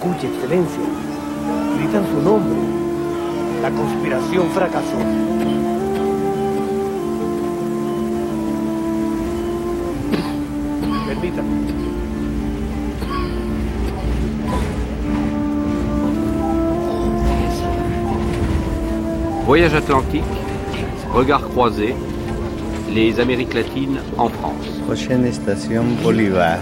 Escuche, 0.00 0.28
excelencia. 0.28 0.80
Gritan 1.76 2.06
su 2.06 2.22
nombre. 2.22 2.58
La 3.60 3.70
conspiración 3.70 4.48
fracasó. 4.48 4.96
Permítame. 11.06 11.48
Voyage 19.44 19.76
atlantique, 19.76 20.24
regard 21.14 21.42
croisé, 21.50 21.94
les 22.90 23.18
Amériques 23.18 23.52
latines 23.52 24.00
en 24.16 24.30
France. 24.30 24.66
Prochaine 24.86 25.26
station 25.26 25.84
Bolivar. 26.02 26.58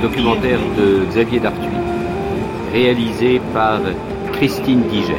Documentaire 0.00 0.58
de 0.78 1.04
Xavier 1.10 1.40
Dartuy, 1.40 1.68
réalisé 2.72 3.40
par 3.52 3.80
Christine 4.32 4.82
Diger. 4.88 5.14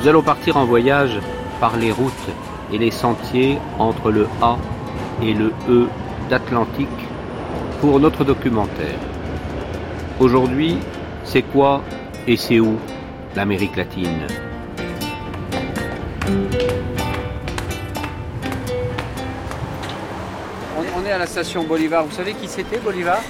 Nous 0.00 0.08
allons 0.08 0.22
partir 0.22 0.56
en 0.56 0.64
voyage 0.64 1.18
par 1.60 1.76
les 1.76 1.90
routes 1.90 2.12
et 2.72 2.78
les 2.78 2.90
sentiers 2.90 3.58
entre 3.78 4.10
le 4.10 4.26
A 4.42 4.56
et 5.22 5.32
le 5.32 5.52
E 5.68 5.86
d'Atlantique 6.28 6.88
pour 7.80 8.00
notre 8.00 8.24
documentaire. 8.24 8.98
Aujourd'hui, 10.20 10.76
c'est 11.24 11.42
quoi 11.42 11.82
et 12.26 12.36
c'est 12.36 12.60
où? 12.60 12.76
l'Amérique 13.36 13.76
latine 13.76 14.26
on, 20.96 21.04
est 21.04 21.12
à 21.12 21.18
la 21.18 21.26
station 21.26 21.64
Bolivar. 21.64 22.04
Vous 22.04 22.14
savez 22.14 22.34
qui 22.34 22.48
c'était 22.48 22.78
Bolivar? 22.78 23.20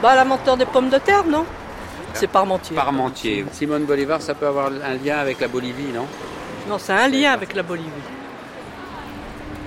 Bah 0.00 0.14
l'amenteur 0.14 0.56
des 0.56 0.64
pommes 0.64 0.88
de 0.88 0.98
terre, 0.98 1.24
non? 1.24 1.44
C'est 2.14 2.26
Parmentier. 2.26 2.76
Parmentier. 2.76 3.44
Simone 3.52 3.84
Bolivar, 3.84 4.22
ça 4.22 4.34
peut 4.34 4.46
avoir 4.46 4.66
un 4.66 4.94
lien 4.94 5.18
avec 5.18 5.40
la 5.40 5.48
Bolivie, 5.48 5.92
non? 5.92 6.06
Non, 6.68 6.78
c'est 6.78 6.92
un 6.92 7.08
lien 7.08 7.32
avec 7.32 7.54
la 7.54 7.62
Bolivie. 7.62 7.88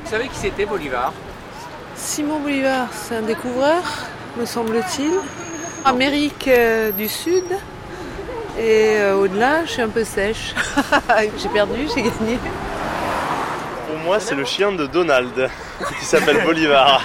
Vous 0.04 0.12
savez 0.12 0.28
qui 0.28 0.38
c'était 0.38 0.66
Bolivar? 0.66 1.14
Simon 1.96 2.40
Bolivar, 2.40 2.88
c'est 2.92 3.16
un 3.18 3.22
découvreur, 3.22 3.84
me 4.38 4.46
semble-t-il. 4.46 5.14
Amérique 5.84 6.48
euh, 6.48 6.92
du 6.92 7.08
Sud. 7.08 7.46
Et 8.58 8.98
euh, 9.00 9.18
au-delà, 9.18 9.66
je 9.66 9.72
suis 9.72 9.82
un 9.82 9.90
peu 9.90 10.04
sèche. 10.06 10.56
j'ai 11.38 11.50
perdu, 11.50 11.88
j'ai 11.94 12.04
gagné. 12.04 12.40
Pour 13.88 13.98
moi, 14.06 14.20
c'est 14.20 14.36
le 14.36 14.46
chien 14.46 14.72
de 14.72 14.86
Donald, 14.86 15.50
qui 16.00 16.06
s'appelle 16.06 16.42
Bolivar. 16.46 17.02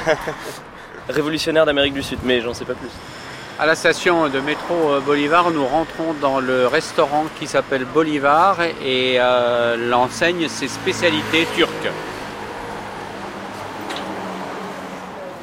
Révolutionnaire 1.09 1.67
d'Amérique 1.67 1.95
du 1.95 2.05
Sud, 2.05 2.21
mais 2.23 2.41
j'en 2.41 2.55
sais 2.55 2.65
pas 2.65 2.75
plus. 2.75 2.91
À 3.59 3.67
la 3.67 3.75
station 3.75 4.29
de 4.29 4.39
métro 4.39 4.93
euh, 4.93 5.01
Bolivar, 5.01 5.51
nous 5.51 5.67
rentrons 5.67 6.15
dans 6.21 6.39
le 6.39 6.69
restaurant 6.69 7.25
qui 7.41 7.49
s'appelle 7.49 7.85
Bolivar 7.85 8.59
et 8.85 9.19
l'enseigne 9.77 10.49
ses 10.49 10.69
spécialités 10.69 11.49
turques. 11.57 11.91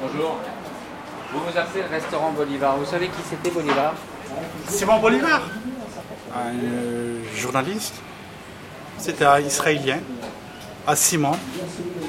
Bonjour. 0.02 0.38
Vous 1.34 1.40
vous 1.40 1.58
appelez 1.58 1.84
le 1.84 1.94
restaurant 1.94 2.32
Bolivar. 2.32 2.78
Vous 2.78 2.86
savez 2.86 3.08
qui 3.08 3.22
c'était 3.30 3.52
Bolivar? 3.52 3.94
Simon 4.70 5.00
Bolivar, 5.00 5.42
un 6.36 7.38
journaliste. 7.38 7.96
C'était 8.98 9.26
un 9.26 9.40
Israélien, 9.40 10.00
à 10.86 10.96
Simon. 10.96 11.38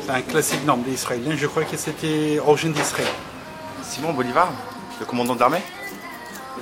C'est 0.04 0.12
un 0.12 0.22
classique 0.22 0.64
nom 0.64 0.76
d'Israélien. 0.78 1.36
Je 1.36 1.46
crois 1.46 1.64
que 1.64 1.76
c'était 1.76 2.38
origine 2.38 2.72
d'Israël. 2.72 3.08
Simon 3.82 4.12
Bolivar, 4.12 4.50
le 5.00 5.06
commandant 5.06 5.34
d'armée 5.34 5.62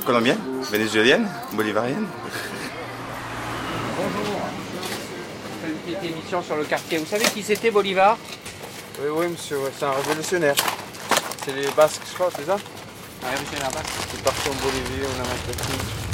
Colombienne, 0.05 0.39
vénézuélienne, 0.71 1.29
bolivarienne. 1.53 2.07
Bonjour. 3.97 4.41
Je 5.63 5.67
fais 5.67 5.73
une 5.73 5.79
petite 5.79 6.11
émission 6.11 6.43
sur 6.43 6.57
le 6.57 6.65
quartier. 6.65 6.99
Vous 6.99 7.07
savez 7.07 7.25
qui 7.25 7.43
c'était 7.43 7.71
Bolivar 7.71 8.17
Oui, 9.01 9.09
oui, 9.11 9.27
monsieur, 9.29 9.59
c'est 9.77 9.85
un 9.85 9.93
révolutionnaire. 9.93 10.55
C'est 11.45 11.55
les 11.55 11.67
Basques, 11.77 12.03
je 12.09 12.15
crois, 12.15 12.29
c'est 12.37 12.47
ça? 12.47 12.57
Un 13.25 13.31
révolutionnaire 13.31 13.71
basque. 13.71 13.95
C'est 14.13 14.23
parti 14.23 14.49
en 14.49 14.55
Bolivie, 14.55 15.07
en 15.07 15.25
Amérique 15.25 15.47
latine. 15.49 16.06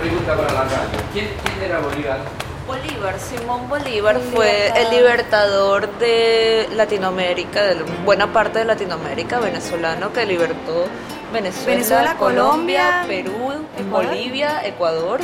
Pregunta 0.00 0.34
para 0.34 0.52
la 0.52 0.64
radio. 0.64 0.98
¿Quién, 1.12 1.28
quién 1.44 1.62
era 1.62 1.78
Bolívar? 1.80 2.20
Bolívar, 2.66 3.20
Simón 3.20 3.68
Bolívar 3.68 4.18
fue 4.32 4.72
el 4.74 4.90
libertador 4.90 5.90
de 5.98 6.68
Latinoamérica, 6.74 7.62
de 7.62 7.82
buena 8.04 8.32
parte 8.32 8.60
de 8.60 8.64
Latinoamérica, 8.64 9.40
venezolano, 9.40 10.10
que 10.12 10.24
libertó 10.24 10.86
Venezuela, 11.32 11.66
Venezuela, 11.66 12.14
Colombia, 12.14 13.04
Perú, 13.06 13.66
Ecuador. 13.76 14.06
Bolivia, 14.06 14.60
Ecuador 14.64 15.20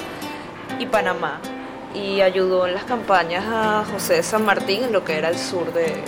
y 0.78 0.86
Panamá. 0.86 1.40
Y 1.94 2.20
ayudó 2.20 2.66
en 2.66 2.74
las 2.74 2.84
campañas 2.84 3.44
a 3.48 3.84
José 3.90 4.14
de 4.14 4.22
San 4.22 4.44
Martín 4.44 4.84
en 4.84 4.92
lo 4.92 5.04
que 5.04 5.16
era 5.16 5.30
el 5.30 5.38
sur 5.38 5.72
de, 5.72 6.02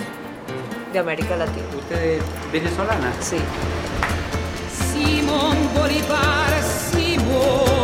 de 0.93 0.99
América 0.99 1.35
Latina. 1.35 1.65
¿Usted 1.75 2.03
es 2.03 2.23
venezolana? 2.51 3.11
Sí. 3.19 3.37
Simón 4.93 5.57
Bolívar, 5.73 6.61
Simón, 6.91 7.78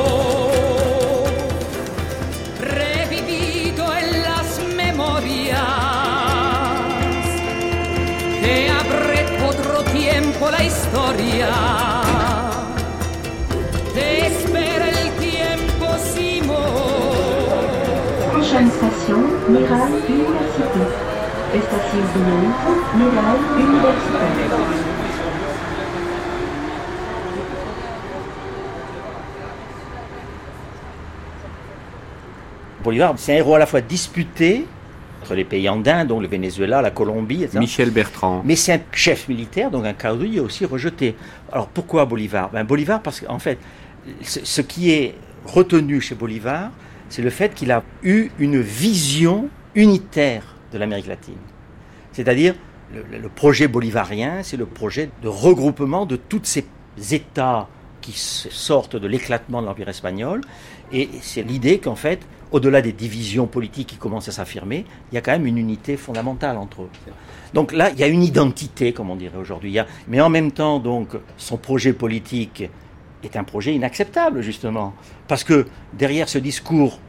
historia. 11.15 11.49
Te 13.93 14.27
espera 14.27 14.89
el 14.89 15.11
tiempo, 15.13 15.85
Simón. 16.13 16.55
Prochaine 18.31 18.69
station, 18.69 19.23
Mirail 19.49 19.93
Université. 20.09 20.83
Station 21.53 22.05
de 22.13 22.19
métro, 22.41 22.71
Mirail 22.95 23.41
Université. 23.57 24.27
Bolivar, 32.83 33.15
c'est 33.17 33.33
un 33.33 33.37
héros 33.37 33.55
à 33.55 33.59
la 33.59 33.65
fois 33.65 33.81
disputé 33.81 34.67
entre 35.25 35.33
les 35.33 35.43
pays 35.43 35.67
andins, 35.67 36.05
dont 36.05 36.19
le 36.19 36.27
Venezuela, 36.27 36.83
la 36.83 36.91
Colombie, 36.91 37.43
etc. 37.43 37.57
Michel 37.57 37.89
Bertrand. 37.89 38.43
Mais 38.45 38.55
c'est 38.55 38.73
un 38.73 38.81
chef 38.91 39.27
militaire, 39.27 39.71
donc 39.71 39.85
un 39.85 39.93
caudillo 39.93 40.45
aussi 40.45 40.65
rejeté. 40.65 41.15
Alors 41.51 41.67
pourquoi 41.67 42.05
Bolivar 42.05 42.51
ben, 42.51 42.63
Bolivar, 42.63 43.01
parce 43.01 43.21
qu'en 43.21 43.39
fait, 43.39 43.57
ce 44.21 44.45
ce 44.45 44.61
qui 44.61 44.91
est 44.91 45.15
retenu 45.45 45.99
chez 45.99 46.13
Bolivar, 46.13 46.69
c'est 47.09 47.23
le 47.23 47.31
fait 47.31 47.55
qu'il 47.55 47.71
a 47.71 47.81
eu 48.03 48.29
une 48.37 48.61
vision 48.61 49.49
unitaire 49.73 50.43
de 50.71 50.77
l'Amérique 50.77 51.07
latine. 51.07 51.41
C'est-à-dire, 52.11 52.53
le, 52.93 53.03
le 53.17 53.29
projet 53.29 53.67
bolivarien, 53.67 54.43
c'est 54.43 54.57
le 54.57 54.67
projet 54.67 55.09
de 55.23 55.27
regroupement 55.27 56.05
de 56.05 56.17
tous 56.17 56.41
ces 56.43 56.65
États 57.11 57.67
qui 58.01 58.13
sortent 58.15 58.95
de 58.95 59.07
l'éclatement 59.07 59.61
de 59.63 59.67
l'Empire 59.67 59.89
espagnol. 59.89 60.41
Et 60.91 61.09
c'est 61.21 61.41
l'idée 61.41 61.79
qu'en 61.79 61.95
fait, 61.95 62.19
au-delà 62.51 62.81
des 62.81 62.93
divisions 62.93 63.47
politiques 63.47 63.87
qui 63.87 63.95
commencent 63.97 64.29
à 64.29 64.31
s'affirmer, 64.31 64.85
il 65.11 65.15
y 65.15 65.17
a 65.17 65.21
quand 65.21 65.31
même 65.31 65.47
une 65.47 65.57
unité 65.57 65.97
fondamentale 65.97 66.57
entre 66.57 66.83
eux. 66.83 66.89
Donc 67.53 67.71
là, 67.71 67.89
il 67.91 67.99
y 67.99 68.03
a 68.03 68.07
une 68.07 68.23
identité, 68.23 68.93
comme 68.93 69.09
on 69.09 69.15
dirait 69.15 69.37
aujourd'hui. 69.37 69.77
Mais 70.07 70.21
en 70.21 70.29
même 70.29 70.51
temps, 70.51 70.79
donc, 70.79 71.09
son 71.37 71.57
projet 71.57 71.93
politique 71.93 72.69
est 73.23 73.35
un 73.35 73.43
projet 73.43 73.73
inacceptable, 73.73 74.41
justement. 74.41 74.93
Parce 75.27 75.43
que 75.43 75.65
derrière 75.93 76.29
ce 76.29 76.37
discours 76.37 76.99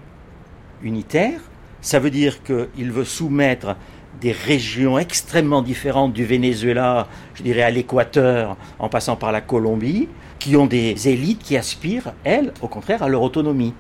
unitaire, 0.83 1.41
ça 1.81 1.99
veut 1.99 2.11
dire 2.11 2.43
qu'il 2.43 2.91
veut 2.91 3.05
soumettre 3.05 3.77
des 4.21 4.33
régions 4.33 4.99
extrêmement 4.99 5.63
différentes 5.63 6.13
du 6.13 6.25
Venezuela, 6.25 7.07
je 7.35 7.43
dirais 7.43 7.63
à 7.63 7.71
l'équateur, 7.71 8.57
en 8.79 8.89
passant 8.89 9.17
par 9.17 9.31
la 9.31 9.43
Colombie, 9.43 10.09
qui 10.39 10.57
ont 10.57 10.67
des 10.67 11.09
élites 11.09 11.43
qui 11.43 11.57
aspirent, 11.57 12.15
elles, 12.25 12.53
au 12.63 12.69
contraire, 12.69 13.03
à 13.03 13.09
leur 13.09 13.23
autonomie. 13.23 13.75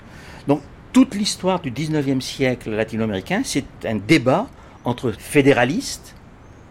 Donc 0.47 0.61
toute 0.97 1.15
l'histoire 1.15 1.61
du 1.61 1.71
19e 1.71 2.23
siècle 2.23 2.71
latino-américain, 2.71 3.43
c'est 3.45 3.67
un 3.85 3.97
débat 3.97 4.47
entre 4.87 5.13
fédéralistes 5.13 6.15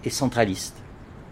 et 0.03 0.09
centralistes. 0.09 0.77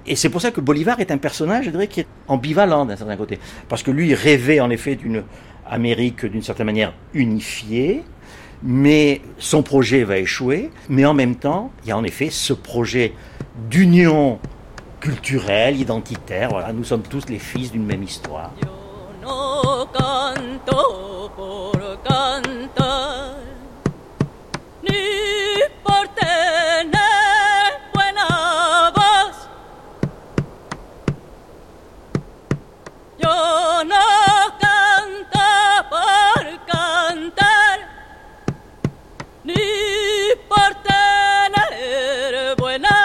Et 0.05 0.15
c'est 0.15 0.29
pour 0.29 0.41
ça 0.41 0.51
que 0.51 0.61
Bolivar 0.61 0.99
est 0.99 1.09
un 1.09 1.17
personnage, 1.17 1.65
je 1.65 1.69
dirais, 1.71 1.87
qui 1.87 2.01
est 2.01 2.07
ambivalent 2.27 2.85
d'un 2.85 2.95
certain 2.95 3.17
côté. 3.17 3.39
Parce 3.67 3.81
que 3.81 3.89
lui, 3.89 4.13
rêvait 4.13 4.59
en 4.59 4.69
effet 4.69 4.93
d'une 4.93 5.23
Amérique 5.67 6.27
d'une 6.27 6.43
certaine 6.43 6.67
manière 6.67 6.93
unifiée, 7.15 8.03
mais 8.61 9.21
son 9.39 9.63
projet 9.63 10.03
va 10.03 10.19
échouer. 10.19 10.69
Mais 10.87 11.03
en 11.03 11.15
même 11.15 11.35
temps, 11.35 11.71
il 11.83 11.89
y 11.89 11.91
a 11.91 11.97
en 11.97 12.03
effet 12.03 12.29
ce 12.29 12.53
projet 12.53 13.13
d'union 13.71 14.37
culturelle, 14.99 15.79
identitaire. 15.79 16.49
Voilà, 16.49 16.71
nous 16.71 16.83
sommes 16.83 17.01
tous 17.01 17.27
les 17.27 17.39
fils 17.39 17.71
d'une 17.71 17.87
même 17.87 18.03
histoire. 18.03 18.53
No 19.23 19.87
canto 19.93 21.31
por 21.33 21.79
cantar, 22.03 23.35
ni 24.81 25.61
por 25.81 26.07
tener 26.09 27.69
buena 27.93 28.91
voz. 28.93 29.35
Yo 33.17 33.83
no 33.85 34.05
canto 34.59 35.45
por 35.89 36.65
cantar, 36.65 37.79
ni 39.45 39.63
por 40.49 40.75
tener 40.83 42.55
buena 42.57 42.97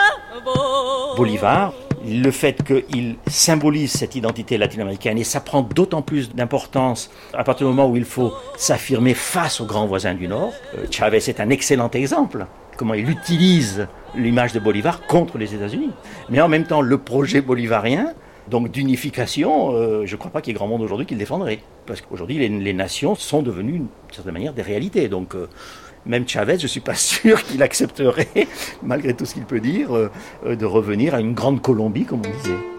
voz. 0.43 1.17
Bolivar, 1.17 1.73
le 2.07 2.31
fait 2.31 2.63
qu'il 2.63 3.17
symbolise 3.27 3.93
cette 3.93 4.15
identité 4.15 4.59
latino-américaine, 4.59 5.19
et 5.19 5.25
ça 5.25 5.41
prend 5.41 5.63
d'autant 5.63 6.03
plus 6.03 6.35
d'importance 6.35 7.11
à 7.35 7.45
partir 7.45 7.67
du 7.67 7.75
moment 7.75 7.91
où 7.91 7.97
il 7.97 8.05
faut 8.05 8.33
s'affirmer 8.57 9.15
face 9.15 9.61
aux 9.61 9.67
grands 9.67 9.87
voisins 9.87 10.15
du 10.15 10.29
Nord. 10.29 10.53
Euh, 10.77 10.87
Chavez 10.91 11.19
est 11.19 11.41
un 11.41 11.51
excellent 11.51 11.91
exemple. 11.91 12.47
Comment 12.77 12.95
il 12.95 13.11
utilise 13.11 13.89
l'image 14.15 14.53
de 14.53 14.61
Bolivar 14.61 15.07
contre 15.07 15.39
les 15.39 15.55
États-Unis. 15.55 15.91
Mais 16.31 16.41
en 16.41 16.49
même 16.49 16.65
temps, 16.65 16.81
le 16.81 16.99
projet 16.99 17.41
bolivarien, 17.41 18.13
donc 18.49 18.71
d'unification, 18.71 19.73
euh, 19.73 20.07
je 20.07 20.13
ne 20.13 20.19
crois 20.19 20.31
pas 20.31 20.41
qu'il 20.41 20.53
y 20.53 20.55
ait 20.55 20.59
grand 20.59 20.69
monde 20.69 20.83
aujourd'hui 20.83 21.07
qui 21.07 21.15
le 21.15 21.19
défendrait. 21.19 21.61
Parce 21.87 22.01
qu'aujourd'hui, 22.01 22.39
les, 22.39 22.49
les 22.49 22.73
nations 22.73 23.15
sont 23.15 23.43
devenues, 23.43 23.79
d'une 23.79 23.89
certaine 24.13 24.33
manière, 24.33 24.53
des 24.53 24.63
réalités. 24.63 25.09
Donc, 25.09 25.35
euh, 25.35 25.49
même 26.07 26.27
Chavez, 26.29 26.59
je 26.59 26.65
ne 26.65 26.69
suis 26.69 26.81
pas 26.81 26.95
sûr 26.97 27.43
qu'il 27.43 27.63
accepterait, 27.63 28.47
malgré 28.83 29.15
tout 29.15 29.27
ce 29.27 29.35
qu'il 29.35 29.45
peut 29.45 29.61
dire, 29.61 29.97
euh, 29.97 30.11
euh, 30.47 30.57
de 30.57 30.65
revenir 30.65 31.15
à 31.15 31.21
une 31.21 31.35
grande 31.35 31.63
Colombie, 31.63 32.05
comme 32.05 32.21
on 32.21 32.43
disait. 32.43 32.78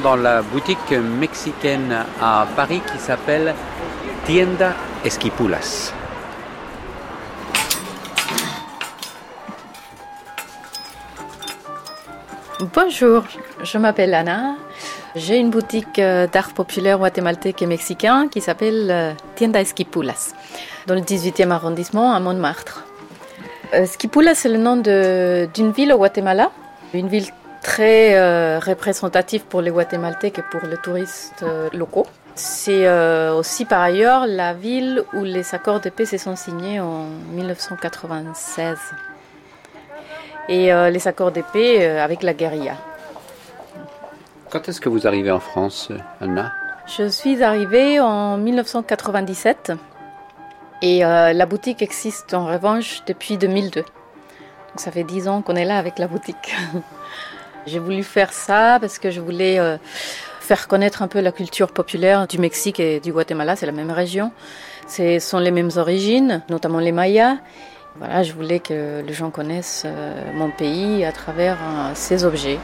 Dans 0.00 0.16
la 0.16 0.40
boutique 0.40 0.90
mexicaine 0.92 1.94
à 2.18 2.46
Paris 2.56 2.80
qui 2.90 2.98
s'appelle 2.98 3.54
Tienda 4.24 4.72
Esquipulas. 5.04 5.92
Bonjour, 12.74 13.24
je 13.62 13.76
m'appelle 13.76 14.14
Anna. 14.14 14.54
J'ai 15.14 15.36
une 15.36 15.50
boutique 15.50 15.98
euh, 15.98 16.26
d'art 16.26 16.54
populaire 16.54 16.98
guatémaltèque 16.98 17.60
et 17.60 17.66
mexicain 17.66 18.28
qui 18.28 18.40
s'appelle 18.40 18.88
euh, 18.90 19.12
Tienda 19.34 19.60
Esquipulas, 19.60 20.32
dans 20.86 20.94
le 20.94 21.02
18e 21.02 21.50
arrondissement 21.50 22.14
à 22.14 22.20
Montmartre. 22.20 22.86
Euh, 23.74 23.82
Esquipulas, 23.82 24.36
c'est 24.36 24.48
le 24.48 24.56
nom 24.56 24.76
d'une 24.76 25.72
ville 25.72 25.92
au 25.92 25.98
Guatemala, 25.98 26.50
une 26.94 27.08
ville 27.08 27.26
très 27.62 28.16
euh, 28.16 28.58
représentative 28.58 29.44
pour 29.44 29.60
les 29.60 29.70
Guatémaltèques 29.70 30.38
et 30.40 30.42
pour 30.42 30.62
les 30.68 30.76
touristes 30.76 31.42
euh, 31.42 31.70
locaux. 31.72 32.06
C'est 32.34 32.86
euh, 32.86 33.34
aussi 33.34 33.64
par 33.64 33.80
ailleurs 33.80 34.26
la 34.26 34.54
ville 34.54 35.04
où 35.12 35.22
les 35.22 35.54
accords 35.54 35.80
de 35.80 35.90
paix 35.90 36.06
se 36.06 36.18
sont 36.18 36.36
signés 36.36 36.80
en 36.80 37.06
1996 37.32 38.78
et 40.48 40.72
les 40.72 41.08
accords 41.08 41.30
de 41.30 41.42
paix 41.52 41.86
avec 42.00 42.22
la 42.24 42.34
guérilla. 42.34 42.76
Quand 44.50 44.68
est-ce 44.68 44.80
que 44.80 44.88
vous 44.88 45.06
arrivez 45.06 45.30
en 45.30 45.38
France, 45.38 45.90
Anna? 46.20 46.52
Je 46.86 47.08
suis 47.08 47.44
arrivée 47.44 48.00
en 48.00 48.38
1997 48.38 49.72
et 50.82 51.00
la 51.00 51.46
boutique 51.46 51.80
existe 51.80 52.34
en 52.34 52.46
revanche 52.46 53.02
depuis 53.06 53.38
2002. 53.38 53.82
Donc 53.82 53.86
ça 54.76 54.90
fait 54.90 55.04
10 55.04 55.28
ans 55.28 55.42
qu'on 55.42 55.54
est 55.54 55.64
là 55.64 55.78
avec 55.78 55.98
la 55.98 56.08
boutique. 56.08 56.56
J'ai 57.66 57.78
voulu 57.78 58.02
faire 58.02 58.32
ça 58.32 58.78
parce 58.80 58.98
que 58.98 59.10
je 59.10 59.20
voulais 59.20 59.58
euh, 59.60 59.76
faire 60.40 60.66
connaître 60.66 61.02
un 61.02 61.08
peu 61.08 61.20
la 61.20 61.30
culture 61.30 61.70
populaire 61.70 62.26
du 62.26 62.38
Mexique 62.38 62.80
et 62.80 62.98
du 62.98 63.12
Guatemala, 63.12 63.54
c'est 63.54 63.66
la 63.66 63.72
même 63.72 63.90
région. 63.90 64.32
Ce 64.88 65.20
sont 65.20 65.38
les 65.38 65.52
mêmes 65.52 65.70
origines, 65.76 66.42
notamment 66.50 66.80
les 66.80 66.90
Mayas. 66.90 67.36
Voilà, 67.96 68.24
je 68.24 68.32
voulais 68.32 68.58
que 68.58 69.02
les 69.06 69.12
gens 69.12 69.30
connaissent 69.30 69.84
euh, 69.86 70.32
mon 70.34 70.50
pays 70.50 71.04
à 71.04 71.12
travers 71.12 71.54
euh, 71.54 71.92
ces 71.94 72.24
objets. 72.24 72.58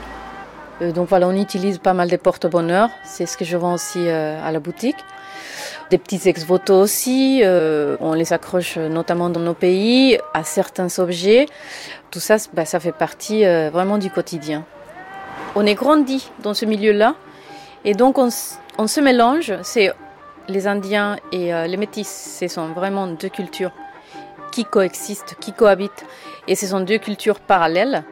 Donc 0.81 1.09
voilà, 1.09 1.29
on 1.29 1.37
utilise 1.37 1.79
pas 1.79 1.93
mal 1.93 2.09
des 2.09 2.19
porte-bonheur. 2.19 2.91
C'est 3.05 3.27
ce 3.27 3.37
que 3.37 3.45
je 3.45 3.56
vends 3.56 3.75
aussi 3.75 4.09
à 4.09 4.53
la 4.53 4.61
boutique. 4.61 4.97
Des 5.91 5.99
petits 5.99 6.29
ex-voto 6.29 6.79
aussi. 6.79 7.43
on 7.45 8.12
les 8.12 8.33
accroche 8.33 8.77
notamment 8.77 9.29
dans 9.29 9.41
nos 9.41 9.55
pays 9.55 10.21
à 10.35 10.45
certains 10.45 11.00
objets. 11.00 11.47
Tout 12.12 12.21
ça, 12.21 12.37
bah, 12.53 12.65
ça 12.65 12.79
fait 12.79 12.93
partie 12.93 13.43
vraiment 13.43 13.99
du 13.99 14.09
quotidien. 14.09 14.65
On 15.61 15.67
est 15.67 15.75
grandi 15.75 16.31
dans 16.45 16.55
ce 16.55 16.65
milieu-là. 16.65 17.17
Et 17.85 17.93
donc 17.93 18.17
on, 18.17 18.31
se 18.31 19.01
mélange. 19.01 19.53
C'est 19.63 19.93
les 20.47 20.69
Indiens 20.69 21.17
et 21.33 21.53
euh, 21.53 21.67
les 21.67 21.77
Métis. 21.77 22.39
Ce 22.39 22.47
sont 22.47 22.69
vraiment 22.69 23.09
deux 23.09 23.29
cultures 23.29 23.73
qui 24.53 24.65
coexistent, 24.65 25.35
qui 25.41 25.53
cohabitent. 25.53 26.07
Et 26.47 26.55
ce 26.55 26.69
sont 26.69 26.79
deux 26.79 26.99
cultures 26.99 27.41
parallèles. 27.41 28.05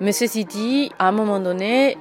Mais 0.00 0.12
ceci 0.12 0.44
dit, 0.44 0.92
à 1.00 1.08
un 1.08 1.10
moment 1.10 1.40
donné, 1.40 1.98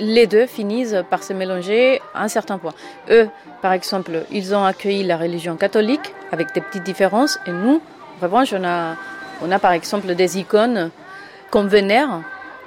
les 0.00 0.26
deux 0.26 0.46
finissent 0.46 0.96
par 1.08 1.22
se 1.22 1.32
mélanger 1.32 2.02
à 2.12 2.24
un 2.24 2.28
certain 2.28 2.58
point. 2.58 2.74
Eux, 3.08 3.28
par 3.62 3.72
exemple, 3.74 4.24
ils 4.32 4.56
ont 4.56 4.64
accueilli 4.64 5.04
la 5.04 5.18
religion 5.18 5.54
catholique 5.54 6.12
avec 6.32 6.52
des 6.52 6.62
petites 6.62 6.82
différences, 6.82 7.38
et 7.46 7.52
nous, 7.52 7.80
en 8.18 8.22
revanche, 8.22 8.52
on 8.52 8.64
a, 8.64 8.96
on 9.40 9.52
a 9.52 9.60
par 9.60 9.70
exemple 9.70 10.16
des 10.16 10.38
icônes 10.38 10.90
qu'on 11.52 11.64
vénère 11.64 12.22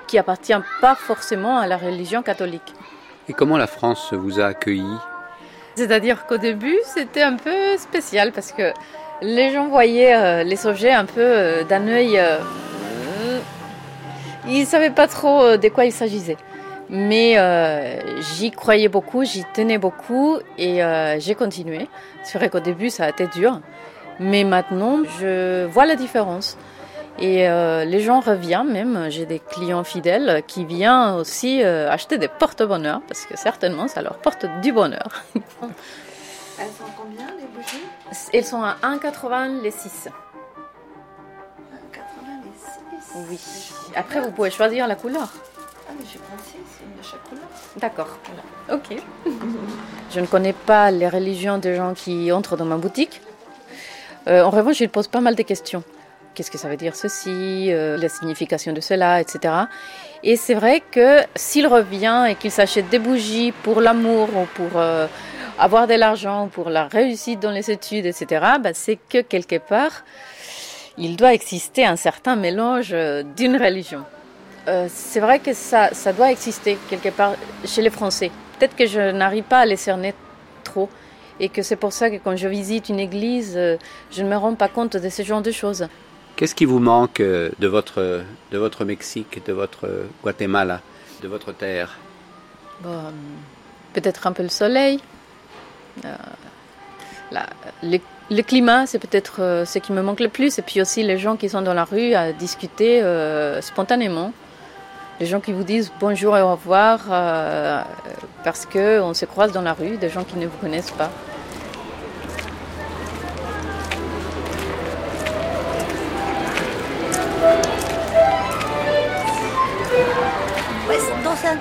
qui 0.09 0.17
appartiennent 0.17 0.63
pas 0.81 0.95
forcément 0.95 1.59
à 1.59 1.67
la 1.67 1.77
religion 1.77 2.21
catholique. 2.23 2.73
Et 3.27 3.33
comment 3.33 3.57
la 3.57 3.67
France 3.67 4.11
vous 4.13 4.39
a 4.39 4.45
accueilli? 4.47 4.93
C'est-à-dire 5.75 6.25
qu'au 6.25 6.37
début, 6.37 6.77
c'était 6.83 7.21
un 7.21 7.35
peu 7.37 7.77
spécial 7.77 8.31
parce 8.31 8.51
que 8.51 8.73
les 9.21 9.51
gens 9.53 9.67
voyaient 9.67 10.15
euh, 10.15 10.43
les 10.43 10.65
objets 10.65 10.91
un 10.91 11.05
peu 11.05 11.21
euh, 11.21 11.63
d'un 11.63 11.87
œil. 11.87 12.17
euh, 12.17 12.37
ils 14.47 14.61
ne 14.61 14.65
savaient 14.65 14.89
pas 15.01 15.07
trop 15.07 15.43
euh, 15.43 15.57
de 15.57 15.69
quoi 15.69 15.85
il 15.85 15.91
s'agissait. 15.91 16.37
Mais 16.89 17.37
euh, 17.37 17.99
j'y 18.35 18.49
croyais 18.49 18.89
beaucoup, 18.89 19.23
j'y 19.23 19.43
tenais 19.53 19.77
beaucoup 19.77 20.39
et 20.57 20.83
euh, 20.83 21.19
j'ai 21.19 21.35
continué. 21.35 21.87
C'est 22.23 22.39
vrai 22.39 22.49
qu'au 22.49 22.59
début, 22.59 22.89
ça 22.89 23.05
a 23.05 23.09
été 23.09 23.27
dur. 23.27 23.59
Mais 24.19 24.43
maintenant, 24.43 24.97
je 25.19 25.65
vois 25.67 25.85
la 25.85 25.95
différence. 25.95 26.57
Et 27.21 27.49
euh, 27.49 27.83
les 27.83 27.99
gens 27.99 28.21
reviennent 28.21 28.71
même. 28.71 29.07
J'ai 29.09 29.25
des 29.25 29.39
clients 29.39 29.83
fidèles 29.83 30.41
qui 30.47 30.63
viennent 30.63 31.15
aussi 31.15 31.61
euh, 31.61 31.91
acheter 31.91 32.17
des 32.17 32.29
porte-bonheur 32.29 33.01
parce 33.07 33.25
que 33.25 33.37
certainement, 33.37 33.87
ça 33.89 34.01
leur 34.01 34.17
porte 34.17 34.45
du 34.61 34.71
bonheur. 34.71 35.23
Elles 35.35 36.67
sont 36.67 36.91
combien 36.97 37.27
les 37.37 37.47
bougies? 37.47 37.83
Elles 38.33 38.45
sont 38.45 38.61
à 38.61 38.77
1,80 38.83 39.61
les 39.61 39.71
6. 39.71 40.09
80 41.91 42.09
les 42.43 43.27
6 43.27 43.29
Oui. 43.29 43.39
Après, 43.95 44.21
vous 44.21 44.31
pouvez 44.31 44.51
choisir 44.51 44.87
la 44.87 44.95
couleur. 44.95 45.29
Ah, 45.89 45.91
mais 45.97 46.05
j'ai 46.05 46.19
pensé, 46.19 46.57
c'est 46.69 46.85
une 46.85 46.97
de 46.97 47.03
chaque 47.03 47.23
couleur. 47.23 47.43
D'accord. 47.77 48.17
Ok. 48.71 49.01
Je 50.11 50.19
ne 50.19 50.25
connais 50.25 50.53
pas 50.53 50.91
les 50.91 51.07
religions 51.09 51.57
des 51.57 51.75
gens 51.75 51.93
qui 51.93 52.31
entrent 52.31 52.55
dans 52.55 52.65
ma 52.65 52.77
boutique. 52.77 53.21
Euh, 54.27 54.43
en 54.43 54.49
revanche, 54.49 54.79
ils 54.79 54.89
posent 54.89 55.07
pas 55.07 55.21
mal 55.21 55.35
de 55.35 55.43
questions. 55.43 55.83
Qu'est-ce 56.39 56.51
que 56.51 56.57
ça 56.57 56.69
veut 56.69 56.77
dire 56.77 56.95
ceci 56.95 57.67
euh, 57.69 57.97
La 57.97 58.07
signification 58.07 58.71
de 58.71 58.79
cela, 58.79 59.19
etc. 59.19 59.53
Et 60.23 60.37
c'est 60.37 60.53
vrai 60.53 60.81
que 60.89 61.19
s'il 61.35 61.67
revient 61.67 62.27
et 62.29 62.35
qu'il 62.35 62.49
s'achète 62.49 62.87
des 62.87 62.97
bougies 62.97 63.51
pour 63.51 63.81
l'amour 63.81 64.29
ou 64.33 64.45
pour 64.55 64.79
euh, 64.79 65.05
avoir 65.57 65.85
de 65.85 65.95
l'argent, 65.95 66.45
ou 66.45 66.47
pour 66.47 66.69
la 66.69 66.87
réussite 66.87 67.41
dans 67.41 67.51
les 67.51 67.69
études, 67.69 68.05
etc., 68.05 68.53
bah, 68.63 68.69
c'est 68.73 68.97
que 69.09 69.19
quelque 69.19 69.57
part, 69.57 70.05
il 70.97 71.17
doit 71.17 71.33
exister 71.33 71.85
un 71.85 71.97
certain 71.97 72.37
mélange 72.37 72.91
euh, 72.93 73.21
d'une 73.35 73.57
religion. 73.57 74.05
C'est 74.87 75.19
vrai 75.19 75.39
que 75.39 75.51
ça, 75.51 75.89
doit 76.15 76.31
exister 76.31 76.77
quelque 76.89 77.09
part 77.09 77.33
chez 77.65 77.81
les 77.81 77.89
Français. 77.89 78.31
Peut-être 78.57 78.77
que 78.77 78.85
je 78.85 79.11
n'arrive 79.11 79.43
pas 79.43 79.59
à 79.59 79.65
les 79.65 79.75
cerner 79.75 80.13
trop 80.63 80.87
et 81.39 81.49
que 81.49 81.63
c'est 81.63 81.75
pour 81.75 81.91
ça 81.91 82.09
que 82.09 82.15
quand 82.15 82.37
je 82.37 82.47
visite 82.47 82.87
une 82.87 82.99
église, 82.99 83.55
je 84.11 84.23
ne 84.23 84.29
me 84.29 84.37
rends 84.37 84.53
pas 84.53 84.67
compte 84.69 84.95
de 84.95 85.09
ce 85.09 85.23
genre 85.23 85.41
de 85.41 85.51
choses. 85.51 85.87
Qu'est-ce 86.39 86.55
qui 86.55 86.63
vous 86.63 86.79
manque 86.79 87.19
euh, 87.19 87.49
de 87.59 87.67
votre, 87.67 88.23
de 88.53 88.57
votre 88.57 88.85
Mexique, 88.85 89.45
de 89.45 89.51
votre 89.51 89.89
Guatemala, 90.23 90.79
de 91.21 91.27
votre 91.27 91.51
terre? 91.51 91.97
Bon, 92.79 93.11
peut-être 93.91 94.25
un 94.25 94.31
peu 94.31 94.43
le 94.43 94.47
soleil. 94.47 95.01
Euh, 96.05 96.15
le, 97.83 98.41
climat, 98.41 98.85
c'est 98.85 98.99
peut-être 98.99 99.41
euh, 99.41 99.65
ce 99.65 99.79
qui 99.79 99.91
me 99.91 100.01
manque 100.01 100.21
le 100.21 100.29
plus. 100.29 100.59
Et 100.59 100.61
puis 100.61 100.81
aussi 100.81 101.03
les 101.03 101.17
gens 101.17 101.35
qui 101.35 101.49
sont 101.49 101.61
dans 101.61 101.73
la 101.73 101.83
rue 101.83 102.13
à 102.13 102.31
discuter 102.31 103.03
spontanément. 103.59 104.31
des 105.19 105.25
gens 105.25 105.41
qui 105.41 105.51
vous 105.51 105.65
disent 105.65 105.91
bonjour 105.99 106.37
et 106.37 106.41
au 106.41 106.51
revoir 106.51 106.99
parce 108.45 108.65
qu'on 108.65 109.13
se 109.13 109.25
croise 109.25 109.51
dans 109.51 109.61
la 109.61 109.73
rue, 109.73 109.97
des 109.97 110.09
gens 110.09 110.23
qui 110.23 110.37
ne 110.37 110.47
vous 110.47 110.57
connaissent 110.59 110.91
pas. 110.91 111.11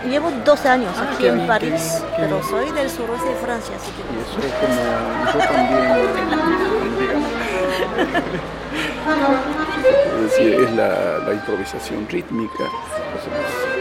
Llevo 0.09 0.31
12 0.45 0.69
años 0.69 0.93
Ah, 0.99 1.11
aquí 1.15 1.27
en 1.27 1.35
bien, 1.37 1.47
París, 1.47 1.71
qué 1.71 1.77
bien, 1.79 2.03
qué 2.11 2.17
pero 2.23 2.37
bien. 2.39 2.49
soy 2.51 2.71
del 2.73 2.91
suroeste 2.91 3.29
de 3.29 3.35
Francia, 3.37 3.75
así 3.77 3.91
que... 3.93 4.03
Y 4.15 4.17
eso 4.23 4.39
es 4.47 4.53
como 4.57 4.75
yo 5.33 5.39
también. 5.47 6.09
Es 9.09 10.23
decir, 10.33 10.55
es 10.55 10.73
la, 10.73 11.19
la 11.27 11.33
improvisación 11.33 12.07
rítmica. 12.09 12.65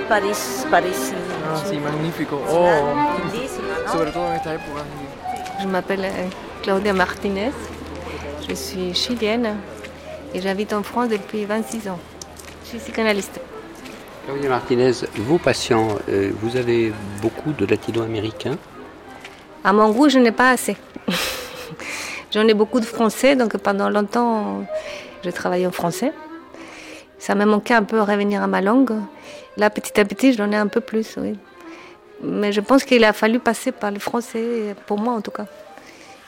París, 0.07 0.65
París. 0.71 1.11
Ah, 1.51 1.61
sí, 1.69 1.77
magnífico. 1.77 2.41
Oh, 2.49 2.95
¿no? 2.95 3.91
sobre 3.91 4.11
todo 4.11 4.27
en 4.29 4.33
esta 4.35 4.53
época. 4.53 4.81
Je 5.59 5.67
m'appelle 5.67 6.05
euh, 6.05 6.29
Claudia 6.63 6.93
Martinez, 6.93 7.51
je 8.47 8.53
suis 8.55 8.93
chilienne 8.93 9.55
et 10.33 10.39
j'habite 10.41 10.73
en 10.73 10.83
France 10.83 11.09
depuis 11.09 11.45
26 11.45 11.87
ans. 11.89 11.99
Je 12.63 12.69
suis 12.69 12.79
psychanalyste. 12.79 13.41
Claudia 14.27 14.49
Martinez, 14.49 14.91
vos 15.15 15.37
patients, 15.37 15.87
euh, 16.09 16.31
vous 16.41 16.57
avez 16.57 16.91
beaucoup 17.21 17.53
de 17.53 17.65
latino-américains 17.65 18.57
À 19.63 19.71
mon 19.71 19.89
goût, 19.91 20.09
je 20.09 20.19
n'ai 20.19 20.33
pas 20.33 20.49
assez. 20.49 20.75
J'en 22.33 22.45
ai 22.45 22.53
beaucoup 22.53 22.81
de 22.81 22.85
français, 22.85 23.37
donc 23.37 23.55
pendant 23.57 23.89
longtemps, 23.89 24.65
j'ai 25.23 25.31
travaillé 25.31 25.65
en 25.65 25.71
français. 25.71 26.11
Ça 27.19 27.35
me 27.35 27.45
manquait 27.45 27.73
un 27.73 27.83
peu 27.83 28.01
revenir 28.01 28.43
à 28.43 28.47
ma 28.47 28.59
langue. 28.59 28.91
Là, 29.55 29.69
petit 29.69 29.97
à 29.99 30.03
petit, 30.03 30.33
j'en 30.33 30.51
ai 30.51 30.57
un 30.57 30.67
peu 30.67 30.81
plus, 30.81 31.15
oui. 31.17 31.37
Mais 32.21 32.51
je 32.51 32.59
pense 32.59 32.83
qu'il 32.83 33.05
a 33.05 33.13
fallu 33.13 33.39
passer 33.39 33.71
par 33.71 33.91
le 33.91 33.99
français, 33.99 34.75
pour 34.87 34.99
moi 34.99 35.13
en 35.13 35.21
tout 35.21 35.31
cas, 35.31 35.45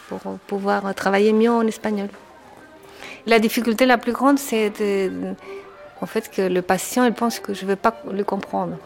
pour 0.08 0.20
pouvoir 0.48 0.96
travailler 0.96 1.34
mieux 1.34 1.51
en 1.51 1.68
espagnol. 1.68 2.08
La 3.27 3.39
difficulté 3.39 3.86
la 3.86 3.98
plus 3.98 4.13
grande, 4.13 4.39
c'est 4.39 4.70
de- 4.79 5.34
en 6.01 6.06
fait 6.06 6.29
que 6.29 6.41
le 6.41 6.62
patient 6.62 7.06
il 7.06 7.13
pense 7.13 7.39
que 7.39 7.53
je 7.53 7.65
ne 7.65 7.70
veux 7.72 7.75
pas 7.75 8.01
le 8.12 8.24
comprendre. 8.24 8.77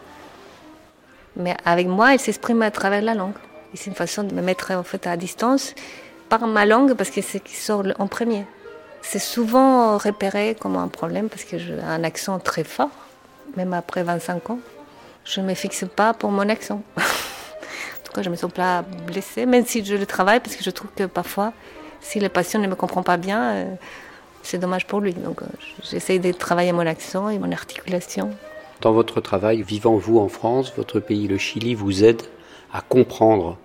Mais 1.36 1.56
avec 1.64 1.88
moi, 1.88 2.12
il 2.12 2.20
s'exprime 2.20 2.62
à 2.62 2.70
travers 2.70 3.02
la 3.02 3.14
langue. 3.14 3.34
C'est 3.74 3.86
une 3.86 3.96
façon 3.96 4.22
de 4.22 4.32
me 4.32 4.40
mettre 4.42 4.70
en 4.72 4.84
fait 4.84 5.06
à 5.06 5.16
distance 5.16 5.74
par 6.28 6.46
ma 6.46 6.64
langue 6.64 6.94
parce 6.94 7.10
que 7.10 7.20
c'est 7.22 7.38
ce 7.38 7.44
qui 7.44 7.56
sort 7.56 7.84
en 7.98 8.06
premier. 8.06 8.46
C'est 9.02 9.18
souvent 9.18 9.98
repéré 9.98 10.56
comme 10.58 10.76
un 10.76 10.88
problème 10.88 11.28
parce 11.28 11.44
que 11.44 11.58
j'ai 11.58 11.78
un 11.80 12.04
accent 12.04 12.38
très 12.38 12.64
fort, 12.64 12.90
même 13.56 13.74
après 13.74 14.02
25 14.02 14.50
ans. 14.50 14.58
Je 15.24 15.40
ne 15.40 15.46
me 15.46 15.54
fixe 15.54 15.84
pas 15.94 16.14
pour 16.14 16.30
mon 16.30 16.48
accent. 16.48 16.82
en 16.96 18.04
tout 18.04 18.12
cas, 18.12 18.22
je 18.22 18.28
ne 18.28 18.32
me 18.32 18.36
sens 18.36 18.52
pas 18.52 18.82
blessée, 18.82 19.44
même 19.44 19.66
si 19.66 19.84
je 19.84 19.96
le 19.96 20.06
travaille 20.06 20.40
parce 20.40 20.54
que 20.54 20.62
je 20.62 20.70
trouve 20.70 20.90
que 20.94 21.04
parfois, 21.04 21.52
si 22.00 22.20
le 22.20 22.28
patient 22.28 22.60
ne 22.60 22.68
me 22.68 22.76
comprend 22.76 23.02
pas 23.02 23.16
bien, 23.16 23.42
euh, 23.42 23.64
c'est 24.44 24.58
dommage 24.58 24.86
pour 24.86 25.00
lui. 25.00 25.12
Donc, 25.14 25.42
euh, 25.42 25.46
j'essaie 25.82 26.18
de 26.18 26.30
travailler 26.30 26.72
mon 26.72 26.86
accent 26.86 27.28
et 27.28 27.38
mon 27.38 27.50
articulation. 27.50 28.30
Dans 28.80 28.92
votre 28.92 29.20
travail, 29.20 29.62
vivant 29.62 29.96
vous 29.96 30.18
en 30.18 30.28
France, 30.28 30.72
votre 30.76 31.00
pays, 31.00 31.26
le 31.26 31.38
Chili, 31.38 31.74
vous 31.74 32.04
aide 32.04 32.22
à 32.72 32.80
comprendre 32.80 33.56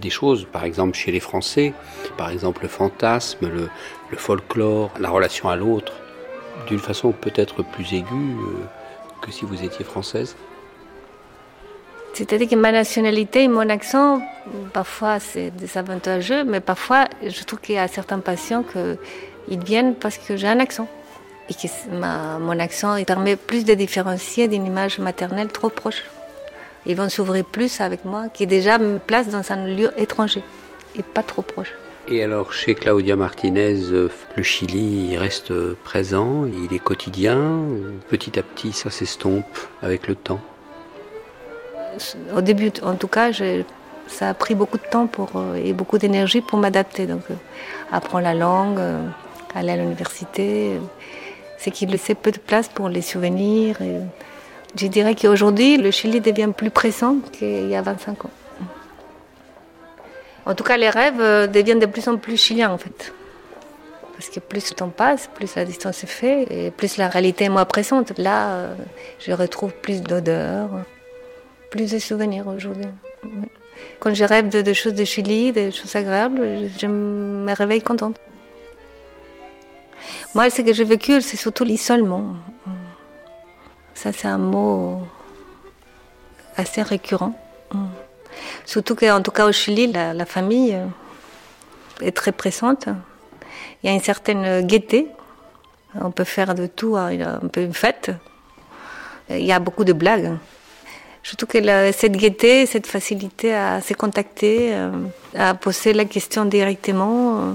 des 0.00 0.10
choses, 0.10 0.46
par 0.50 0.64
exemple 0.64 0.96
chez 0.96 1.12
les 1.12 1.20
Français, 1.20 1.72
par 2.16 2.30
exemple 2.30 2.62
le 2.62 2.68
fantasme, 2.68 3.48
le, 3.48 3.68
le 4.10 4.16
folklore, 4.16 4.90
la 4.98 5.08
relation 5.08 5.48
à 5.48 5.56
l'autre, 5.56 5.92
d'une 6.66 6.80
façon 6.80 7.12
peut-être 7.12 7.62
plus 7.62 7.92
aiguë 7.92 8.12
euh, 8.12 8.64
que 9.22 9.30
si 9.30 9.44
vous 9.44 9.62
étiez 9.62 9.84
française 9.84 10.34
C'est-à-dire 12.12 12.48
que 12.48 12.56
ma 12.56 12.72
nationalité 12.72 13.44
et 13.44 13.48
mon 13.48 13.68
accent, 13.68 14.20
parfois 14.72 15.20
c'est 15.20 15.50
désavantageux, 15.50 16.42
mais 16.44 16.60
parfois 16.60 17.06
je 17.24 17.44
trouve 17.44 17.60
qu'il 17.60 17.76
y 17.76 17.78
a 17.78 17.86
certains 17.86 18.18
patients 18.18 18.64
qu'ils 19.48 19.62
viennent 19.62 19.94
parce 19.94 20.18
que 20.18 20.36
j'ai 20.36 20.48
un 20.48 20.60
accent. 20.60 20.88
Et 21.48 21.54
que 21.54 21.68
ma- 21.92 22.38
mon 22.38 22.58
accent 22.58 22.96
il 22.96 23.04
permet 23.04 23.36
plus 23.36 23.64
de 23.64 23.74
différencier 23.74 24.48
d'une 24.48 24.66
image 24.66 24.98
maternelle 24.98 25.48
trop 25.48 25.68
proche. 25.68 26.04
Ils 26.86 26.96
vont 26.96 27.08
s'ouvrir 27.08 27.44
plus 27.44 27.80
avec 27.80 28.04
moi, 28.04 28.28
qui 28.32 28.46
déjà 28.46 28.78
me 28.78 28.98
place 28.98 29.28
dans 29.28 29.52
un 29.52 29.66
lieu 29.66 29.90
étranger 29.96 30.42
et 30.98 31.02
pas 31.02 31.22
trop 31.22 31.42
proche. 31.42 31.72
Et 32.08 32.22
alors, 32.22 32.52
chez 32.52 32.74
Claudia 32.74 33.16
Martinez, 33.16 33.90
euh, 33.90 34.10
le 34.36 34.42
Chili, 34.42 35.12
il 35.12 35.16
reste 35.16 35.52
présent, 35.84 36.44
il 36.44 36.74
est 36.76 36.78
quotidien, 36.78 37.40
petit 38.10 38.38
à 38.38 38.42
petit, 38.42 38.72
ça 38.72 38.90
s'estompe 38.90 39.58
avec 39.80 40.06
le 40.06 40.14
temps? 40.14 40.40
Au 42.36 42.42
début, 42.42 42.70
en 42.82 42.96
tout 42.96 43.08
cas, 43.08 43.30
ça 44.06 44.28
a 44.28 44.34
pris 44.34 44.54
beaucoup 44.54 44.76
de 44.76 44.84
temps 44.90 45.06
pour, 45.06 45.30
euh, 45.36 45.54
et 45.54 45.72
beaucoup 45.72 45.96
d'énergie 45.96 46.42
pour 46.42 46.58
m'adapter. 46.58 47.06
Donc, 47.06 47.22
euh, 47.30 47.34
apprendre 47.90 48.24
la 48.24 48.34
langue, 48.34 48.80
aller 49.54 49.72
à 49.72 49.76
l'université, 49.76 50.78
c'est 51.58 51.70
qu'il 51.70 51.90
laissait 51.90 52.14
peu 52.14 52.30
de 52.30 52.38
place 52.38 52.68
pour 52.68 52.88
les 52.88 53.02
souvenirs. 53.02 53.76
je 54.76 54.86
dirais 54.86 55.14
qu'aujourd'hui, 55.14 55.76
le 55.76 55.90
Chili 55.90 56.20
devient 56.20 56.50
plus 56.56 56.70
pressant 56.70 57.16
qu'il 57.32 57.68
y 57.68 57.76
a 57.76 57.82
25 57.82 58.26
ans. 58.26 58.30
En 60.46 60.54
tout 60.54 60.64
cas, 60.64 60.76
les 60.76 60.90
rêves 60.90 61.20
euh, 61.20 61.46
deviennent 61.46 61.78
de 61.78 61.86
plus 61.86 62.06
en 62.08 62.18
plus 62.18 62.36
chiliens, 62.36 62.70
en 62.70 62.78
fait. 62.78 63.14
Parce 64.12 64.28
que 64.28 64.40
plus 64.40 64.70
le 64.70 64.76
temps 64.76 64.90
passe, 64.90 65.28
plus 65.34 65.54
la 65.56 65.64
distance 65.64 66.04
est 66.04 66.08
faite, 66.08 66.50
et 66.50 66.70
plus 66.70 66.98
la 66.98 67.08
réalité 67.08 67.44
est 67.44 67.48
moins 67.48 67.64
pressante. 67.64 68.12
Là, 68.18 68.50
euh, 68.50 68.74
je 69.20 69.32
retrouve 69.32 69.72
plus 69.72 70.02
d'odeurs, 70.02 70.68
plus 71.70 71.90
de 71.90 71.98
souvenirs 71.98 72.46
aujourd'hui. 72.46 72.84
Quand 74.00 74.14
je 74.14 74.24
rêve 74.24 74.50
de, 74.50 74.60
de 74.60 74.72
choses 74.72 74.94
de 74.94 75.04
Chili, 75.04 75.52
de 75.52 75.70
choses 75.70 75.96
agréables, 75.96 76.68
je 76.78 76.86
me 76.86 77.52
réveille 77.54 77.82
contente. 77.82 78.16
Moi, 80.34 80.50
ce 80.50 80.62
que 80.62 80.72
j'ai 80.72 80.84
vécu, 80.84 81.20
c'est 81.20 81.36
surtout 81.36 81.64
l'isolement. 81.64 82.34
Ça, 83.94 84.12
c'est 84.12 84.28
un 84.28 84.38
mot 84.38 85.02
assez 86.56 86.82
récurrent. 86.82 87.32
Surtout 88.64 88.94
qu'en 88.94 89.22
tout 89.22 89.30
cas 89.30 89.46
au 89.46 89.52
Chili, 89.52 89.92
la, 89.92 90.26
famille 90.26 90.74
euh, 90.74 90.86
est 92.00 92.16
très 92.16 92.32
présente. 92.32 92.86
Il 93.82 93.88
y 93.88 93.92
a 93.92 93.94
une 93.94 94.02
certaine 94.02 94.66
gaieté. 94.66 95.08
On 96.00 96.10
peut 96.10 96.24
faire 96.24 96.54
de 96.54 96.66
tout, 96.66 96.96
hein, 96.96 97.12
il 97.12 97.20
y 97.20 97.22
a 97.22 97.36
un 97.42 97.48
peu 97.48 97.62
une 97.62 97.74
fête. 97.74 98.10
Il 99.30 99.44
y 99.44 99.52
a 99.52 99.58
beaucoup 99.60 99.84
de 99.84 99.92
blagues. 99.92 100.32
Surtout 101.24 101.46
que 101.46 101.58
cette 101.92 102.12
gaieté, 102.12 102.66
cette 102.66 102.86
facilité 102.86 103.54
à 103.54 103.80
se 103.80 103.94
contacter, 103.94 104.74
euh, 104.74 104.90
à 105.34 105.54
poser 105.54 105.94
la 105.94 106.04
question 106.04 106.44
directement, 106.44 107.38
euh, 107.38 107.52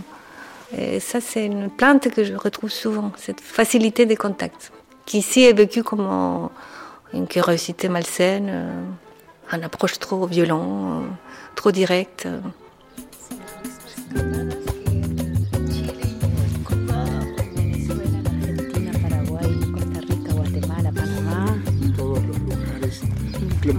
et 0.78 1.00
ça 1.00 1.20
c'est 1.22 1.46
une 1.46 1.70
plainte 1.70 2.10
que 2.10 2.24
je 2.24 2.34
retrouve 2.34 2.72
souvent, 2.72 3.12
cette 3.18 3.42
facilité 3.42 4.06
de 4.06 4.16
contact, 4.16 4.72
qui 5.06 5.20
ici 5.20 5.44
est 5.44 5.54
vécue 5.54 5.84
comme 5.84 6.50
une 7.14 7.28
curiosité 7.28 7.90
malsaine, 7.90 8.48
euh, 8.50 9.56
une 9.56 9.64
approche 9.64 9.98
trop 10.00 10.26
violente, 10.28 11.04
euh, 11.04 11.08
trop 11.56 11.72
directe. 11.72 12.28
euh. 12.28 12.40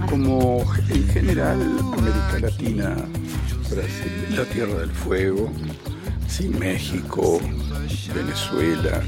como 0.09 0.61
en 0.61 1.13
general 1.13 1.59
América 1.97 2.39
Latina, 2.39 2.95
Brasil, 3.69 4.35
la 4.35 4.45
Tierra 4.45 4.79
del 4.79 4.91
Fuego, 4.91 5.51
sí, 6.31 6.47
México, 6.47 7.41
Venezuela, 8.15 9.03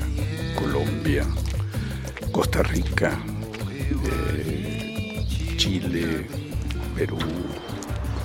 Colombia, 0.55 1.25
Costa 2.33 2.61
Rica, 2.63 3.17
eh, 4.05 5.25
Chile, 5.55 6.27
Perú, 6.95 7.17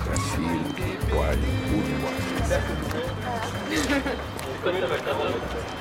Brasil, 0.05 0.61
Uruguay, 1.13 1.37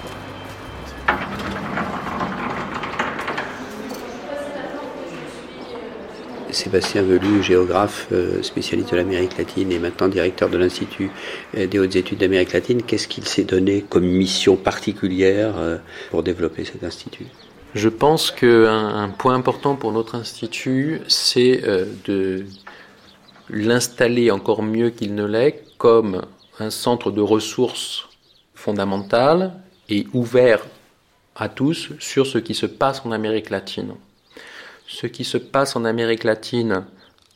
Sébastien 6.51 7.03
Velu, 7.03 7.43
géographe, 7.43 8.09
euh, 8.13 8.43
spécialiste 8.43 8.91
de 8.91 8.97
l'Amérique 8.97 9.37
latine 9.37 9.73
et 9.73 9.79
maintenant 9.79 10.09
directeur 10.09 10.49
de 10.49 10.59
l'Institut 10.59 11.11
euh, 11.57 11.67
des 11.67 11.79
hautes 11.79 11.97
études 11.97 12.19
d'Amérique 12.19 12.53
latine, 12.53 12.83
qu'est-ce 12.83 13.09
qu'il 13.09 13.27
s'est 13.27 13.45
donné 13.45 13.85
comme 13.89 14.07
mission 14.07 14.57
particulière 14.57 15.55
euh, 15.59 15.79
pour 16.11 16.23
développer 16.23 16.65
cet 16.65 16.85
institut? 16.85 17.27
Je 17.75 17.89
pense 17.89 18.31
qu'un 18.31 18.89
un 18.89 19.09
point 19.11 19.35
important 19.35 19.77
pour 19.77 19.93
notre 19.93 20.15
institut, 20.15 21.03
c'est 21.07 21.63
de 22.07 22.47
l'installer 23.51 24.31
encore 24.31 24.63
mieux 24.63 24.89
qu'il 24.89 25.15
ne 25.15 25.27
l'est 25.27 25.63
comme 25.77 26.23
un 26.61 26.71
centre 26.71 27.11
de 27.11 27.21
ressources 27.21 28.09
fondamentales 28.55 29.53
et 29.91 30.07
ouvert 30.15 30.65
à 31.37 31.51
tous 31.51 31.91
sur 31.99 32.27
ce 32.27 32.39
qui 32.39 32.55
se 32.55 32.67
passe 32.67 33.03
en 33.05 33.13
Amérique 33.13 33.51
latine. 33.51 33.95
Ce 34.89 35.07
qui 35.07 35.25
se 35.25 35.39
passe 35.39 35.77
en 35.77 35.85
Amérique 35.85 36.25
latine 36.25 36.85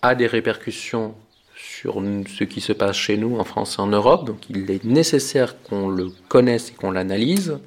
a 0.00 0.14
des 0.14 0.26
répercussions 0.26 1.14
sur 1.54 2.02
ce 2.26 2.44
qui 2.44 2.60
se 2.60 2.72
passe 2.72 2.96
chez 2.96 3.16
nous 3.16 3.38
en 3.38 3.44
France 3.44 3.76
et 3.78 3.82
en 3.82 3.86
Europe. 3.86 4.26
Donc 4.26 4.38
il 4.50 4.70
est 4.70 4.82
nécessaire 4.84 5.62
qu'on 5.62 5.88
le 5.88 6.10
connaisse 6.28 6.70
et 6.70 6.72
qu'on 6.72 6.90
l'analyse. 6.90 7.58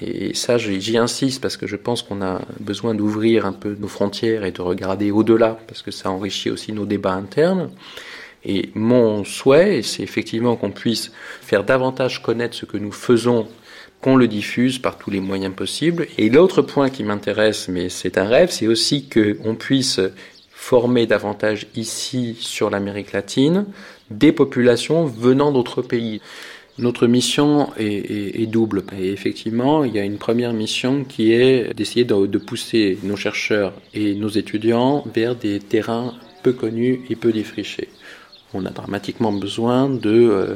Et 0.00 0.34
ça, 0.34 0.56
j'y 0.56 0.96
insiste 0.96 1.42
parce 1.42 1.56
que 1.56 1.66
je 1.66 1.76
pense 1.76 2.02
qu'on 2.02 2.22
a 2.22 2.40
besoin 2.60 2.94
d'ouvrir 2.94 3.44
un 3.44 3.52
peu 3.52 3.76
nos 3.78 3.88
frontières 3.88 4.44
et 4.44 4.52
de 4.52 4.62
regarder 4.62 5.10
au-delà 5.10 5.58
parce 5.66 5.82
que 5.82 5.90
ça 5.90 6.10
enrichit 6.10 6.50
aussi 6.50 6.72
nos 6.72 6.86
débats 6.86 7.12
internes. 7.12 7.70
Et 8.44 8.70
mon 8.74 9.24
souhait, 9.24 9.82
c'est 9.82 10.02
effectivement 10.02 10.56
qu'on 10.56 10.70
puisse 10.70 11.12
faire 11.42 11.64
davantage 11.64 12.22
connaître 12.22 12.56
ce 12.56 12.64
que 12.64 12.78
nous 12.78 12.92
faisons, 12.92 13.48
qu'on 14.00 14.16
le 14.16 14.28
diffuse 14.28 14.78
par 14.78 14.98
tous 14.98 15.10
les 15.10 15.20
moyens 15.20 15.54
possibles. 15.54 16.06
Et 16.18 16.30
l'autre 16.30 16.62
point 16.62 16.90
qui 16.90 17.04
m'intéresse, 17.04 17.68
mais 17.68 17.88
c'est 17.88 18.18
un 18.18 18.24
rêve, 18.24 18.50
c'est 18.50 18.66
aussi 18.66 19.08
qu'on 19.08 19.54
puisse 19.54 20.00
former 20.50 21.06
davantage 21.06 21.66
ici 21.74 22.36
sur 22.38 22.70
l'Amérique 22.70 23.12
latine 23.12 23.66
des 24.10 24.32
populations 24.32 25.04
venant 25.04 25.52
d'autres 25.52 25.82
pays. 25.82 26.20
Notre 26.78 27.06
mission 27.06 27.70
est, 27.78 28.46
double. 28.46 28.84
Et 28.98 29.10
effectivement, 29.10 29.84
il 29.84 29.94
y 29.94 29.98
a 29.98 30.04
une 30.04 30.16
première 30.18 30.52
mission 30.52 31.04
qui 31.04 31.32
est 31.32 31.74
d'essayer 31.74 32.04
de, 32.04 32.38
pousser 32.38 32.98
nos 33.02 33.16
chercheurs 33.16 33.74
et 33.92 34.14
nos 34.14 34.28
étudiants 34.28 35.04
vers 35.14 35.34
des 35.36 35.58
terrains 35.58 36.14
peu 36.42 36.52
connus 36.52 37.02
et 37.10 37.16
peu 37.16 37.32
défrichés. 37.32 37.88
On 38.54 38.64
a 38.64 38.70
dramatiquement 38.70 39.32
besoin 39.32 39.90
de 39.90 40.10
euh, 40.10 40.54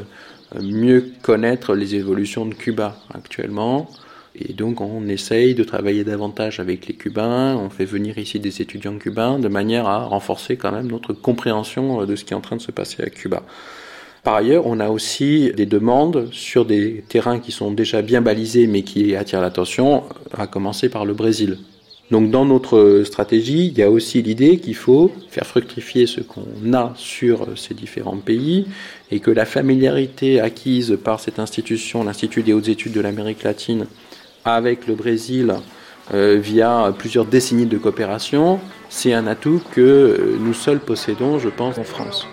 mieux 0.63 1.13
connaître 1.23 1.75
les 1.75 1.95
évolutions 1.95 2.47
de 2.47 2.55
Cuba 2.55 2.97
actuellement. 3.13 3.89
Et 4.37 4.53
donc 4.53 4.81
on 4.81 5.07
essaye 5.07 5.55
de 5.55 5.63
travailler 5.63 6.03
davantage 6.03 6.59
avec 6.59 6.87
les 6.87 6.95
Cubains, 6.95 7.57
on 7.57 7.71
fait 7.71 7.85
venir 7.85 8.19
ici 8.19 8.41
des 8.41 8.61
étudiants 8.61 8.99
cubains 8.99 9.39
de 9.39 9.47
manière 9.47 9.87
à 9.87 10.05
renforcer 10.05 10.57
quand 10.57 10.73
même 10.73 10.89
notre 10.89 11.13
compréhension 11.13 12.01
euh, 12.01 12.07
de 12.07 12.17
ce 12.17 12.25
qui 12.25 12.33
est 12.33 12.37
en 12.37 12.41
train 12.41 12.57
de 12.57 12.61
se 12.61 12.73
passer 12.73 13.03
à 13.05 13.11
Cuba. 13.11 13.45
Par 14.25 14.35
ailleurs, 14.35 14.67
on 14.67 14.81
a 14.81 14.89
aussi 14.89 15.53
des 15.55 15.67
demandes 15.67 16.29
sur 16.33 16.65
des 16.65 17.05
terrains 17.09 17.39
qui 17.39 17.53
sont 17.53 17.71
déjà 17.71 18.03
bien 18.03 18.23
balisés 18.23 18.67
mais 18.67 18.83
qui 18.83 19.15
attirent 19.15 19.43
l'attention, 19.43 20.03
à 20.37 20.47
commencer 20.47 20.89
par 20.89 21.05
le 21.05 21.15
Brésil. 21.15 21.59
Donc 22.11 22.31
dans 22.31 22.45
notre 22.45 23.03
stratégie, 23.05 23.69
il 23.69 23.79
y 23.79 23.83
a 23.83 23.91
aussi 23.91 24.23
l'idée 24.23 24.59
qu'il 24.59 24.75
faut 24.75 25.11
faire 25.31 25.47
fructifier 25.47 26.07
ce 26.07 26.21
qu'on 26.21 26.73
a 26.75 26.93
sur 26.97 27.57
ces 27.57 27.73
différents 27.73 28.19
pays 28.19 28.67
et 29.11 29.21
que 29.21 29.31
la 29.31 29.47
familiarité 29.47 30.41
acquise 30.41 30.99
par 31.03 31.21
cette 31.21 31.39
institution, 31.39 32.05
l'Institut 32.05 32.43
des 32.43 32.53
hautes 32.53 32.69
études 32.69 32.93
de 32.93 33.01
l'Amérique 33.01 33.43
latine, 33.43 33.87
avec 34.45 34.87
le 34.87 34.95
Brésil, 34.95 35.55
euh, 36.13 36.39
via 36.39 36.93
plusieurs 36.99 37.25
décennies 37.25 37.65
de 37.65 37.79
coopération, 37.79 38.61
c'est 38.91 39.15
un 39.15 39.27
atout 39.27 39.63
que 39.73 40.37
nous 40.39 40.53
seuls 40.53 40.81
possédons, 40.81 41.39
je 41.39 41.49
pense, 41.49 41.79
en 41.79 41.85
France. 41.85 42.27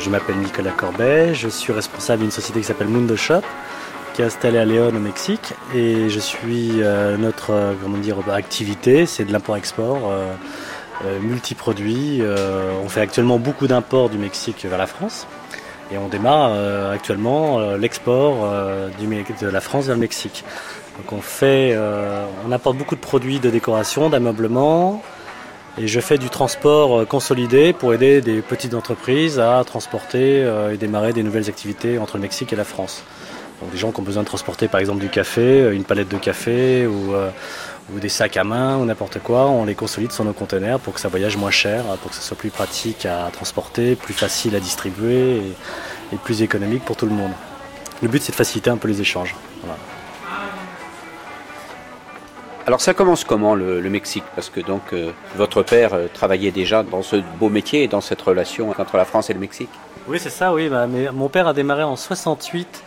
Je 0.00 0.10
m'appelle 0.10 0.36
Nicolas 0.38 0.72
Corbet, 0.72 1.34
je 1.34 1.48
suis 1.48 1.72
responsable 1.72 2.22
d'une 2.22 2.32
société 2.32 2.60
qui 2.60 2.66
s'appelle 2.66 2.88
Mundo 2.88 3.14
Shop, 3.14 3.42
qui 4.14 4.22
est 4.22 4.24
installée 4.24 4.58
à 4.58 4.64
Léon 4.64 4.88
au 4.88 4.92
Mexique. 4.92 5.54
Et 5.76 6.08
je 6.08 6.18
suis 6.18 6.82
euh, 6.82 7.16
notre 7.16 7.52
euh, 7.52 7.74
comment 7.80 7.98
dire, 7.98 8.16
activité, 8.32 9.06
c'est 9.06 9.24
de 9.24 9.32
l'import-export. 9.32 10.10
Euh, 10.10 10.32
euh, 11.04 11.20
multiproduits. 11.20 12.22
On 12.84 12.88
fait 12.88 13.00
actuellement 13.00 13.38
beaucoup 13.38 13.68
d'imports 13.68 14.10
du 14.10 14.18
Mexique 14.18 14.66
vers 14.68 14.78
la 14.78 14.88
France. 14.88 15.28
Et 15.92 15.98
on 15.98 16.08
démarre 16.08 16.52
actuellement 16.92 17.76
l'export 17.76 18.44
de 18.98 19.46
la 19.48 19.60
France 19.60 19.84
vers 19.86 19.94
le 19.94 20.00
Mexique. 20.00 20.44
On 21.10 21.20
fait, 21.20 21.76
on 22.46 22.52
apporte 22.52 22.76
beaucoup 22.76 22.94
de 22.94 23.00
produits 23.00 23.40
de 23.40 23.50
décoration, 23.50 24.10
d'ameublement, 24.10 25.02
et 25.78 25.86
je 25.86 26.00
fais 26.00 26.18
du 26.18 26.28
transport 26.28 27.06
consolidé 27.06 27.72
pour 27.72 27.94
aider 27.94 28.20
des 28.20 28.42
petites 28.42 28.74
entreprises 28.74 29.38
à 29.38 29.62
transporter 29.64 30.40
et 30.72 30.76
démarrer 30.76 31.12
des 31.12 31.22
nouvelles 31.22 31.48
activités 31.48 31.98
entre 31.98 32.16
le 32.16 32.22
Mexique 32.22 32.52
et 32.52 32.56
la 32.56 32.64
France. 32.64 33.04
Donc 33.62 33.70
des 33.70 33.78
gens 33.78 33.90
qui 33.90 34.00
ont 34.00 34.04
besoin 34.04 34.22
de 34.22 34.28
transporter 34.28 34.68
par 34.68 34.80
exemple 34.80 35.00
du 35.00 35.08
café, 35.08 35.70
une 35.72 35.84
palette 35.84 36.08
de 36.08 36.18
café 36.18 36.86
ou, 36.86 37.14
ou 37.92 38.00
des 38.00 38.08
sacs 38.08 38.36
à 38.36 38.44
main 38.44 38.76
ou 38.76 38.84
n'importe 38.84 39.18
quoi, 39.20 39.46
on 39.46 39.64
les 39.64 39.74
consolide 39.74 40.12
sur 40.12 40.24
nos 40.24 40.32
conteneurs 40.32 40.80
pour 40.80 40.94
que 40.94 41.00
ça 41.00 41.08
voyage 41.08 41.36
moins 41.36 41.50
cher, 41.50 41.84
pour 42.02 42.10
que 42.10 42.16
ce 42.16 42.22
soit 42.22 42.36
plus 42.36 42.50
pratique 42.50 43.06
à 43.06 43.30
transporter, 43.32 43.96
plus 43.96 44.14
facile 44.14 44.54
à 44.56 44.60
distribuer 44.60 45.54
et, 46.12 46.16
plus 46.24 46.42
économique 46.42 46.84
pour 46.84 46.96
tout 46.96 47.06
le 47.06 47.12
monde. 47.12 47.32
Le 48.02 48.08
but 48.08 48.22
c'est 48.22 48.32
de 48.32 48.36
faciliter 48.36 48.70
un 48.70 48.76
peu 48.76 48.88
les 48.88 49.00
échanges. 49.00 49.34
Alors 52.68 52.82
ça 52.82 52.92
commence 52.92 53.24
comment 53.24 53.54
le, 53.54 53.80
Mexique? 53.88 54.24
Parce 54.34 54.50
que 54.50 54.60
donc 54.60 54.92
euh, 54.92 55.10
votre 55.36 55.62
père 55.62 55.94
euh, 55.94 56.06
travaillait 56.12 56.50
déjà 56.50 56.82
dans 56.82 57.00
ce 57.00 57.16
beau 57.40 57.48
métier 57.48 57.84
et 57.84 57.88
dans 57.88 58.02
cette 58.02 58.20
relation 58.20 58.68
entre 58.68 58.98
la 58.98 59.06
France 59.06 59.30
et 59.30 59.32
le 59.32 59.40
Mexique? 59.40 59.70
Oui 60.06 60.18
c'est 60.20 60.28
ça, 60.28 60.52
oui. 60.52 60.68
Bah, 60.68 60.86
mais 60.86 61.10
mon 61.10 61.30
père 61.30 61.48
a 61.48 61.54
démarré 61.54 61.82
en 61.82 61.96
68 61.96 62.84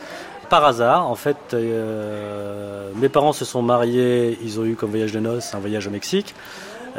par 0.51 0.65
hasard. 0.65 1.09
En 1.09 1.15
fait, 1.15 1.35
euh, 1.55 2.91
mes 2.95 3.09
parents 3.09 3.33
se 3.33 3.43
sont 3.43 3.63
mariés, 3.63 4.37
ils 4.43 4.59
ont 4.59 4.65
eu 4.65 4.75
comme 4.75 4.91
voyage 4.91 5.13
de 5.13 5.19
noces 5.19 5.55
un 5.55 5.59
voyage 5.59 5.87
au 5.87 5.89
Mexique. 5.89 6.35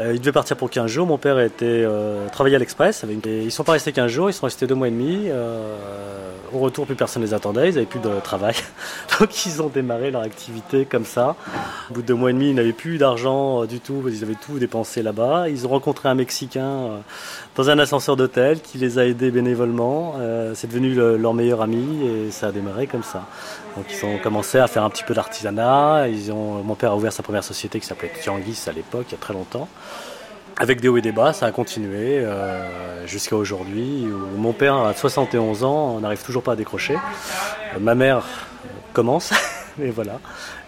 Ils 0.00 0.18
devaient 0.18 0.32
partir 0.32 0.56
pour 0.56 0.68
15 0.68 0.90
jours. 0.90 1.06
Mon 1.06 1.18
père 1.18 1.38
était 1.38 1.86
travaillé 2.32 2.56
à 2.56 2.58
l'Express. 2.58 3.04
Avec... 3.04 3.18
Ils 3.26 3.52
sont 3.52 3.62
pas 3.62 3.72
restés 3.72 3.92
15 3.92 4.10
jours, 4.10 4.30
ils 4.30 4.32
sont 4.32 4.46
restés 4.46 4.66
deux 4.66 4.74
mois 4.74 4.88
et 4.88 4.90
demi. 4.90 5.28
au 6.50 6.58
retour, 6.58 6.86
plus 6.86 6.94
personne 6.94 7.20
ne 7.20 7.26
les 7.26 7.34
attendait, 7.34 7.68
ils 7.68 7.74
n'avaient 7.74 7.84
plus 7.84 8.00
de 8.00 8.18
travail. 8.24 8.54
Donc 9.20 9.44
ils 9.44 9.60
ont 9.60 9.68
démarré 9.68 10.10
leur 10.10 10.22
activité 10.22 10.86
comme 10.86 11.04
ça. 11.04 11.36
Au 11.90 11.94
bout 11.94 12.02
de 12.02 12.06
deux 12.06 12.14
mois 12.14 12.30
et 12.30 12.32
demi, 12.32 12.50
ils 12.50 12.54
n'avaient 12.54 12.72
plus 12.72 12.98
d'argent 12.98 13.64
du 13.64 13.80
tout, 13.80 14.02
ils 14.06 14.22
avaient 14.22 14.34
tout 14.34 14.58
dépensé 14.58 15.02
là-bas. 15.02 15.48
Ils 15.48 15.66
ont 15.66 15.70
rencontré 15.70 16.08
un 16.08 16.14
Mexicain 16.14 17.02
dans 17.56 17.70
un 17.70 17.78
ascenseur 17.78 18.16
d'hôtel 18.16 18.60
qui 18.60 18.78
les 18.78 18.98
a 18.98 19.06
aidés 19.06 19.30
bénévolement. 19.30 20.14
Euh, 20.18 20.52
c'est 20.54 20.66
devenu 20.68 20.94
leur 20.94 21.34
meilleur 21.34 21.62
ami 21.62 22.06
et 22.06 22.30
ça 22.30 22.48
a 22.48 22.52
démarré 22.52 22.86
comme 22.86 23.02
ça. 23.02 23.26
Donc 23.76 23.86
ils 23.90 24.04
ont 24.04 24.18
commencé 24.18 24.58
à 24.58 24.68
faire 24.68 24.84
un 24.84 24.90
petit 24.90 25.04
peu 25.04 25.14
d'artisanat. 25.14 26.06
Mon 26.30 26.74
père 26.74 26.92
a 26.92 26.96
ouvert 26.96 27.12
sa 27.12 27.22
première 27.22 27.44
société 27.44 27.80
qui 27.80 27.86
s'appelait 27.86 28.12
Tianguis 28.20 28.58
à 28.66 28.72
l'époque, 28.72 29.06
il 29.08 29.12
y 29.12 29.14
a 29.16 29.18
très 29.18 29.34
longtemps. 29.34 29.68
Avec 30.58 30.80
des 30.80 30.88
hauts 30.88 30.98
et 30.98 31.02
des 31.02 31.12
bas, 31.12 31.32
ça 31.32 31.46
a 31.46 31.50
continué 31.50 32.18
euh, 32.18 33.06
jusqu'à 33.06 33.36
aujourd'hui. 33.36 34.06
Où 34.06 34.38
mon 34.38 34.52
père 34.52 34.76
a 34.76 34.94
71 34.94 35.64
ans, 35.64 35.98
n'arrive 36.00 36.22
toujours 36.22 36.42
pas 36.42 36.52
à 36.52 36.56
décrocher. 36.56 36.94
Euh, 36.94 37.78
ma 37.80 37.94
mère 37.94 38.24
commence. 38.92 39.32
Et 39.82 39.90
voilà. 39.90 40.20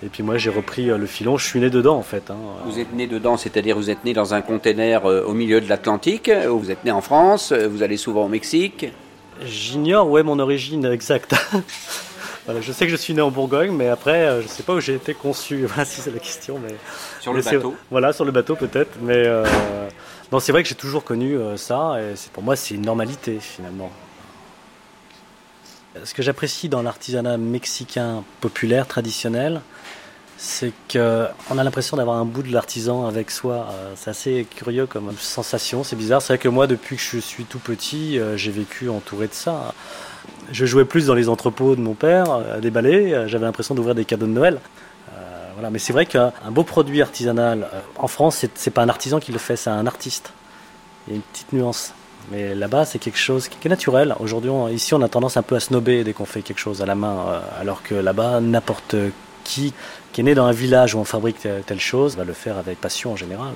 Et 0.03 0.09
puis 0.09 0.23
moi 0.23 0.39
j'ai 0.39 0.51
repris 0.51 0.91
euh, 0.91 0.99
le 0.99 1.07
filon, 1.07 1.37
je 1.37 1.47
suis 1.47 1.61
né 1.61 1.71
dedans 1.71 1.97
en 1.97 2.03
fait. 2.03 2.31
Hein. 2.31 2.37
Vous 2.67 2.79
êtes 2.79 2.93
né 2.93 3.07
dedans, 3.07 3.37
c'est-à-dire 3.37 3.77
vous 3.77 3.91
êtes 3.91 4.05
né 4.05 4.13
dans 4.13 4.35
un 4.35 4.43
container 4.43 5.07
euh, 5.07 5.25
au 5.25 5.35
milieu 5.35 5.61
de 5.61 5.69
l'Atlantique, 5.69 6.31
ou 6.51 6.59
vous 6.59 6.71
êtes 6.71 6.85
né 6.85 6.91
en 6.91 7.01
France, 7.01 7.53
euh, 7.53 7.69
vous 7.69 7.83
allez 7.83 7.97
souvent 7.97 8.25
au 8.25 8.29
Mexique? 8.29 8.87
J'ignore, 9.45 10.09
ouais, 10.09 10.23
mon 10.23 10.39
origine 10.39 10.85
exacte. 10.87 11.35
voilà, 12.45 12.61
je 12.61 12.73
sais 12.73 12.87
que 12.87 12.91
je 12.91 12.97
suis 12.97 13.15
né 13.15 13.21
en 13.21 13.31
Bourgogne, 13.31 13.73
mais 13.73 13.89
après 13.89 14.41
je 14.41 14.45
ne 14.45 14.49
sais 14.49 14.63
pas 14.63 14.75
où 14.75 14.81
j'ai 14.81 14.95
été 14.95 15.15
conçu, 15.15 15.67
voilà, 15.67 15.85
si 15.85 16.01
c'est 16.01 16.13
la 16.13 16.21
question. 16.21 16.59
Mais... 16.63 16.75
Sur 17.21 17.33
le 17.33 17.43
bateau 17.43 17.75
Voilà, 17.91 18.13
sur 18.13 18.25
le 18.25 18.33
bateau 18.33 18.57
peut-être, 18.57 18.99
mais 19.03 19.25
non, 20.33 20.41
c'est 20.41 20.53
vrai 20.53 20.63
que 20.63 20.69
j'ai 20.69 20.75
toujours 20.75 21.05
connu 21.05 21.37
ça, 21.57 21.97
et 22.01 22.15
pour 22.33 22.43
moi 22.43 22.57
c'est 22.57 22.75
une 22.75 22.87
normalité 22.87 23.39
finalement. 23.41 23.91
Ce 26.03 26.13
que 26.13 26.23
j'apprécie 26.23 26.69
dans 26.69 26.83
l'artisanat 26.83 27.37
mexicain 27.37 28.25
populaire, 28.41 28.89
traditionnel, 28.89 29.61
c'est 30.37 30.73
qu'on 30.93 31.59
a 31.59 31.65
l'impression 31.65 31.97
d'avoir 31.97 32.17
un 32.17 32.25
bout 32.25 32.43
de 32.43 32.53
l'artisan 32.53 33.07
avec 33.07 33.31
soi. 33.31 33.69
Euh, 33.71 33.93
c'est 33.97 34.11
assez 34.11 34.47
curieux 34.57 34.87
comme 34.87 35.13
sensation, 35.19 35.85
c'est 35.85 35.95
bizarre. 35.95 36.21
C'est 36.21 36.35
vrai 36.35 36.39
que 36.39 36.49
moi, 36.49 36.67
depuis 36.67 36.97
que 36.97 37.03
je 37.03 37.19
suis 37.19 37.45
tout 37.45 37.61
petit, 37.61 38.19
euh, 38.19 38.37
j'ai 38.37 38.51
vécu 38.51 38.89
entouré 38.89 39.29
de 39.29 39.35
ça. 39.35 39.73
Je 40.51 40.67
jouais 40.67 40.85
plus 40.85 41.07
dans 41.07 41.15
les 41.15 41.29
entrepôts 41.29 41.77
de 41.77 41.81
mon 41.81 41.95
père, 41.95 42.33
à 42.33 42.61
déballer. 42.61 43.25
J'avais 43.27 43.45
l'impression 43.45 43.75
d'ouvrir 43.75 43.95
des 43.95 44.05
cadeaux 44.05 44.27
de 44.27 44.33
Noël. 44.33 44.59
Euh, 45.17 45.51
voilà. 45.55 45.71
Mais 45.71 45.79
c'est 45.79 45.93
vrai 45.93 46.07
qu'un 46.07 46.33
beau 46.51 46.65
produit 46.65 47.03
artisanal, 47.03 47.69
en 47.97 48.09
France, 48.09 48.45
c'est 48.55 48.71
pas 48.71 48.83
un 48.83 48.89
artisan 48.89 49.21
qui 49.21 49.33
le 49.33 49.39
fait, 49.39 49.57
c'est 49.57 49.71
un 49.71 49.87
artiste. 49.87 50.33
Il 51.07 51.11
y 51.11 51.13
a 51.15 51.17
une 51.17 51.23
petite 51.23 51.53
nuance. 51.53 51.93
Mais 52.31 52.55
là-bas, 52.55 52.85
c'est 52.85 52.99
quelque 52.99 53.19
chose 53.19 53.49
qui 53.49 53.57
est 53.65 53.69
naturel. 53.69 54.15
Aujourd'hui, 54.21 54.51
ici, 54.73 54.95
on 54.95 55.03
a 55.03 55.09
tendance 55.09 55.37
un 55.37 55.43
peu 55.43 55.57
à 55.57 55.61
snober 55.61 56.05
dès 56.05 56.13
qu'on 56.13 56.25
fait 56.25 56.43
quelque 56.43 56.59
chose 56.59 56.83
à 56.83 56.87
la 56.87 56.95
main, 56.95 57.17
euh, 57.29 57.41
alors 57.61 57.83
que 57.83 57.95
là-bas, 57.95 58.41
n'importe 58.41 58.97
qui 59.45 59.73
qui 60.13 60.21
est 60.21 60.25
né 60.25 60.35
dans 60.37 60.47
un 60.47 60.53
village 60.53 60.95
où 60.95 60.99
on 61.01 61.05
fabrique 61.05 61.47
telle 61.67 61.81
chose 61.81 62.17
va 62.17 62.23
le 62.23 62.35
faire 62.35 62.57
avec 62.57 62.81
passion 62.81 63.13
en 63.13 63.17
général. 63.17 63.53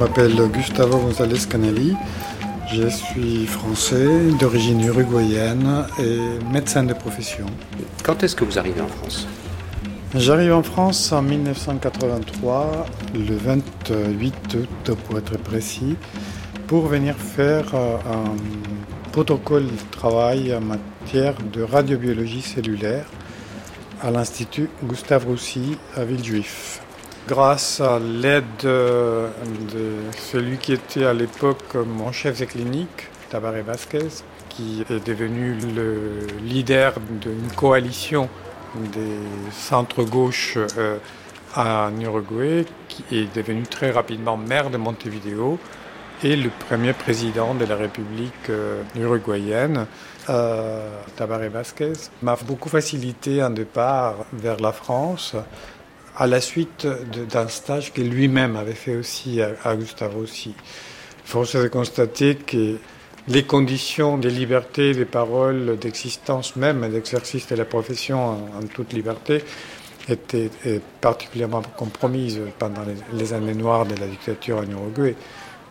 M'appelle 0.00 0.48
Gustavo 0.50 0.96
González 0.96 1.46
Canelli. 1.46 1.94
Je 2.72 2.88
suis 2.88 3.44
français, 3.46 4.30
d'origine 4.40 4.80
uruguayenne 4.80 5.84
et 5.98 6.18
médecin 6.50 6.84
de 6.84 6.94
profession. 6.94 7.44
Quand 8.02 8.22
est-ce 8.22 8.34
que 8.34 8.44
vous 8.44 8.58
arrivez 8.58 8.80
en 8.80 8.86
France? 8.86 9.28
J'arrive 10.14 10.54
en 10.54 10.62
France 10.62 11.12
en 11.12 11.20
1983, 11.20 12.86
le 13.14 13.36
28 13.36 14.34
août 14.54 14.94
pour 15.06 15.18
être 15.18 15.36
précis, 15.36 15.96
pour 16.66 16.86
venir 16.86 17.14
faire 17.14 17.66
euh, 17.74 17.96
un 18.10 19.10
protocole 19.12 19.66
de 19.66 19.90
travail 19.98 20.54
en 20.54 20.62
matière 20.62 21.34
de 21.52 21.62
radiobiologie 21.62 22.40
cellulaire 22.40 23.04
à 24.00 24.10
l'Institut 24.10 24.70
Gustave 24.82 25.26
Roussy 25.26 25.76
à 25.94 26.04
Villejuif. 26.04 26.80
Grâce 27.28 27.80
à 27.80 27.98
l'aide 27.98 28.44
euh, 28.64 29.28
de 29.72 30.10
celui 30.18 30.56
qui 30.56 30.72
était 30.72 31.04
à 31.04 31.12
l'époque 31.12 31.74
mon 31.74 32.12
chef 32.12 32.40
de 32.40 32.44
clinique, 32.44 33.08
Tabaré 33.28 33.62
Vasquez, 33.62 34.08
qui 34.48 34.84
est 34.90 35.06
devenu 35.06 35.54
le 35.74 36.26
leader 36.42 36.94
d'une 37.20 37.50
coalition 37.54 38.28
des 38.74 39.18
centres 39.52 40.02
gauches 40.02 40.58
euh, 40.76 40.98
en 41.56 41.98
Uruguay, 42.00 42.64
qui 42.88 43.04
est 43.12 43.34
devenu 43.34 43.62
très 43.62 43.90
rapidement 43.90 44.36
maire 44.36 44.70
de 44.70 44.76
Montevideo 44.76 45.58
et 46.22 46.36
le 46.36 46.50
premier 46.50 46.92
président 46.92 47.54
de 47.54 47.64
la 47.64 47.76
République 47.76 48.50
euh, 48.50 48.82
uruguayenne, 48.94 49.86
euh, 50.28 51.00
Tabaré 51.16 51.48
Vasquez, 51.48 51.94
m'a 52.22 52.36
beaucoup 52.36 52.68
facilité 52.68 53.40
un 53.40 53.50
départ 53.50 54.16
vers 54.32 54.60
la 54.60 54.72
France 54.72 55.34
à 56.20 56.26
la 56.26 56.40
suite 56.42 56.86
d'un 57.32 57.48
stage 57.48 57.92
que 57.92 58.02
lui-même 58.02 58.54
avait 58.54 58.74
fait 58.74 58.94
aussi 58.94 59.40
à, 59.40 59.52
à 59.64 59.74
Gustavo 59.74 60.20
aussi. 60.20 60.54
Force 61.24 61.54
est 61.54 61.62
de 61.62 61.68
constater 61.68 62.36
que 62.36 62.76
les 63.28 63.44
conditions 63.44 64.18
de 64.18 64.28
liberté, 64.28 64.92
des 64.92 65.06
paroles, 65.06 65.78
d'existence 65.78 66.56
même, 66.56 66.86
d'exercice 66.90 67.46
de 67.48 67.56
la 67.56 67.64
profession 67.64 68.18
en, 68.20 68.66
toute 68.74 68.92
liberté 68.92 69.42
étaient 70.08 70.50
particulièrement 71.00 71.62
compromises 71.76 72.40
pendant 72.58 72.82
les, 73.14 73.32
années 73.32 73.54
noires 73.54 73.86
de 73.86 73.94
la 73.94 74.06
dictature 74.06 74.58
en 74.58 74.70
Uruguay. 74.70 75.14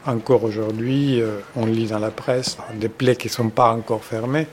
Encore 0.06 0.46
aujourd'hui, 0.46 1.22
euh, 1.22 1.40
on 1.56 1.66
lit 1.66 1.88
dans 1.88 2.00
la 2.00 2.12
presse 2.12 2.58
des 2.74 2.90
plaies 2.90 3.18
qui 3.18 3.28
ne 3.28 3.34
sont 3.34 3.50
pas 3.50 3.72
encore 3.72 4.04
fermées. 4.04 4.48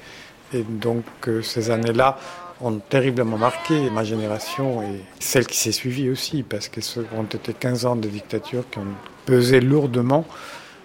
Et 0.52 0.62
donc 0.62 1.04
euh, 1.28 1.40
ces 1.40 1.70
années-là 1.70 2.18
ont 2.61 2.79
terriblement 2.79 3.38
marqué 3.38 3.90
ma 3.90 4.05
génération 4.05 4.83
et 4.83 5.01
celle 5.21 5.47
qui 5.47 5.59
s'est 5.59 5.73
suivie 5.73 6.11
aussi, 6.11 6.42
parce 6.42 6.69
que 6.69 6.81
ce 6.81 7.01
ont 7.16 7.25
été 7.25 7.53
15 7.53 7.87
ans 7.87 7.97
de 7.97 8.09
dictature 8.09 8.64
qui 8.71 8.79
ont 8.79 8.95
pesé 9.27 9.61
lourdement 9.61 10.25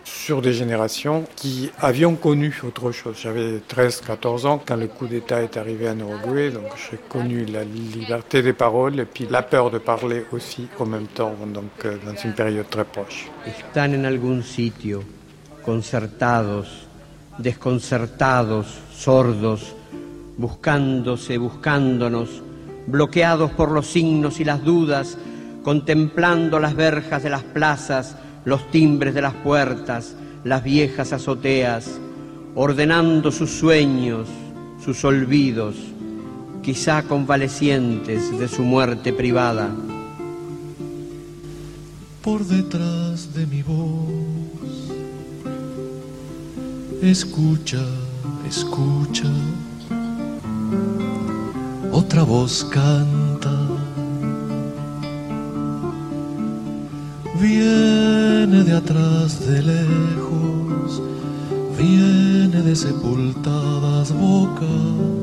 sur 0.03 0.41
des 0.41 0.53
générations 0.53 1.25
qui 1.35 1.71
avions 1.79 2.15
connu 2.15 2.59
autre 2.65 2.91
chose. 2.91 3.15
J'avais 3.21 3.59
13-14 3.69 4.45
ans 4.47 4.61
quand 4.65 4.75
le 4.75 4.87
coup 4.87 5.07
d'État 5.07 5.41
est 5.41 5.57
arrivé 5.57 5.89
en 5.89 5.97
Uruguay, 5.99 6.49
donc 6.49 6.65
j'ai 6.89 6.97
connu 7.09 7.45
la 7.45 7.63
liberté 7.63 8.41
des 8.41 8.53
paroles 8.53 8.99
et 8.99 9.05
puis 9.05 9.27
la 9.29 9.41
peur 9.41 9.71
de 9.71 9.77
parler 9.77 10.25
aussi 10.31 10.67
en 10.79 10.85
même 10.85 11.07
temps, 11.07 11.33
donc 11.47 11.85
euh, 11.85 11.97
dans 12.05 12.15
une 12.15 12.33
période 12.33 12.69
très 12.69 12.85
proche. 12.85 13.29
Están 13.45 13.95
en 13.95 14.03
algún 14.03 14.43
sitio, 14.43 15.03
concertados, 15.63 16.67
desconcertados, 17.39 18.65
sordos, 18.91 19.75
buscándose, 20.41 21.37
buscándonos, 21.37 22.41
bloqueados 22.87 23.51
por 23.51 23.71
los 23.71 23.87
signos 23.87 24.39
y 24.39 24.43
las 24.43 24.63
dudas, 24.63 25.17
contemplando 25.63 26.59
las 26.59 26.75
verjas 26.75 27.21
de 27.23 27.29
las 27.29 27.43
plazas, 27.43 28.17
los 28.43 28.69
timbres 28.71 29.13
de 29.13 29.21
las 29.21 29.35
puertas, 29.35 30.15
las 30.43 30.63
viejas 30.63 31.13
azoteas, 31.13 31.99
ordenando 32.55 33.31
sus 33.31 33.51
sueños, 33.51 34.27
sus 34.83 35.05
olvidos, 35.05 35.75
quizá 36.63 37.03
convalecientes 37.03 38.37
de 38.37 38.47
su 38.47 38.63
muerte 38.63 39.13
privada. 39.13 39.69
Por 42.23 42.43
detrás 42.45 43.33
de 43.33 43.45
mi 43.45 43.61
voz, 43.61 44.09
escucha, 47.01 47.83
escucha, 48.47 49.29
otra 51.91 52.23
voz 52.23 52.63
canta. 52.65 53.51
Viene 57.39 58.63
de 58.63 58.73
atrás 58.73 59.39
de 59.47 59.61
lejos, 59.63 61.01
viene 61.77 62.61
de 62.61 62.75
sepultadas 62.75 64.11
bocas 64.11 65.20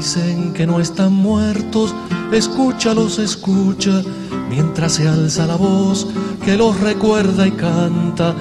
Dicen 0.00 0.54
que 0.54 0.66
no 0.66 0.80
están 0.80 1.12
muertos, 1.12 1.94
escúchalos, 2.32 3.18
escucha, 3.18 4.02
mientras 4.48 4.92
se 4.92 5.06
alza 5.06 5.46
la 5.46 5.56
voz 5.56 6.06
que 6.42 6.56
los 6.56 6.80
recuerda 6.80 7.46
y 7.46 7.50
canta. 7.50 8.34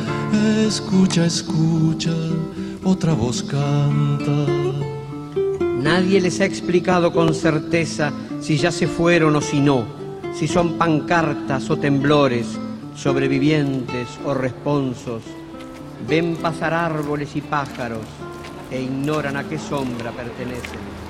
Escucha, 0.65 1.25
escucha, 1.25 2.13
otra 2.85 3.11
voz 3.11 3.43
canta. 3.43 4.45
Nadie 5.81 6.21
les 6.21 6.39
ha 6.39 6.45
explicado 6.45 7.11
con 7.11 7.35
certeza 7.35 8.13
si 8.39 8.55
ya 8.55 8.71
se 8.71 8.87
fueron 8.87 9.35
o 9.35 9.41
si 9.41 9.59
no, 9.59 9.83
si 10.33 10.47
son 10.47 10.77
pancartas 10.77 11.69
o 11.69 11.75
temblores, 11.75 12.47
sobrevivientes 12.95 14.07
o 14.25 14.33
responsos. 14.33 15.23
Ven 16.07 16.37
pasar 16.37 16.73
árboles 16.73 17.35
y 17.35 17.41
pájaros 17.41 18.05
e 18.71 18.81
ignoran 18.81 19.35
a 19.35 19.43
qué 19.43 19.59
sombra 19.59 20.13
pertenecen. 20.13 21.09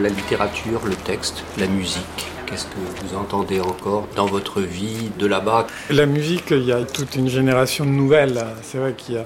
La 0.00 0.08
littérature, 0.08 0.84
le 0.86 0.96
texte, 0.96 1.44
la 1.56 1.68
musique, 1.68 2.26
Qu'est-ce 2.46 2.66
que 2.66 3.06
vous 3.06 3.16
entendez 3.16 3.58
encore 3.58 4.06
dans 4.16 4.26
votre 4.26 4.60
vie 4.60 5.10
de 5.18 5.26
là-bas? 5.26 5.66
La 5.90 6.04
musique, 6.04 6.50
il 6.50 6.64
y 6.64 6.72
a 6.72 6.84
toute 6.84 7.16
une 7.16 7.28
génération 7.28 7.86
nouvelle. 7.86 8.44
C'est 8.62 8.78
vrai 8.78 8.94
qu'il 8.94 9.14
y 9.14 9.18
a 9.18 9.24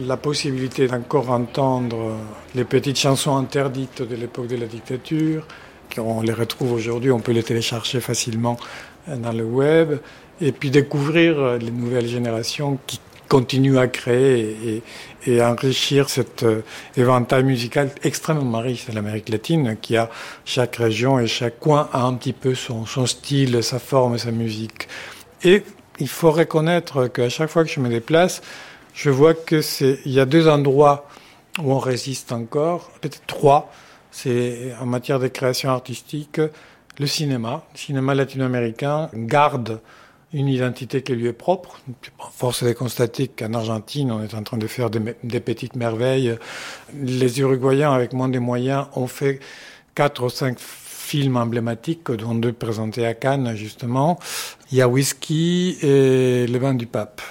la 0.00 0.16
possibilité 0.16 0.86
d'encore 0.86 1.30
entendre 1.30 2.16
les 2.54 2.64
petites 2.64 2.98
chansons 2.98 3.36
interdites 3.36 4.02
de 4.02 4.16
l'époque 4.16 4.46
de 4.46 4.56
la 4.56 4.66
dictature. 4.66 5.46
On 5.98 6.22
les 6.22 6.32
retrouve 6.32 6.72
aujourd'hui, 6.72 7.10
on 7.10 7.20
peut 7.20 7.32
les 7.32 7.42
télécharger 7.42 8.00
facilement 8.00 8.56
dans 9.06 9.32
le 9.32 9.44
web. 9.44 9.98
Et 10.40 10.52
puis 10.52 10.70
découvrir 10.70 11.58
les 11.58 11.70
nouvelles 11.70 12.08
générations 12.08 12.78
qui 12.86 13.00
continue 13.28 13.78
à 13.78 13.86
créer 13.86 14.82
et, 15.26 15.32
et 15.32 15.42
enrichir 15.42 16.08
cet 16.08 16.42
euh, 16.42 16.62
éventail 16.96 17.44
musical 17.44 17.90
extrêmement 18.02 18.60
riche 18.60 18.86
de 18.86 18.94
l'Amérique 18.94 19.28
latine, 19.28 19.76
qui 19.80 19.96
a 19.96 20.10
chaque 20.44 20.76
région 20.76 21.18
et 21.20 21.26
chaque 21.26 21.58
coin 21.58 21.88
a 21.92 22.02
un 22.02 22.14
petit 22.14 22.32
peu 22.32 22.54
son, 22.54 22.86
son 22.86 23.06
style, 23.06 23.62
sa 23.62 23.78
forme, 23.78 24.18
sa 24.18 24.30
musique. 24.30 24.88
Et 25.44 25.62
il 25.98 26.08
faut 26.08 26.30
reconnaître 26.30 27.08
qu'à 27.08 27.28
chaque 27.28 27.50
fois 27.50 27.64
que 27.64 27.70
je 27.70 27.80
me 27.80 27.88
déplace, 27.88 28.40
je 28.94 29.10
vois 29.10 29.34
que 29.34 29.60
c'est, 29.60 30.00
il 30.04 30.12
y 30.12 30.20
a 30.20 30.26
deux 30.26 30.48
endroits 30.48 31.06
où 31.60 31.72
on 31.72 31.78
résiste 31.78 32.32
encore, 32.32 32.90
peut-être 33.00 33.22
trois. 33.26 33.70
C'est 34.10 34.74
en 34.80 34.86
matière 34.86 35.18
de 35.18 35.28
création 35.28 35.70
artistique, 35.70 36.40
le 36.98 37.06
cinéma, 37.06 37.64
le 37.72 37.78
cinéma 37.78 38.14
latino-américain 38.14 39.10
garde 39.14 39.80
une 40.32 40.48
identité 40.48 41.02
qui 41.02 41.14
lui 41.14 41.26
est 41.26 41.32
propre. 41.32 41.80
Force 42.32 42.62
est 42.62 42.68
de 42.68 42.72
constater 42.72 43.28
qu'en 43.28 43.54
Argentine, 43.54 44.12
on 44.12 44.22
est 44.22 44.34
en 44.34 44.42
train 44.42 44.58
de 44.58 44.66
faire 44.66 44.90
des, 44.90 45.40
petites 45.40 45.76
merveilles. 45.76 46.36
Les 46.94 47.40
Uruguayens, 47.40 47.92
avec 47.92 48.12
moins 48.12 48.28
de 48.28 48.38
moyens, 48.38 48.86
ont 48.94 49.06
fait 49.06 49.40
quatre 49.94 50.24
ou 50.24 50.28
cinq 50.28 50.58
films 50.58 51.38
emblématiques, 51.38 52.10
dont 52.10 52.34
deux 52.34 52.52
présentés 52.52 53.06
à 53.06 53.14
Cannes, 53.14 53.54
justement. 53.56 54.18
Il 54.70 54.78
y 54.78 54.82
a 54.82 54.88
Whisky 54.88 55.78
et 55.80 56.46
Le 56.46 56.58
vin 56.58 56.74
du 56.74 56.86
pape. 56.86 57.22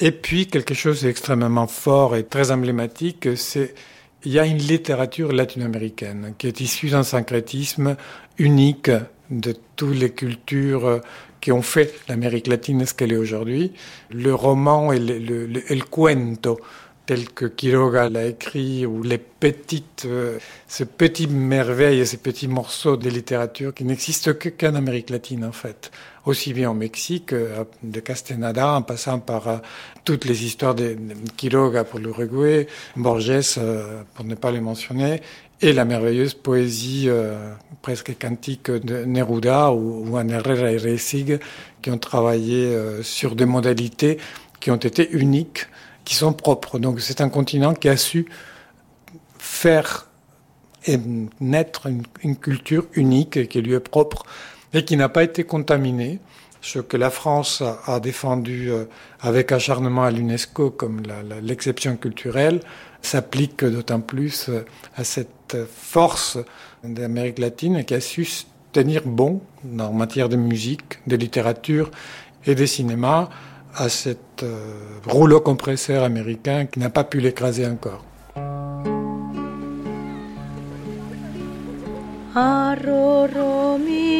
Et 0.00 0.12
puis, 0.12 0.46
quelque 0.46 0.74
chose 0.74 1.02
d'extrêmement 1.02 1.66
fort 1.66 2.16
et 2.16 2.24
très 2.24 2.50
emblématique, 2.50 3.36
c'est 3.36 3.74
il 4.24 4.32
y 4.32 4.38
a 4.38 4.46
une 4.46 4.58
littérature 4.58 5.32
latino-américaine 5.32 6.34
qui 6.38 6.48
est 6.48 6.60
issue 6.60 6.88
d'un 6.88 7.02
syncrétisme 7.02 7.96
unique 8.38 8.90
de 9.30 9.54
toutes 9.76 9.96
les 9.96 10.10
cultures 10.10 11.00
qui 11.48 11.52
ont 11.52 11.62
fait 11.62 11.94
l'Amérique 12.10 12.46
latine 12.46 12.84
ce 12.84 12.92
qu'elle 12.92 13.10
est 13.10 13.16
aujourd'hui. 13.16 13.72
Le 14.10 14.34
roman 14.34 14.92
et 14.92 14.98
le, 14.98 15.80
cuento 15.90 16.60
tel 17.06 17.30
que 17.30 17.46
Quiroga 17.46 18.10
l'a 18.10 18.26
écrit, 18.26 18.84
ou 18.84 19.02
les 19.02 19.16
petites, 19.16 20.04
euh, 20.04 20.38
ces 20.66 20.84
petites 20.84 21.30
merveilles 21.30 22.00
et 22.00 22.04
ces 22.04 22.18
petits 22.18 22.48
morceaux 22.48 22.98
de 22.98 23.08
littérature 23.08 23.72
qui 23.72 23.84
n'existent 23.84 24.34
que 24.34 24.50
qu'en 24.50 24.74
Amérique 24.74 25.08
latine 25.08 25.42
en 25.42 25.52
fait, 25.52 25.90
aussi 26.26 26.52
bien 26.52 26.70
au 26.70 26.74
Mexique, 26.74 27.32
euh, 27.32 27.64
de 27.82 28.00
Castaneda, 28.00 28.74
en 28.74 28.82
passant 28.82 29.18
par 29.18 29.48
euh, 29.48 29.56
toutes 30.04 30.26
les 30.26 30.44
histoires 30.44 30.74
de, 30.74 30.98
Quiroga 31.38 31.84
pour 31.84 31.98
l'Uruguay, 31.98 32.66
Borges 32.94 33.58
pour 34.12 34.26
ne 34.26 34.34
pas 34.34 34.50
les 34.50 34.60
mentionner, 34.60 35.22
et 35.60 35.72
la 35.72 35.84
merveilleuse 35.84 36.34
poésie 36.34 37.06
euh, 37.08 37.52
presque 37.82 38.16
cantique 38.18 38.70
de 38.70 39.04
Neruda 39.04 39.72
ou, 39.72 40.08
ou 40.08 40.18
Herrera 40.18 40.70
et 40.70 40.76
Reisig 40.76 41.40
qui 41.82 41.90
ont 41.90 41.98
travaillé 41.98 42.66
euh, 42.66 43.02
sur 43.02 43.34
des 43.34 43.46
modalités 43.46 44.18
qui 44.60 44.70
ont 44.70 44.76
été 44.76 45.10
uniques, 45.12 45.66
qui 46.04 46.14
sont 46.14 46.32
propres. 46.32 46.78
Donc 46.78 47.00
c'est 47.00 47.20
un 47.20 47.28
continent 47.28 47.74
qui 47.74 47.88
a 47.88 47.96
su 47.96 48.26
faire 49.38 50.08
et 50.86 50.98
naître 51.40 51.86
une, 51.86 52.02
une 52.22 52.36
culture 52.36 52.86
unique 52.94 53.48
qui 53.48 53.60
lui 53.60 53.74
est 53.74 53.80
propre 53.80 54.24
et 54.72 54.84
qui 54.84 54.96
n'a 54.96 55.08
pas 55.08 55.24
été 55.24 55.44
contaminée. 55.44 56.20
Ce 56.60 56.80
que 56.80 56.96
la 56.96 57.10
France 57.10 57.62
a, 57.86 58.00
défendu 58.00 58.70
euh, 58.70 58.84
avec 59.20 59.52
acharnement 59.52 60.04
à 60.04 60.10
l'UNESCO 60.10 60.70
comme 60.70 61.02
l'exception 61.40 61.96
culturelle 61.96 62.60
s'applique 63.00 63.64
d'autant 63.64 64.00
plus 64.00 64.48
euh, 64.48 64.64
à 64.96 65.04
cette 65.04 65.37
force 65.56 66.38
d'Amérique 66.84 67.38
latine 67.38 67.84
qui 67.84 67.94
a 67.94 68.00
su 68.00 68.26
tenir 68.72 69.02
bon 69.06 69.40
en 69.78 69.92
matière 69.92 70.28
de 70.28 70.36
musique, 70.36 71.00
de 71.06 71.16
littérature 71.16 71.90
et 72.46 72.54
de 72.54 72.66
cinéma 72.66 73.28
à 73.74 73.88
cet 73.88 74.42
euh, 74.42 74.72
rouleau 75.06 75.40
compresseur 75.40 76.02
américain 76.04 76.66
qui 76.66 76.78
n'a 76.80 76.90
pas 76.90 77.04
pu 77.04 77.20
l'écraser 77.20 77.66
encore. 77.66 78.04
Arroro 82.34 83.78
mi 83.78 84.18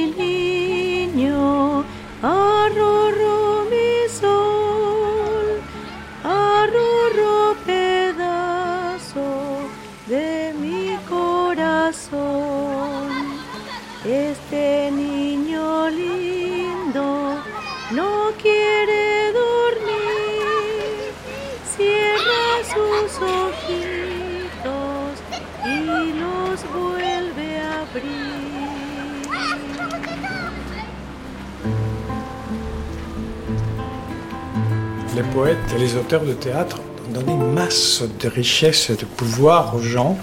Les 35.18 35.24
poètes 35.24 35.58
et 35.74 35.80
les 35.80 35.96
auteurs 35.96 36.22
de 36.22 36.32
théâtre 36.32 36.78
ont 37.08 37.12
donné 37.12 37.34
masse 37.34 38.04
de 38.20 38.28
richesse 38.28 38.88
et 38.88 38.94
de 38.94 39.04
pouvoir 39.04 39.74
aux 39.74 39.80
gens 39.80 40.16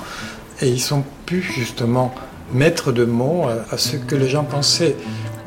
et 0.61 0.69
ils 0.69 0.79
sont 0.79 1.03
pu 1.25 1.41
justement 1.41 2.15
mettre 2.53 2.93
de 2.93 3.03
mots 3.03 3.43
à, 3.43 3.73
à 3.73 3.77
ce 3.77 3.97
que 3.97 4.15
les 4.15 4.29
gens 4.29 4.45
pensaient. 4.45 4.95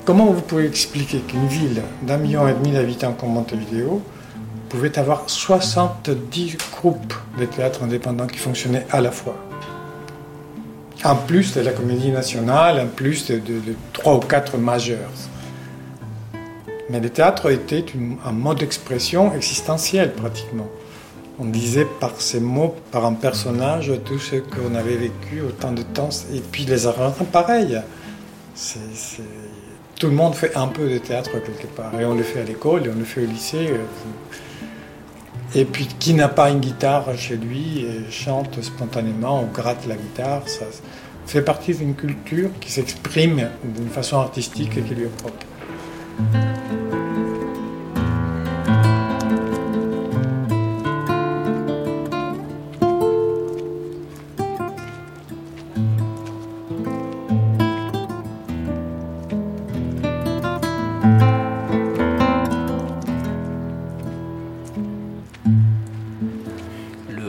Comment 0.05 0.27
vous 0.27 0.43
pouvez 0.43 0.67
expliquer 0.67 1.21
qu'une 1.21 1.47
ville 1.47 1.81
d'un 2.03 2.19
million 2.19 2.47
et 2.47 2.53
demi 2.53 2.73
d'habitants 2.73 3.15
comme 3.15 3.31
Montevideo 3.31 4.03
pouvait 4.69 4.99
avoir 4.99 5.23
70 5.27 6.59
groupes 6.71 7.15
de 7.41 7.47
théâtre 7.47 7.85
indépendants 7.85 8.27
qui 8.27 8.37
fonctionnaient 8.37 8.87
à 8.91 9.01
la 9.01 9.11
fois? 9.11 9.37
En 11.05 11.17
plus 11.17 11.55
de 11.55 11.63
la 11.63 11.73
comédie 11.73 12.11
nationale, 12.11 12.81
en 12.81 12.87
plus 12.87 13.31
de 13.31 13.41
trois 13.95 14.17
ou 14.17 14.21
quatre 14.21 14.59
majeurs. 14.59 15.09
Mais 16.91 17.01
le 17.01 17.11
théâtre 17.11 17.51
était 17.51 17.85
un 18.25 18.33
mode 18.33 18.59
d'expression 18.59 19.35
existentiel 19.35 20.13
pratiquement. 20.13 20.69
On 21.39 21.45
disait 21.45 21.87
par 22.01 22.21
ces 22.21 22.41
mots, 22.41 22.75
par 22.91 23.05
un 23.05 23.13
personnage, 23.13 23.93
tout 24.05 24.19
ce 24.19 24.37
qu'on 24.37 24.75
avait 24.75 24.97
vécu 24.97 25.41
autant 25.47 25.73
de 25.73 25.83
temps. 25.83 26.09
Et 26.35 26.41
puis 26.41 26.65
les 26.65 26.87
arrangements, 26.87 27.27
pareil. 27.31 27.81
Tout 29.99 30.07
le 30.07 30.15
monde 30.15 30.35
fait 30.35 30.57
un 30.57 30.67
peu 30.67 30.89
de 30.89 30.99
théâtre 30.99 31.31
quelque 31.33 31.67
part. 31.67 31.93
Et 32.01 32.05
on 32.05 32.15
le 32.15 32.23
fait 32.23 32.41
à 32.41 32.45
l'école, 32.45 32.87
et 32.87 32.91
on 32.91 32.99
le 32.99 33.05
fait 33.05 33.23
au 33.23 33.27
lycée. 33.27 33.71
Et 35.55 35.65
puis 35.65 35.87
qui 35.87 36.15
n'a 36.15 36.29
pas 36.29 36.51
une 36.51 36.61
guitare 36.61 37.17
chez 37.17 37.37
lui 37.37 37.85
et 37.85 38.11
chante 38.11 38.61
spontanément 38.63 39.43
ou 39.43 39.47
gratte 39.53 39.87
la 39.87 39.95
guitare, 39.95 40.43
ça 40.47 40.67
fait 41.27 41.43
partie 41.43 41.75
d'une 41.75 41.95
culture 41.95 42.51
qui 42.61 42.73
s'exprime 42.73 43.49
d'une 43.63 43.89
façon 43.91 44.19
artistique 44.19 44.77
et 44.77 44.83
qui 44.83 44.95
lui 44.95 45.05
est 45.05 45.17
propre. 45.17 45.47
Le 46.19 46.25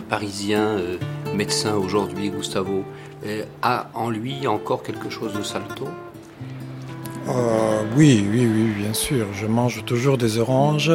Parisien 0.02 0.62
euh, 0.62 0.98
médecin 1.36 1.76
aujourd'hui, 1.76 2.32
Gustavo, 2.32 2.84
euh, 3.26 3.44
a 3.62 3.90
en 3.94 4.10
lui 4.10 4.48
encore 4.48 4.82
quelque 4.82 5.12
chose 5.12 5.34
de 5.34 5.44
salto? 5.44 5.88
Euh, 7.28 7.69
oui, 7.96 8.26
oui, 8.32 8.46
oui, 8.46 8.74
bien 8.78 8.94
sûr. 8.94 9.28
Je 9.34 9.48
mange 9.48 9.84
toujours 9.86 10.18
des 10.18 10.38
oranges. 10.38 10.92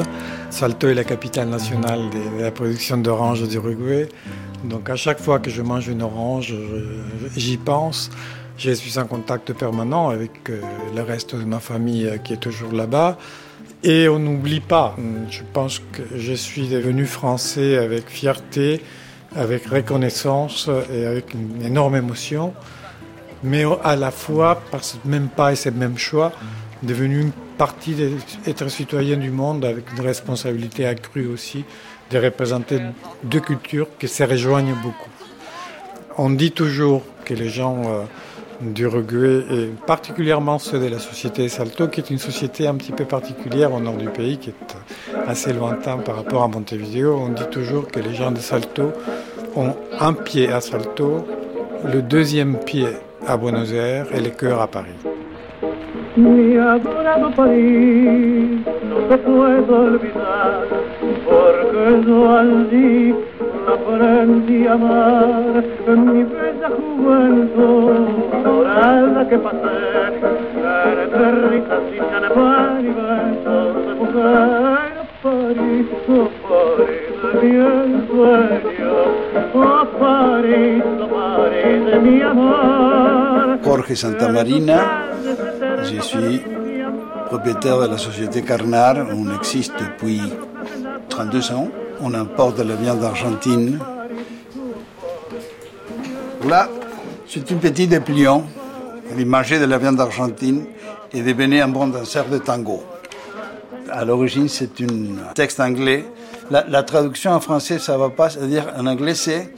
Salto 0.50 0.88
est 0.88 0.94
la 0.94 1.04
capitale 1.04 1.48
nationale 1.48 2.10
de, 2.10 2.42
la 2.42 2.50
production 2.50 2.96
d'oranges 2.96 3.46
d'Uruguay. 3.48 4.08
Donc 4.64 4.88
à 4.88 4.96
chaque 4.96 5.20
fois 5.20 5.40
que 5.40 5.50
je 5.50 5.62
mange 5.62 5.88
une 5.88 6.02
orange, 6.02 6.54
j'y 7.36 7.56
pense. 7.56 8.10
Je 8.56 8.70
suis 8.70 8.98
en 8.98 9.06
contact 9.06 9.52
permanent 9.52 10.10
avec 10.10 10.48
euh, 10.48 10.60
le 10.94 11.02
reste 11.02 11.34
de 11.34 11.44
ma 11.44 11.58
famille 11.58 12.06
euh, 12.06 12.18
qui 12.18 12.34
est 12.34 12.38
toujours 12.38 12.72
là-bas. 12.72 13.18
Et 13.82 14.08
on 14.08 14.20
n'oublie 14.20 14.60
pas. 14.60 14.96
Je 15.30 15.42
pense 15.52 15.80
que 15.80 16.02
je 16.16 16.32
suis 16.32 16.68
devenu 16.68 17.04
français 17.04 17.76
avec 17.76 18.08
fierté, 18.08 18.80
avec 19.34 19.66
reconnaissance 19.66 20.70
et 20.92 21.04
avec 21.04 21.34
une 21.34 21.66
énorme 21.66 21.96
émotion 21.96 22.54
mais 23.44 23.64
à 23.84 23.94
la 23.94 24.10
fois, 24.10 24.60
par 24.70 24.82
ce 24.82 24.96
même 25.04 25.28
pas 25.28 25.52
et 25.52 25.56
ce 25.56 25.68
même 25.68 25.98
choix, 25.98 26.32
devenu 26.84 27.20
une 27.20 27.32
partie 27.58 27.94
d'être 28.44 28.68
citoyen 28.68 29.16
du 29.16 29.30
monde 29.30 29.64
avec 29.64 29.92
une 29.92 30.04
responsabilité 30.04 30.86
accrue 30.86 31.26
aussi 31.26 31.64
de 32.10 32.18
représenter 32.18 32.80
deux 33.22 33.40
cultures 33.40 33.88
qui 33.98 34.08
se 34.08 34.22
rejoignent 34.22 34.76
beaucoup. 34.82 35.10
On 36.16 36.30
dit 36.30 36.52
toujours 36.52 37.02
que 37.24 37.34
les 37.34 37.48
gens 37.48 37.82
euh, 37.86 38.04
d'Uruguay, 38.60 39.44
et 39.50 39.70
particulièrement 39.86 40.58
ceux 40.58 40.78
de 40.78 40.86
la 40.86 40.98
société 40.98 41.48
Salto, 41.48 41.88
qui 41.88 42.00
est 42.00 42.10
une 42.10 42.18
société 42.18 42.66
un 42.66 42.74
petit 42.74 42.92
peu 42.92 43.04
particulière 43.04 43.72
au 43.72 43.80
nord 43.80 43.96
du 43.96 44.08
pays, 44.08 44.38
qui 44.38 44.50
est 44.50 44.76
assez 45.26 45.52
lointain 45.52 45.98
par 45.98 46.16
rapport 46.16 46.42
à 46.42 46.48
Montevideo, 46.48 47.16
on 47.16 47.30
dit 47.30 47.48
toujours 47.50 47.88
que 47.88 48.00
les 48.00 48.14
gens 48.14 48.30
de 48.30 48.38
Salto 48.38 48.92
ont 49.56 49.74
un 49.98 50.12
pied 50.12 50.52
à 50.52 50.60
Salto, 50.60 51.26
le 51.84 52.02
deuxième 52.02 52.58
pied 52.58 52.88
à 53.26 53.36
Buenos 53.36 53.72
Aires 53.72 54.06
et 54.14 54.20
le 54.20 54.30
cœur 54.30 54.60
à 54.60 54.68
Paris. 54.68 55.13
Mi 56.16 56.56
adorado 56.56 57.30
París, 57.32 58.60
no 58.88 58.96
te 59.08 59.18
puedo 59.18 59.80
olvidar, 59.80 60.64
porque 61.24 62.06
yo 62.06 62.38
allí 62.38 63.14
aprendí 63.66 64.66
a 64.66 64.72
amar 64.74 65.64
mi 65.88 66.22
bella 66.22 66.70
juventud, 66.70 67.94
dorada 68.44 69.28
que 69.28 69.38
pasé, 69.38 69.58
entre 71.02 71.30
risas 71.48 71.82
y 71.92 71.98
carnaval 71.98 72.84
y 72.84 72.88
besos 72.88 73.86
de 73.86 73.94
mujer. 73.94 75.04
París, 75.24 75.86
oh 76.08 76.28
París 76.46 77.14
de 77.22 77.48
mi 77.48 77.56
ensueño, 77.56 78.94
oh 79.54 79.84
París, 79.98 80.84
oh 81.00 81.08
París 81.08 81.86
de 81.86 81.98
mi 81.98 82.20
amor. 82.20 83.58
Jorge 83.64 83.96
Santamarina, 83.96 85.13
je 85.84 86.00
suis 86.00 86.40
propriétaire 87.26 87.78
de 87.80 87.86
la 87.86 87.98
société 87.98 88.42
Carnar. 88.42 88.96
On 89.12 89.34
existe 89.36 89.72
depuis 89.78 90.20
32 91.08 91.52
ans. 91.52 91.68
On 92.00 92.14
importe 92.14 92.58
de 92.58 92.62
la 92.62 92.74
viande 92.74 93.00
d'Argentine. 93.00 93.78
Là, 96.48 96.68
c'est 97.26 97.50
une 97.50 97.58
petite 97.58 97.90
dépliant. 97.90 98.46
Il 99.16 99.26
mangeait 99.26 99.58
de 99.60 99.64
la 99.64 99.78
viande 99.78 99.96
d'Argentine 99.96 100.66
et 101.12 101.22
devenait 101.22 101.60
un 101.60 101.68
bon 101.68 101.88
danseur 101.88 102.26
de 102.28 102.38
tango. 102.38 102.82
à 103.90 104.04
l'origine, 104.04 104.48
c'est 104.48 104.80
un 104.80 105.32
texte 105.34 105.60
anglais. 105.60 106.04
La, 106.50 106.64
la 106.68 106.82
traduction 106.82 107.32
en 107.32 107.40
français, 107.40 107.78
ça 107.78 107.96
va 107.96 108.10
pas. 108.10 108.30
C'est-à-dire, 108.30 108.72
en 108.76 108.86
anglais, 108.86 109.14
c'est 109.14 109.54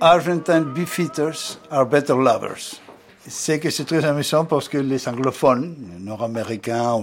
Argentine 0.00 0.64
beefeaters 0.64 1.58
are 1.70 1.84
better 1.86 2.14
lovers. 2.14 2.80
C'est 3.26 3.60
que 3.60 3.70
c'est 3.70 3.84
très 3.84 4.04
amusant 4.04 4.44
parce 4.46 4.68
que 4.68 4.78
les 4.78 5.06
anglophones, 5.08 5.76
les 5.92 6.04
nord-américains, 6.04 6.98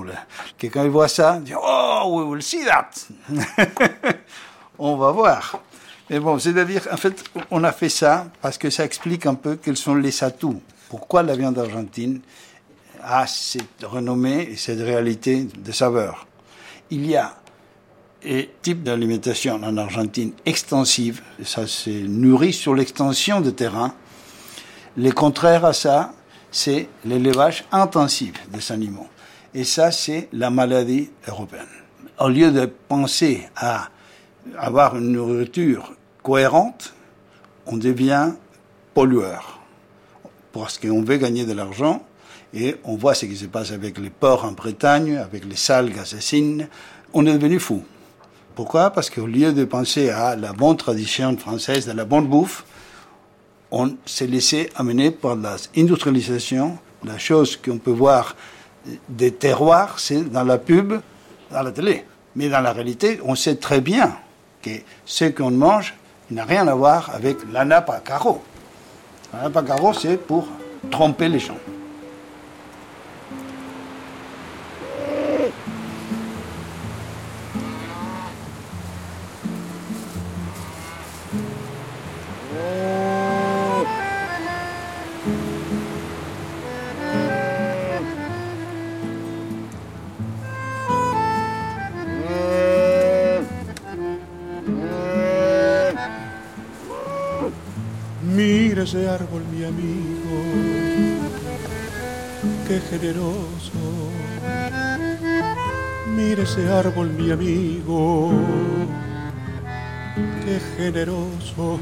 que 0.57 0.67
quand 0.67 0.83
ils 0.83 0.89
voient 0.89 1.07
ça, 1.07 1.37
ils 1.37 1.43
disent 1.43 1.55
Oh, 1.61 2.03
we 2.09 2.25
will 2.25 2.41
see 2.41 2.65
that. 2.65 2.89
On 4.79 4.95
va 4.97 5.11
voir. 5.11 5.61
Mais 6.09 6.19
bon, 6.19 6.39
c'est-à-dire, 6.39 6.87
en 6.91 6.97
fait, 6.97 7.23
on 7.51 7.63
a 7.63 7.71
fait 7.71 7.89
ça 7.89 8.27
parce 8.41 8.57
que 8.57 8.69
ça 8.69 8.85
explique 8.85 9.25
un 9.25 9.35
peu 9.35 9.57
quels 9.57 9.75
sont 9.75 9.95
les 9.95 10.23
atouts. 10.23 10.61
Pourquoi 10.89 11.21
la 11.21 11.35
viande 11.35 11.59
argentine 11.59 12.21
a 13.03 13.27
cette 13.27 13.83
renommée 13.83 14.49
et 14.51 14.55
cette 14.55 14.79
réalité 14.79 15.43
de 15.57 15.71
saveur? 15.71 16.25
Il 16.89 17.05
y 17.05 17.17
a 17.17 17.35
un 18.25 18.43
type 18.61 18.83
d'alimentation 18.83 19.55
en 19.55 19.77
Argentine 19.77 20.31
extensive, 20.45 21.21
ça 21.43 21.67
se 21.67 21.89
nourrit 21.89 22.53
sur 22.53 22.73
l'extension 22.73 23.41
de 23.41 23.49
terrain. 23.49 23.93
Le 24.99 25.11
contraire 25.11 25.63
à 25.63 25.73
ça, 25.73 26.11
c'est 26.51 26.89
l'élevage 27.05 27.65
intensif 27.71 28.33
des 28.49 28.71
animaux. 28.71 29.05
Et 29.53 29.63
ça, 29.63 29.91
c'est 29.91 30.27
la 30.33 30.49
maladie 30.49 31.11
européenne. 31.27 31.67
Au 32.19 32.29
lieu 32.29 32.51
de 32.51 32.65
penser 32.65 33.47
à 33.55 33.89
avoir 34.57 34.97
une 34.97 35.11
nourriture 35.11 35.93
cohérente, 36.23 36.95
on 37.67 37.77
devient 37.77 38.31
pollueur. 38.95 39.59
Parce 40.51 40.79
qu'on 40.79 41.03
veut 41.03 41.17
gagner 41.17 41.45
de 41.45 41.53
l'argent, 41.53 42.03
et 42.51 42.77
on 42.83 42.95
voit 42.95 43.13
ce 43.13 43.27
qui 43.27 43.37
se 43.37 43.45
passe 43.45 43.71
avec 43.71 43.99
les 43.99 44.09
porcs 44.09 44.45
en 44.45 44.53
Bretagne, 44.53 45.17
avec 45.17 45.45
les 45.45 45.57
salgues 45.57 45.99
assassines. 45.99 46.69
On 47.13 47.23
est 47.27 47.33
devenu 47.33 47.59
fou. 47.59 47.83
Pourquoi? 48.55 48.89
Parce 48.89 49.11
qu'au 49.11 49.27
lieu 49.27 49.53
de 49.53 49.63
penser 49.63 50.09
à 50.09 50.35
la 50.35 50.53
bonne 50.53 50.77
tradition 50.77 51.37
française, 51.37 51.85
de 51.85 51.91
la 51.91 52.05
bonne 52.05 52.25
bouffe, 52.25 52.65
on 53.71 53.95
s'est 54.05 54.27
laissé 54.27 54.69
amener 54.75 55.11
par 55.11 55.35
l'industrialisation. 55.35 56.77
La 57.03 57.17
chose 57.17 57.57
qu'on 57.57 57.77
peut 57.77 57.91
voir 57.91 58.35
des 59.09 59.31
terroirs, 59.31 59.99
c'est 59.99 60.23
dans 60.31 60.43
la 60.43 60.57
pub, 60.57 60.93
dans 61.51 61.61
la 61.61 61.71
télé. 61.71 62.05
Mais 62.35 62.49
dans 62.49 62.61
la 62.61 62.71
réalité, 62.71 63.19
on 63.23 63.35
sait 63.35 63.55
très 63.55 63.81
bien 63.81 64.17
que 64.61 64.69
ce 65.05 65.25
qu'on 65.25 65.51
mange 65.51 65.93
n'a 66.31 66.45
rien 66.45 66.67
à 66.67 66.75
voir 66.75 67.09
avec 67.13 67.37
la 67.51 67.65
nappe 67.65 67.89
à 67.89 67.99
carreaux. 67.99 68.41
La 69.33 69.49
nappe 69.49 69.57
à 69.57 69.93
c'est 69.93 70.17
pour 70.17 70.47
tromper 70.89 71.29
les 71.29 71.39
gens. 71.39 71.57
Generoso. 102.99 104.11
Mira 106.15 106.43
ese 106.43 106.67
árbol, 106.69 107.09
mi 107.11 107.31
amigo, 107.31 108.31
qué 110.43 110.59
generoso. 110.77 111.79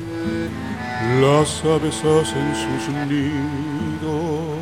Las 1.21 1.63
aves 1.63 1.99
hacen 2.03 2.55
sus 2.63 2.89
nidos, 3.09 4.57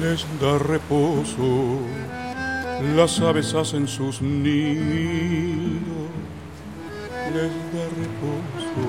les 0.00 0.26
da 0.40 0.58
reposo. 0.58 1.78
Las 2.94 3.20
aves 3.20 3.54
hacen 3.54 3.86
sus 3.86 4.20
nidos, 4.20 6.10
les 7.34 7.52
da 7.72 7.84
reposo. 8.00 8.86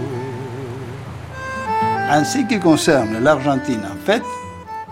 Ce 2.23 2.39
qui 2.47 2.59
concerne 2.59 3.19
l'Argentine, 3.19 3.83
en 3.85 3.97
fait, 4.05 4.23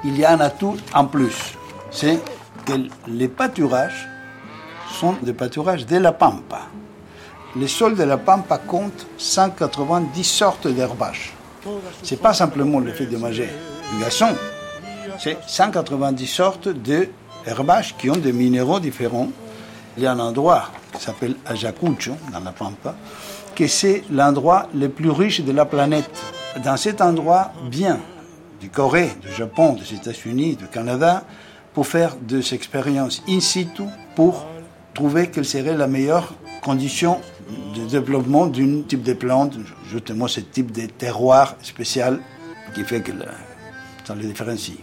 il 0.05 0.17
y 0.17 0.23
a 0.23 0.31
un 0.31 0.39
atout 0.39 0.77
en 0.93 1.05
plus. 1.05 1.57
C'est 1.91 2.19
que 2.65 2.73
les 3.07 3.27
pâturages 3.27 4.07
sont 4.99 5.15
des 5.21 5.33
pâturages 5.33 5.85
de 5.85 5.97
la 5.97 6.11
Pampa. 6.11 6.61
Les 7.55 7.67
sols 7.67 7.95
de 7.95 8.03
la 8.03 8.17
Pampa 8.17 8.57
comptent 8.57 9.07
190 9.17 10.23
sortes 10.23 10.67
d'herbages. 10.67 11.33
Ce 12.03 12.13
n'est 12.13 12.21
pas 12.21 12.33
simplement 12.33 12.79
le 12.79 12.91
fait 12.91 13.07
de 13.07 13.17
manger 13.17 13.49
du 13.91 14.03
gazon, 14.03 14.35
c'est 15.17 15.37
190 15.47 16.27
sortes 16.27 16.69
d'herbages 16.69 17.95
qui 17.97 18.09
ont 18.09 18.17
des 18.17 18.33
minéraux 18.33 18.79
différents. 18.79 19.29
Il 19.97 20.03
y 20.03 20.07
a 20.07 20.11
un 20.11 20.19
endroit 20.19 20.69
qui 20.93 21.01
s'appelle 21.01 21.35
Ayacucho, 21.45 22.11
dans 22.31 22.41
la 22.41 22.51
Pampa, 22.51 22.95
que 23.55 23.67
c'est 23.67 24.03
l'endroit 24.11 24.67
le 24.75 24.89
plus 24.89 25.09
riche 25.09 25.41
de 25.41 25.51
la 25.51 25.65
planète. 25.65 26.09
Dans 26.63 26.77
cet 26.77 27.01
endroit, 27.01 27.51
bien, 27.69 27.99
Corée, 28.69 29.09
du 29.21 29.31
Japon, 29.31 29.73
des 29.73 29.93
États-Unis, 29.95 30.55
du 30.55 30.67
Canada, 30.67 31.23
pour 31.73 31.87
faire 31.87 32.15
des 32.15 32.53
expériences 32.53 33.21
in 33.27 33.39
situ 33.39 33.83
pour 34.15 34.45
trouver 34.93 35.29
quelle 35.29 35.45
serait 35.45 35.75
la 35.75 35.87
meilleure 35.87 36.33
condition 36.61 37.19
de 37.75 37.85
développement 37.85 38.47
d'un 38.47 38.81
type 38.87 39.03
de 39.03 39.13
plante, 39.13 39.55
justement 39.89 40.27
ce 40.27 40.39
type 40.39 40.71
de 40.71 40.85
terroir 40.87 41.55
spécial 41.61 42.19
qui 42.73 42.83
fait 42.83 43.01
que 43.01 43.11
le- 43.11 43.25
ça 44.05 44.15
les 44.15 44.25
différencie. 44.25 44.77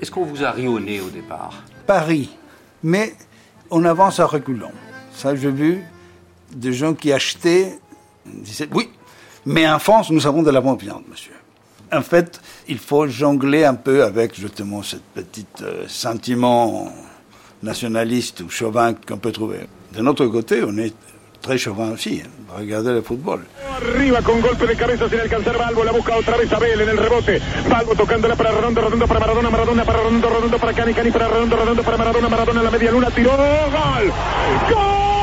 Est-ce 0.00 0.10
qu'on 0.10 0.24
vous 0.24 0.42
a 0.42 0.50
ri 0.50 0.66
au 0.66 0.78
départ? 0.80 1.62
Paris, 1.86 2.30
mais 2.82 3.14
on 3.70 3.84
avance 3.84 4.18
à 4.18 4.26
reculons. 4.26 4.72
Ça, 5.14 5.34
j'ai 5.36 5.50
vu 5.50 5.84
des 6.52 6.72
gens 6.72 6.94
qui 6.94 7.12
achetaient, 7.12 7.78
disaient 8.24 8.68
oui, 8.72 8.88
mais 9.44 9.68
en 9.68 9.78
France, 9.78 10.10
nous 10.10 10.26
avons 10.26 10.42
de 10.42 10.50
la 10.50 10.60
bonne 10.60 10.78
viande, 10.78 11.04
monsieur. 11.08 11.34
En 11.92 12.02
fait, 12.02 12.40
il 12.68 12.78
faut 12.78 13.06
jongler 13.08 13.64
un 13.64 13.74
peu 13.74 14.04
avec 14.04 14.34
justement 14.38 14.82
ce 14.82 14.96
petit 15.14 15.46
euh, 15.62 15.84
sentiment 15.88 16.92
nationaliste 17.62 18.40
ou 18.42 18.48
chauvin 18.48 18.94
qu'on 18.94 19.18
peut 19.18 19.32
trouver. 19.32 19.66
De 19.92 20.00
notre 20.00 20.26
côté, 20.26 20.62
on 20.64 20.76
est 20.78 20.94
très 21.42 21.58
chauvin 21.58 21.90
aussi. 21.90 22.22
hein. 22.24 22.28
Regardez 22.56 22.92
le 22.92 23.02
football. 23.02 23.40
Arriba 23.76 24.22
con 24.22 24.40
golpe 24.40 24.66
de 24.66 24.74
cabeza 24.76 25.08
sin 25.08 25.18
alcanzar 25.20 25.56
Balbo, 25.58 25.82
la 25.84 25.92
busca 25.92 26.16
otra 26.16 26.36
vez 26.36 26.52
Abel 26.52 26.80
en 26.80 26.88
el 26.90 26.96
rebote. 26.98 27.40
Balbo 27.68 27.94
tocándola 27.94 28.36
para 28.36 28.50
Redondo, 28.52 28.80
Redondo 28.82 29.06
para 29.06 29.20
Maradona, 29.20 29.50
Maradona 29.50 29.84
para 29.84 29.98
Redondo, 29.98 30.28
Redondo 30.30 30.58
para 30.58 30.72
Cani, 30.72 30.92
Cani 30.94 31.10
para 31.10 31.28
Redondo, 31.28 31.56
Redondo 31.56 31.82
para 31.82 31.96
Maradona, 31.96 32.28
Maradona 32.28 32.60
en 32.60 32.64
la 32.64 32.70
media 32.70 32.90
luna, 32.92 33.10
tiró, 33.10 33.30
gol. 33.32 34.12
¡Gol! 34.70 35.19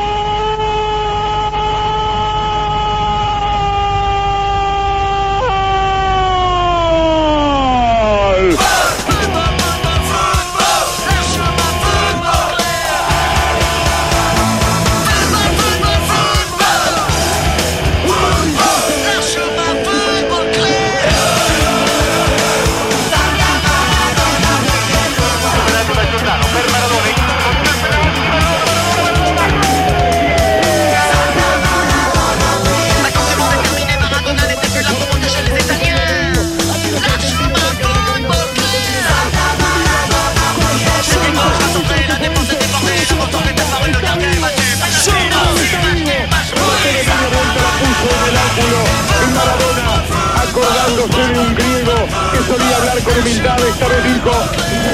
humildad, 53.20 53.59
esta 53.59 53.88
vez 53.88 54.03
dijo, 54.03 54.32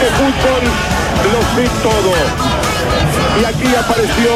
de 0.02 0.10
fútbol 0.18 0.64
lo 1.32 1.40
sé 1.56 1.70
todo. 1.82 2.14
Y 3.40 3.46
aquí 3.46 3.76
apareció 3.76 4.32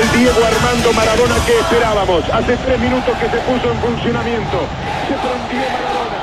el 0.00 0.18
Diego 0.18 0.40
Armando 0.44 0.92
Maradona 0.92 1.36
que 1.46 1.58
esperábamos. 1.58 2.24
Hace 2.32 2.56
tres 2.56 2.78
minutos 2.80 3.16
que 3.18 3.28
se 3.28 3.38
puso 3.38 3.72
en 3.72 3.78
funcionamiento. 3.80 4.58
Se 5.08 5.14
prendió 5.14 5.68
Maradona. 5.70 6.16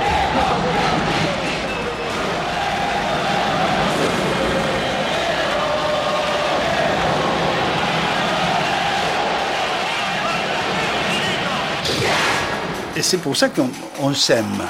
c'est 13.02 13.18
pour 13.18 13.36
ça 13.36 13.50
qu'on 13.50 14.14
s'aime. 14.14 14.64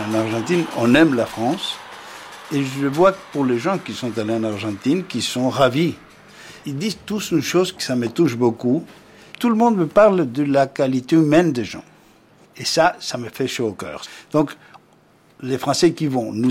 Qu'en 0.00 0.14
Argentine, 0.14 0.64
on 0.78 0.94
aime 0.94 1.14
la 1.14 1.26
France. 1.26 1.76
Et 2.52 2.62
je 2.64 2.86
vois 2.86 3.12
pour 3.32 3.44
les 3.44 3.58
gens 3.58 3.78
qui 3.78 3.92
sont 3.92 4.16
allés 4.18 4.34
en 4.34 4.44
Argentine, 4.44 5.04
qui 5.04 5.20
sont 5.20 5.50
ravis. 5.50 5.94
Ils 6.66 6.76
disent 6.76 6.98
tous 7.04 7.32
une 7.32 7.42
chose 7.42 7.72
que 7.72 7.82
ça 7.82 7.96
me 7.96 8.08
touche 8.08 8.36
beaucoup. 8.36 8.84
Tout 9.38 9.50
le 9.50 9.54
monde 9.54 9.76
me 9.76 9.86
parle 9.86 10.30
de 10.30 10.42
la 10.42 10.66
qualité 10.66 11.16
humaine 11.16 11.52
des 11.52 11.64
gens. 11.64 11.84
Et 12.56 12.64
ça, 12.64 12.96
ça 12.98 13.18
me 13.18 13.28
fait 13.28 13.46
chaud 13.46 13.68
au 13.68 13.72
cœur. 13.72 14.02
Donc, 14.32 14.52
les 15.42 15.58
Français 15.58 15.92
qui 15.92 16.06
vont, 16.06 16.32
nous 16.32 16.50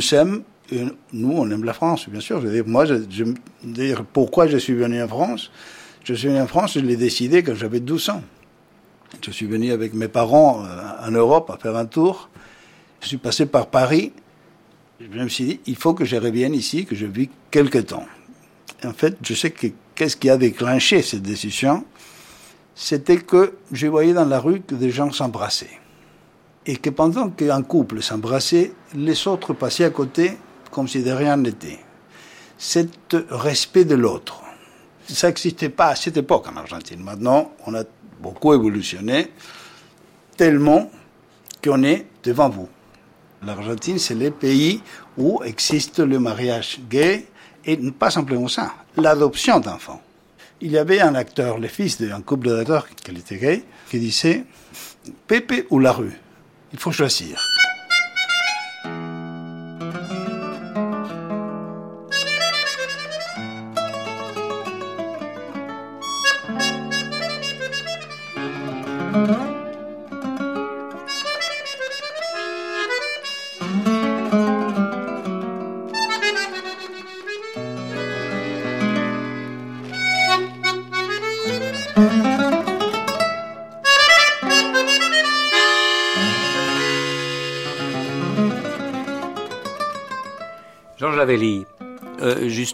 et 0.71 0.85
nous, 1.13 1.31
on 1.31 1.49
aime 1.49 1.63
la 1.63 1.73
France, 1.73 2.07
bien 2.07 2.19
sûr. 2.19 2.41
Je 2.41 2.47
veux 2.47 2.53
dire, 2.53 2.63
moi, 2.67 2.85
je, 2.85 2.95
je 3.09 3.23
dire, 3.63 4.05
pourquoi 4.05 4.47
je 4.47 4.57
suis 4.57 4.73
venu 4.73 5.01
en 5.01 5.07
France 5.07 5.49
Je 6.03 6.13
suis 6.13 6.27
venu 6.27 6.39
en 6.39 6.47
France, 6.47 6.73
je 6.75 6.81
l'ai 6.81 6.97
décidé 6.97 7.41
quand 7.41 7.55
j'avais 7.55 7.79
12 7.79 8.09
ans. 8.09 8.21
Je 9.21 9.31
suis 9.31 9.47
venu 9.47 9.71
avec 9.71 9.95
mes 9.95 10.07
parents 10.07 10.63
euh, 10.63 11.07
en 11.07 11.11
Europe 11.11 11.49
à 11.49 11.57
faire 11.57 11.75
un 11.75 11.85
tour. 11.85 12.29
Je 13.01 13.07
suis 13.07 13.17
passé 13.17 13.45
par 13.45 13.67
Paris. 13.67 14.11
Je 14.99 15.07
me 15.07 15.29
suis 15.29 15.45
dit, 15.45 15.59
il 15.65 15.75
faut 15.75 15.93
que 15.93 16.05
je 16.05 16.17
revienne 16.17 16.53
ici, 16.53 16.85
que 16.85 16.95
je 16.95 17.05
vis 17.05 17.29
quelque 17.51 17.79
temps. 17.79 18.05
En 18.83 18.93
fait, 18.93 19.17
je 19.21 19.33
sais 19.33 19.51
que 19.51 19.67
qu'est-ce 19.95 20.17
qui 20.17 20.29
a 20.29 20.37
déclenché 20.37 21.01
cette 21.01 21.21
décision 21.21 21.85
C'était 22.75 23.17
que 23.17 23.55
je 23.71 23.87
voyais 23.87 24.13
dans 24.13 24.25
la 24.25 24.39
rue 24.39 24.61
que 24.61 24.75
des 24.75 24.91
gens 24.91 25.11
s'embrassaient. 25.11 25.79
Et 26.65 26.75
que 26.75 26.89
pendant 26.89 27.29
qu'un 27.29 27.63
couple 27.63 28.01
s'embrassait, 28.01 28.73
les 28.93 29.27
autres 29.27 29.53
passaient 29.53 29.85
à 29.85 29.89
côté 29.89 30.37
comme 30.71 30.87
si 30.87 31.01
de 31.01 31.11
rien 31.11 31.37
n'était. 31.37 31.79
Cet 32.57 33.15
respect 33.29 33.85
de 33.85 33.95
l'autre. 33.95 34.41
Ça 35.07 35.27
n'existait 35.27 35.69
pas 35.69 35.87
à 35.87 35.95
cette 35.95 36.17
époque 36.17 36.47
en 36.47 36.57
Argentine. 36.57 37.01
Maintenant, 37.01 37.51
on 37.65 37.73
a 37.73 37.83
beaucoup 38.21 38.53
évolutionné, 38.53 39.31
tellement 40.37 40.91
qu'on 41.63 41.83
est 41.83 42.05
devant 42.23 42.49
vous. 42.49 42.69
L'Argentine, 43.45 43.99
c'est 43.99 44.15
le 44.15 44.31
pays 44.31 44.81
où 45.17 45.41
existe 45.43 45.99
le 45.99 46.19
mariage 46.19 46.79
gay, 46.89 47.27
et 47.65 47.77
pas 47.91 48.09
simplement 48.09 48.47
ça, 48.47 48.73
l'adoption 48.97 49.59
d'enfants. 49.59 50.01
Il 50.61 50.71
y 50.71 50.77
avait 50.77 50.99
un 50.99 51.15
acteur, 51.15 51.57
le 51.57 51.67
fils 51.67 52.01
d'un 52.01 52.21
couple 52.21 52.49
d'acteurs 52.49 52.87
qui 52.89 53.11
était 53.11 53.37
gay, 53.37 53.63
qui 53.89 53.99
disait 53.99 54.43
Pepe 55.27 55.65
ou 55.69 55.79
la 55.79 55.93
rue? 55.93 56.19
Il 56.73 56.79
faut 56.79 56.91
choisir. 56.91 57.58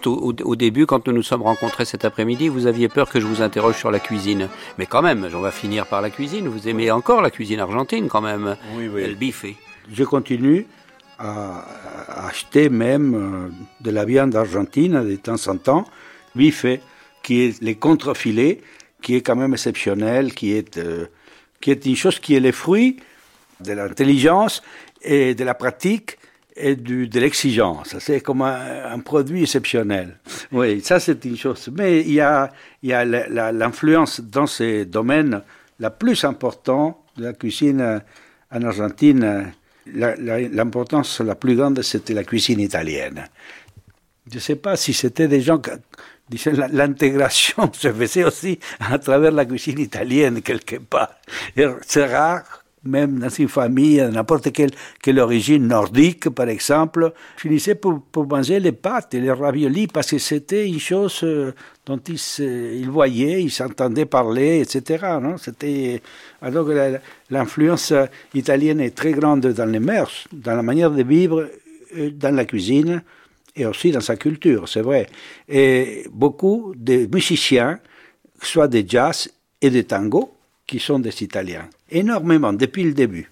Juste 0.06 0.44
au, 0.46 0.56
début, 0.56 0.86
quand 0.86 1.08
nous 1.08 1.14
nous 1.14 1.24
sommes 1.24 1.42
rencontrés 1.42 1.86
cet 1.86 2.06
après-midi, 2.06 2.48
vous 2.48 2.68
aviez 2.68 2.90
peur 2.90 3.10
que 3.10 3.20
je 3.20 3.26
vous 3.26 3.42
interroge 3.42 3.78
sur 3.78 3.92
la 3.92 4.00
cuisine. 4.00 4.50
Mais 4.78 4.86
quand 4.86 5.02
même, 5.02 5.28
on 5.34 5.40
va 5.40 5.52
finir 5.52 5.86
par 5.88 6.02
la 6.02 6.10
cuisine. 6.10 6.48
Vous 6.48 6.68
aimez 6.68 6.92
encore 6.92 7.22
la 7.22 7.32
cuisine 7.32 7.60
argentine 7.60 8.08
quand 8.08 8.22
même 8.22 8.56
Oui, 8.76 8.90
oui. 8.92 9.04
El 9.04 9.16
bife. 9.16 9.46
Je 9.92 10.04
continue 10.04 10.66
à 11.18 12.28
acheter 12.28 12.70
même 12.70 13.16
euh, 13.16 13.50
de 13.82 13.92
la 13.92 14.04
viande 14.04 14.36
argentine 14.36 15.08
de 15.08 15.16
temps 15.16 15.48
en 15.48 15.58
temps, 15.58 15.86
bife, 16.36 16.66
qui 17.24 17.42
est 17.42 17.62
les 17.62 17.76
contrefilets, 17.76 18.62
qui 19.02 19.16
est 19.16 19.22
quand 19.22 19.36
même 19.36 19.54
exceptionnel, 19.54 20.34
qui 20.34 20.52
est, 20.54 20.78
euh, 20.78 21.06
qui 21.62 21.72
est 21.72 21.86
une 21.86 21.96
chose 21.96 22.20
qui 22.20 22.36
est 22.36 22.42
le 22.42 22.52
fruit 22.52 22.98
de 23.62 23.72
l'intelligence 23.72 24.62
et 25.02 25.36
de 25.36 25.44
la 25.46 25.54
pratique 25.54 26.18
et 26.56 26.76
du, 26.76 27.08
de 27.08 27.20
l'exigence. 27.20 27.96
C'est 28.00 28.22
comme 28.22 28.42
un, 28.42 28.86
un 28.92 29.00
produit 29.00 29.44
exceptionnel. 29.44 30.18
Oui, 30.52 30.82
ça 30.82 31.00
c'est 31.00 31.24
une 31.26 31.38
chose. 31.38 31.70
Mais 31.78 32.02
il 32.02 32.14
y 32.14 32.22
a, 32.22 32.52
il 32.82 32.90
y 32.90 32.94
a 32.94 33.04
l'influence 33.52 34.22
dans 34.22 34.48
ces 34.48 34.86
domaines 34.86 35.42
la 35.80 35.90
plus 35.90 36.24
importante 36.24 36.98
de 37.18 37.24
la 37.26 37.34
cuisine 37.34 37.82
euh, 37.82 38.00
en 38.52 38.62
Argentine. 38.64 39.24
euh, 39.24 39.44
la- 39.94 40.16
la- 40.16 40.40
L'importance 40.42 41.20
la, 41.22 41.36
plus 41.36 41.56
grande, 41.56 41.82
c'était 41.82 42.14
la 42.14 42.24
cuisine 42.24 42.60
italienne. 42.60 43.26
Je 44.32 44.36
ne 44.36 44.40
sais 44.40 44.56
pas 44.56 44.76
si 44.78 44.94
c'était 44.94 45.28
des 45.28 45.42
gens 45.42 45.60
que 45.60 45.72
disaient 46.30 46.54
l'intégration 46.72 47.72
se 47.74 47.92
faisait 47.94 48.24
aussi 48.24 48.58
à 48.80 48.98
travers 48.98 49.32
la 49.32 49.46
cuisine 49.46 49.78
italienne 49.80 50.42
quelque 50.42 50.78
part. 50.78 51.12
C'est 51.86 52.06
rare, 52.06 52.64
même 52.86 53.20
dans 53.20 53.30
une 53.30 53.48
famille, 53.50 54.02
n'importe 54.12 54.52
quelle, 54.52 54.72
quelle 55.02 55.20
origine 55.20 55.68
nordique, 55.68 56.30
par 56.30 56.48
exemple, 56.50 57.12
finissait 57.38 57.76
pour, 57.76 58.02
pour 58.12 58.28
manger 58.28 58.60
les 58.60 58.72
pâtes 58.72 59.14
et 59.16 59.20
les 59.20 59.32
raviolis 59.32 59.88
parce 59.88 60.12
que 60.12 60.18
c'était 60.18 60.68
une 60.68 60.80
chose 60.80 61.22
euh, 61.24 61.52
dont 61.86 62.00
ils, 62.08 62.20
ils 62.80 62.90
voyaient, 62.90 63.42
ils 63.44 63.52
s'entendaient 63.52 64.06
parler, 64.06 64.60
etc. 64.62 65.04
Non? 65.22 65.38
C'était 65.38 66.02
alors 66.42 66.66
que 66.66 66.72
la- 66.72 67.00
l'influence 67.30 67.92
italienne 68.34 68.80
est 68.80 68.96
très 68.96 69.12
grande 69.14 69.48
dans 69.48 69.66
les 69.72 69.80
mœurs, 69.80 70.28
dans 70.32 70.56
la 70.56 70.64
manière 70.64 70.92
de 70.92 71.04
vivre, 71.04 71.50
euh, 71.98 72.12
dans 72.12 72.36
la 72.36 72.46
cuisine 72.46 73.02
et 73.56 73.66
aussi 73.66 73.92
dans 73.92 74.02
sa 74.02 74.16
culture, 74.18 74.68
c'est 74.68 74.82
vrai. 74.82 75.08
Et 75.48 76.06
beaucoup 76.12 76.74
de 76.76 77.08
musiciens, 77.12 77.80
soit 78.42 78.68
de 78.68 78.84
jazz 78.88 79.30
et 79.62 79.70
de 79.70 79.82
tango, 79.82 80.35
qui 80.66 80.80
sont 80.80 81.00
des 81.00 81.24
Italiens. 81.24 81.68
Énormément, 81.90 82.54
depuis 82.54 82.84
le 82.84 82.94
début. 82.94 83.30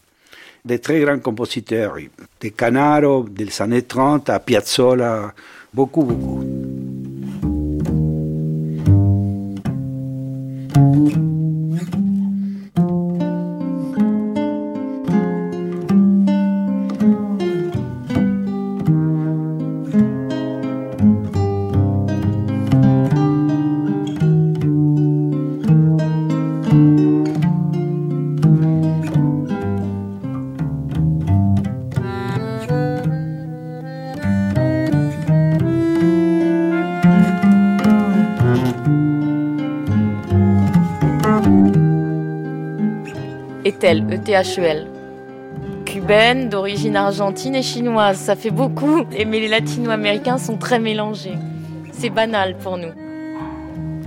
Des 0.65 0.79
très 0.79 1.01
grands 1.01 1.19
compositeurs, 1.19 1.95
de 2.39 2.47
Canaro, 2.49 3.27
des 3.29 3.61
années 3.61 3.81
30 3.81 4.29
à 4.29 4.39
Piazzolla, 4.39 5.33
beaucoup, 5.73 6.03
beaucoup. 6.03 6.43
Ethel, 43.83 44.05
E-T-H-E-L. 44.09 44.87
Cubaine, 45.85 46.47
d'origine 46.47 46.95
argentine 46.95 47.53
et 47.55 47.61
chinoise. 47.61 48.17
Ça 48.17 48.37
fait 48.37 48.49
beaucoup. 48.49 49.03
Et 49.11 49.25
mais 49.25 49.41
les 49.41 49.49
latino-américains 49.49 50.37
sont 50.37 50.55
très 50.55 50.79
mélangés. 50.79 51.35
C'est 51.91 52.09
banal 52.09 52.55
pour 52.57 52.77
nous. 52.77 52.93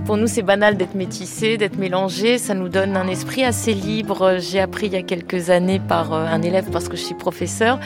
Pour 0.05 0.17
nous, 0.17 0.25
c'est 0.25 0.41
banal 0.41 0.77
d'être 0.77 0.95
métissé, 0.95 1.57
d'être 1.57 1.77
mélangé. 1.77 2.39
Ça 2.39 2.55
nous 2.55 2.69
donne 2.69 2.97
un 2.97 3.07
esprit 3.07 3.43
assez 3.43 3.75
libre. 3.75 4.37
J'ai 4.39 4.59
appris 4.59 4.87
il 4.87 4.93
y 4.93 4.95
a 4.95 5.03
quelques 5.03 5.51
années 5.51 5.79
par 5.79 6.11
euh, 6.11 6.25
un 6.25 6.41
élève, 6.41 6.65
parce 6.71 6.89
que 6.89 6.97
je 6.97 7.03
suis 7.03 7.15
professeur, 7.15 7.79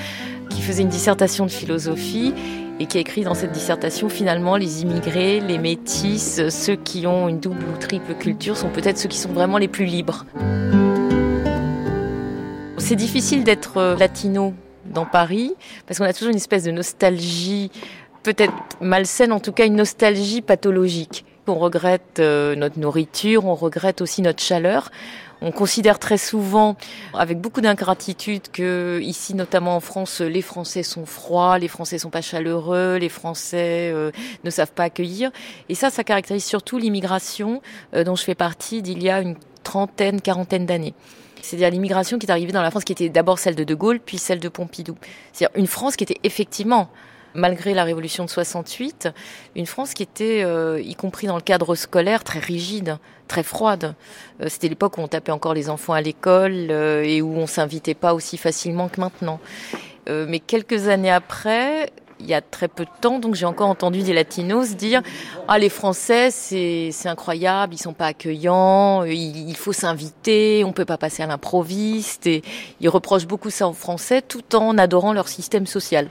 qui 0.49 0.61
faisait 0.61 0.83
une 0.83 0.89
dissertation 0.89 1.45
de 1.45 1.51
philosophie 1.51 2.33
et 2.79 2.85
qui 2.85 2.99
a 2.99 3.01
écrit 3.01 3.23
dans 3.23 3.33
cette 3.33 3.51
dissertation 3.51 4.07
finalement 4.07 4.55
les 4.55 4.81
immigrés, 4.81 5.41
les 5.41 5.57
métis, 5.57 6.41
ceux 6.49 6.75
qui 6.75 7.05
ont 7.05 7.27
une 7.27 7.39
double 7.39 7.63
ou 7.63 7.77
triple 7.77 8.13
culture 8.13 8.55
sont 8.55 8.69
peut-être 8.69 8.97
ceux 8.97 9.09
qui 9.09 9.17
sont 9.17 9.33
vraiment 9.33 9.57
les 9.57 9.67
plus 9.67 9.85
libres. 9.85 10.25
C'est 12.91 12.97
difficile 12.97 13.45
d'être 13.45 13.77
euh, 13.77 13.95
latino 13.95 14.53
dans 14.83 15.05
Paris 15.05 15.53
parce 15.87 15.97
qu'on 15.97 16.03
a 16.03 16.11
toujours 16.11 16.31
une 16.31 16.35
espèce 16.35 16.65
de 16.65 16.71
nostalgie, 16.71 17.71
peut-être 18.21 18.51
malsaine, 18.81 19.31
en 19.31 19.39
tout 19.39 19.53
cas 19.53 19.65
une 19.65 19.77
nostalgie 19.77 20.41
pathologique. 20.41 21.23
On 21.47 21.55
regrette 21.55 22.19
euh, 22.19 22.53
notre 22.53 22.79
nourriture, 22.79 23.45
on 23.45 23.55
regrette 23.55 24.01
aussi 24.01 24.21
notre 24.21 24.43
chaleur. 24.43 24.91
On 25.39 25.53
considère 25.53 25.99
très 25.99 26.17
souvent, 26.17 26.75
avec 27.13 27.39
beaucoup 27.39 27.61
d'ingratitude, 27.61 28.51
que 28.51 28.99
ici, 29.01 29.35
notamment 29.35 29.77
en 29.77 29.79
France, 29.79 30.19
les 30.19 30.41
Français 30.41 30.83
sont 30.83 31.05
froids, 31.05 31.59
les 31.59 31.69
Français 31.69 31.97
sont 31.97 32.09
pas 32.09 32.19
chaleureux, 32.19 32.97
les 32.97 33.07
Français 33.07 33.89
euh, 33.93 34.11
ne 34.43 34.49
savent 34.49 34.73
pas 34.73 34.83
accueillir. 34.83 35.31
Et 35.69 35.75
ça, 35.75 35.91
ça 35.91 36.03
caractérise 36.03 36.43
surtout 36.43 36.77
l'immigration 36.77 37.61
dont 37.93 38.17
je 38.17 38.23
fais 38.25 38.35
partie 38.35 38.81
d'il 38.81 39.01
y 39.01 39.09
a 39.09 39.21
une 39.21 39.37
trentaine, 39.63 40.19
quarantaine 40.19 40.65
d'années. 40.65 40.93
C'est-à-dire 41.41 41.69
l'immigration 41.69 42.17
qui 42.19 42.25
est 42.25 42.31
arrivée 42.31 42.51
dans 42.51 42.61
la 42.61 42.71
France, 42.71 42.83
qui 42.83 42.91
était 42.91 43.09
d'abord 43.09 43.39
celle 43.39 43.55
de 43.55 43.63
De 43.63 43.75
Gaulle, 43.75 43.99
puis 43.99 44.17
celle 44.17 44.39
de 44.39 44.49
Pompidou. 44.49 44.95
C'est-à-dire 45.33 45.57
une 45.57 45.67
France 45.67 45.95
qui 45.95 46.03
était 46.03 46.17
effectivement, 46.23 46.89
malgré 47.33 47.73
la 47.73 47.83
révolution 47.83 48.25
de 48.25 48.29
68, 48.29 49.09
une 49.55 49.65
France 49.65 49.93
qui 49.93 50.03
était, 50.03 50.43
euh, 50.43 50.81
y 50.81 50.95
compris 50.95 51.27
dans 51.27 51.35
le 51.35 51.41
cadre 51.41 51.75
scolaire, 51.75 52.23
très 52.23 52.39
rigide, 52.39 52.97
très 53.27 53.43
froide. 53.43 53.95
Euh, 54.41 54.47
C'était 54.49 54.67
l'époque 54.67 54.97
où 54.97 55.01
on 55.01 55.07
tapait 55.07 55.31
encore 55.31 55.53
les 55.53 55.69
enfants 55.69 55.93
à 55.93 56.01
l'école 56.01 56.67
euh, 56.69 57.03
et 57.03 57.21
où 57.21 57.35
on 57.37 57.47
s'invitait 57.47 57.93
pas 57.93 58.13
aussi 58.13 58.37
facilement 58.37 58.89
que 58.89 58.99
maintenant. 58.99 59.39
Euh, 60.09 60.25
mais 60.27 60.39
quelques 60.39 60.87
années 60.87 61.11
après, 61.11 61.91
il 62.21 62.29
y 62.29 62.33
a 62.33 62.41
très 62.41 62.67
peu 62.67 62.85
de 62.85 62.89
temps, 63.01 63.19
donc 63.19 63.35
j'ai 63.35 63.45
encore 63.45 63.67
entendu 63.69 64.03
des 64.03 64.13
latinos 64.13 64.75
dire 64.75 65.01
ah 65.47 65.57
les 65.59 65.69
Français 65.69 66.29
c'est 66.31 66.91
incroyable, 67.07 67.73
ils 67.73 67.77
sont 67.77 67.93
pas 67.93 68.07
accueillants, 68.07 69.03
il, 69.03 69.49
il 69.49 69.57
faut 69.57 69.73
s'inviter, 69.73 70.63
on 70.63 70.71
peut 70.71 70.85
pas 70.85 70.97
passer 70.97 71.23
à 71.23 71.27
l'improviste 71.27 72.27
et 72.27 72.41
ils 72.79 72.89
reprochent 72.89 73.27
beaucoup 73.27 73.49
ça 73.49 73.67
aux 73.67 73.73
Français 73.73 74.21
tout 74.21 74.55
en 74.55 74.77
adorant 74.77 75.13
leur 75.13 75.27
système 75.27 75.65
social, 75.65 76.09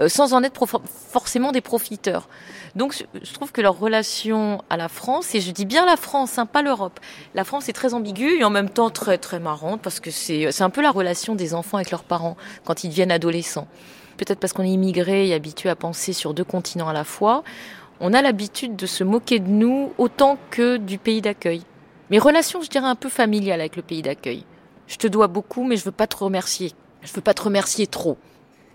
euh, 0.00 0.08
sans 0.08 0.32
en 0.32 0.42
être 0.42 0.64
forcément 1.10 1.52
des 1.52 1.60
profiteurs. 1.60 2.28
Donc 2.74 2.94
je- 3.22 3.32
trouve 3.32 3.52
que 3.52 3.62
leur 3.62 3.78
relation 3.78 4.62
à 4.68 4.76
la 4.76 4.88
France, 4.88 5.34
et 5.34 5.40
je 5.40 5.50
dis 5.50 5.64
bien 5.64 5.86
la 5.86 5.96
France, 5.96 6.38
hein, 6.38 6.44
pas 6.44 6.60
l'Europe, 6.60 7.00
la 7.34 7.42
France 7.44 7.68
est 7.70 7.72
très 7.72 7.94
ambiguë 7.94 8.38
et 8.40 8.44
en 8.44 8.50
même 8.50 8.68
temps 8.68 8.90
très 8.90 9.16
très 9.18 9.40
marrante 9.40 9.80
parce 9.82 9.98
que 9.98 10.10
c'est 10.10 10.60
un 10.62 10.70
peu 10.70 10.82
la 10.82 10.90
relation 10.90 11.34
des 11.34 11.54
enfants 11.54 11.78
avec 11.78 11.90
leurs 11.90 12.04
parents 12.04 12.36
quand 12.64 12.84
ils 12.84 12.90
deviennent 12.90 13.10
adolescents. 13.10 13.66
Peut-être 14.16 14.38
parce 14.40 14.52
qu'on 14.52 14.62
est 14.62 14.70
immigré 14.70 15.28
et 15.28 15.34
habitué 15.34 15.68
à 15.68 15.76
penser 15.76 16.12
sur 16.12 16.34
deux 16.34 16.44
continents 16.44 16.88
à 16.88 16.92
la 16.92 17.04
fois, 17.04 17.44
on 18.00 18.12
a 18.12 18.22
l'habitude 18.22 18.76
de 18.76 18.86
se 18.86 19.04
moquer 19.04 19.38
de 19.40 19.48
nous 19.48 19.92
autant 19.98 20.38
que 20.50 20.76
du 20.76 20.98
pays 20.98 21.20
d'accueil. 21.20 21.62
Mes 22.10 22.18
relations, 22.18 22.62
je 22.62 22.68
dirais, 22.68 22.86
un 22.86 22.94
peu 22.94 23.08
familiales 23.08 23.60
avec 23.60 23.76
le 23.76 23.82
pays 23.82 24.02
d'accueil. 24.02 24.44
Je 24.86 24.96
te 24.96 25.06
dois 25.06 25.26
beaucoup, 25.26 25.64
mais 25.64 25.76
je 25.76 25.84
veux 25.84 25.92
pas 25.92 26.06
te 26.06 26.16
remercier. 26.16 26.72
Je 27.02 27.12
veux 27.12 27.20
pas 27.20 27.34
te 27.34 27.42
remercier 27.42 27.86
trop. 27.86 28.16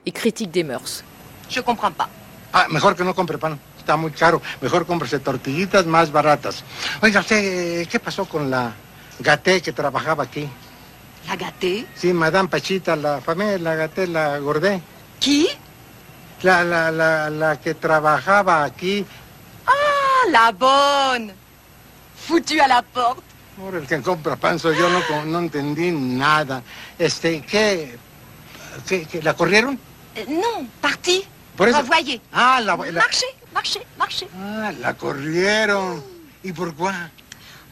Et 0.06 0.12
critique 0.12 0.52
des 0.52 0.64
mœurs. 0.64 1.04
Je 1.50 1.62
comprends 1.62 1.92
pas. 1.92 2.10
Ah, 2.54 2.68
mejor 2.70 2.96
que 2.96 3.04
no 3.04 3.14
compre 3.14 3.38
pan. 3.38 3.58
Está 3.78 3.96
muy 3.98 4.12
caro. 4.12 4.42
Mejor 4.62 4.86
cómprese 4.86 5.20
tortillitas 5.20 5.86
más 5.86 6.12
baratas. 6.12 6.64
Oiga, 7.02 7.22
usted, 7.22 7.88
¿qué 7.88 8.00
pasó 8.00 8.26
con 8.26 8.50
la 8.52 8.74
gaté 9.20 9.62
que 9.62 9.72
trabajaba 9.72 10.24
aquí? 10.24 10.48
La 11.28 11.36
gâtée 11.36 11.86
Sí, 11.96 12.14
Madame 12.14 12.50
Pachita, 12.50 12.96
la 12.96 13.22
familia, 13.22 13.58
la 13.60 13.76
gaté, 13.76 14.08
la 14.08 14.40
gordé. 14.40 14.82
Qui 15.22 15.48
La, 16.42 16.64
la, 16.64 16.90
la, 16.92 17.30
la 17.30 17.56
que 17.62 17.76
trabajaba 17.76 18.64
aquí. 18.64 19.06
Ah, 19.68 20.24
la 20.32 20.52
bonne 20.52 21.34
Foutue 22.16 22.60
à 22.60 22.68
la 22.68 22.82
porte. 22.82 23.24
Por 23.58 23.76
el 23.76 23.86
que 23.86 24.02
compra 24.02 24.36
pan 24.36 24.58
soy 24.58 24.76
yo, 24.76 24.90
no, 24.90 25.26
no 25.26 25.40
entendí 25.40 25.92
nada. 25.92 26.64
Este, 26.98 27.42
¿qué? 27.42 27.96
¿Qué, 28.88 29.06
qué, 29.06 29.22
¿La 29.22 29.34
corrieron? 29.36 29.78
Euh, 30.16 30.26
non, 30.28 30.68
parti. 30.82 31.24
Por 31.56 31.70
eso-. 31.70 31.84
Ah, 32.32 32.60
la, 32.60 32.76
la, 32.76 33.02
Marchez, 33.02 33.36
marchez, 33.54 33.84
marchez. 33.98 34.28
ah, 34.36 34.72
la 34.80 34.94
corrieron. 34.96 36.04
¿Y 36.44 36.52
por 36.54 36.74
qué? 36.76 36.90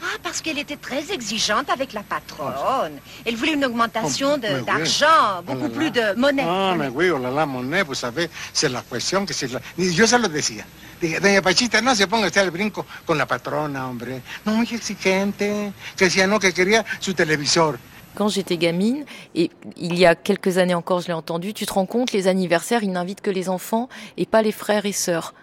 Ah, 0.02 0.18
parce 0.24 0.42
qu'elle 0.42 0.58
était 0.58 0.78
très 0.78 1.12
exigeante 1.12 1.70
avec 1.70 1.92
la 1.94 2.04
patronne. 2.04 3.00
Elle 3.26 3.36
voulait 3.36 3.54
une 3.54 3.66
augmentation 3.66 4.34
Oh, 4.36 4.38
de- 4.38 4.48
mais 4.48 4.60
oui. 4.60 4.66
d'argent, 4.66 5.40
Oh 5.40 5.42
beaucoup 5.44 5.64
là 5.64 5.70
plus 5.70 5.92
là. 5.92 6.14
de 6.14 6.20
monnaie. 6.20 6.46
Ah, 6.48 6.74
me 6.78 6.90
güey, 6.90 7.10
la, 7.20 7.30
la 7.30 7.46
moneda, 7.46 7.84
pues 7.84 8.04
a 8.06 8.10
ver, 8.12 8.30
c'est 8.54 8.70
la 8.70 8.82
cuestión 8.82 9.26
que 9.26 9.34
si 9.34 9.48
la... 9.50 9.60
y 9.78 9.92
Yo 9.94 10.08
se 10.08 10.18
lo 10.18 10.30
decía. 10.30 10.66
Dije, 11.02 11.20
doña 11.20 11.42
Pachita, 11.42 11.82
no 11.82 11.94
se 11.96 12.08
ponga 12.08 12.28
usted 12.28 12.42
al 12.42 12.52
brinco 12.52 12.86
con 13.06 13.18
la 13.18 13.26
patrona, 13.26 13.88
hombre. 13.90 14.22
No, 14.46 14.54
muy 14.54 14.68
exigente. 14.72 15.74
Que 15.98 16.06
decía, 16.06 16.28
no, 16.28 16.40
que 16.40 16.54
quería 16.54 16.86
su 17.00 17.14
televisor. 17.14 17.78
Quand 18.16 18.30
j'étais 18.30 18.58
gamine, 18.58 19.06
et 19.36 19.52
il 19.78 19.98
y 19.98 20.06
a 20.06 20.16
quelques 20.16 20.58
années 20.58 20.74
encore, 20.74 21.02
je 21.02 21.08
l'ai 21.08 21.14
entendu, 21.14 21.54
tu 21.54 21.66
te 21.66 21.74
rends 21.74 21.86
compte, 21.86 22.12
les 22.12 22.28
anniversaires, 22.28 22.84
ils 22.84 22.92
n'invitent 22.92 23.22
que 23.22 23.30
les 23.30 23.50
enfants 23.50 23.88
et 24.18 24.26
pas 24.26 24.42
les 24.42 24.52
frères 24.52 24.86
et 24.86 24.92
sœurs. 24.92 25.34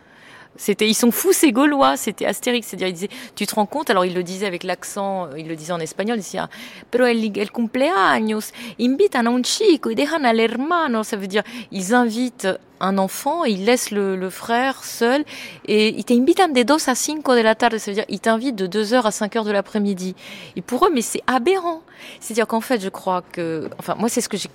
C'était, 0.56 0.88
ils 0.88 0.94
sont 0.94 1.10
fous 1.10 1.32
ces 1.32 1.52
Gaulois, 1.52 1.96
c'était 1.96 2.26
Astérix, 2.26 2.68
c'est-à-dire 2.68 2.88
ils 2.88 2.94
disaient, 2.94 3.10
tu 3.34 3.46
te 3.46 3.54
rends 3.54 3.66
compte, 3.66 3.90
alors 3.90 4.04
il 4.04 4.14
le 4.14 4.22
disait 4.22 4.46
avec 4.46 4.64
l'accent, 4.64 5.28
il 5.36 5.48
le 5.48 5.56
disait 5.56 5.72
en 5.72 5.80
espagnol, 5.80 6.16
il 6.18 6.22
disait, 6.22 6.38
ah, 6.38 6.50
pero 6.90 7.06
el, 7.06 7.50
cumpleaños, 7.50 8.52
invitan 8.80 9.26
a 9.26 9.30
un 9.30 9.42
chico 9.42 9.90
y 9.90 9.94
dejan 9.94 10.24
al 10.24 10.40
hermano, 10.40 11.02
ça 11.02 11.16
veut 11.16 11.26
dire, 11.26 11.42
ils 11.70 11.94
invitent 11.94 12.48
un 12.80 12.98
enfant 12.98 13.44
ils 13.44 13.64
laissent 13.64 13.90
le, 13.90 14.30
frère 14.30 14.84
seul 14.84 15.24
et 15.66 15.88
ils 15.96 16.04
t'invitent 16.04 16.52
de 16.52 16.62
2 16.62 16.74
à 16.74 16.94
5 16.94 17.24
de 17.24 17.40
la 17.40 17.54
tarde, 17.54 17.78
ça 17.78 17.90
veut 17.90 17.94
dire, 17.94 18.04
ils 18.08 18.20
t'invitent 18.20 18.56
de 18.56 18.66
2 18.66 18.94
heures 18.94 19.06
à 19.06 19.10
5 19.10 19.36
heures 19.36 19.44
de 19.44 19.50
l'après-midi. 19.50 20.14
Et 20.56 20.62
pour 20.62 20.86
eux, 20.86 20.90
mais 20.92 21.00
c'est 21.00 21.22
aberrant. 21.26 21.82
C'est-à-dire 22.20 22.46
qu'en 22.46 22.60
fait, 22.60 22.80
je 22.80 22.88
crois 22.88 23.22
que, 23.32 23.70
enfin, 23.78 23.94
moi, 23.98 24.08
c'est 24.08 24.20
ce 24.20 24.28
que 24.28 24.36
j'ai 24.36 24.50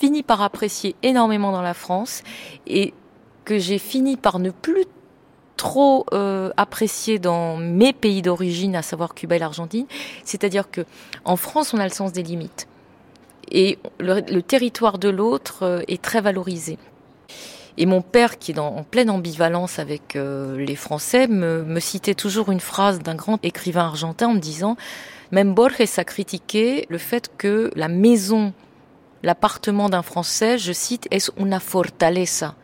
fini 0.00 0.22
par 0.22 0.42
apprécier 0.42 0.96
énormément 1.02 1.52
dans 1.52 1.62
la 1.62 1.74
France 1.74 2.22
et 2.66 2.94
que 3.44 3.58
j'ai 3.58 3.78
fini 3.78 4.16
par 4.16 4.38
ne 4.38 4.50
plus 4.50 4.84
trop 5.60 6.06
euh, 6.14 6.50
apprécier 6.56 7.18
dans 7.18 7.58
mes 7.58 7.92
pays 7.92 8.22
d'origine, 8.22 8.74
à 8.74 8.80
savoir 8.80 9.12
Cuba 9.14 9.36
et 9.36 9.38
l'Argentine. 9.38 9.84
C'est-à-dire 10.24 10.70
que 10.70 10.86
en 11.26 11.36
France, 11.36 11.74
on 11.74 11.78
a 11.78 11.84
le 11.84 11.92
sens 11.92 12.12
des 12.14 12.22
limites 12.22 12.66
et 13.50 13.78
le, 13.98 14.40
territoire 14.40 14.96
de 14.96 15.10
l'autre 15.10 15.64
euh, 15.64 15.82
est 15.86 16.00
très 16.00 16.22
valorisé. 16.22 16.78
Et 17.76 17.84
mon 17.84 18.00
père, 18.00 18.38
qui 18.38 18.52
est 18.52 18.58
en 18.58 18.82
pleine 18.84 19.10
ambivalence 19.10 19.78
avec 19.78 20.16
euh, 20.16 20.56
les 20.56 20.76
Français, 20.76 21.28
me, 21.28 21.62
me 21.62 21.80
citait 21.80 22.14
toujours 22.14 22.50
une 22.50 22.60
phrase 22.60 23.00
d'un 23.00 23.14
grand 23.14 23.38
écrivain 23.44 23.84
argentin 23.84 24.28
en 24.28 24.34
me 24.34 24.40
disant, 24.40 24.78
même 25.30 25.52
Borges 25.52 25.98
a 25.98 26.04
critiqué 26.04 26.86
le 26.88 26.96
fait 26.96 27.30
que 27.36 27.70
la 27.76 27.88
maison, 27.88 28.54
l'appartement 29.22 29.90
d'un 29.90 30.02
Français, 30.02 30.56
je 30.56 30.72
cite, 30.72 31.06
est 31.10 31.30
una 31.38 31.60
fortaleza, 31.60 32.54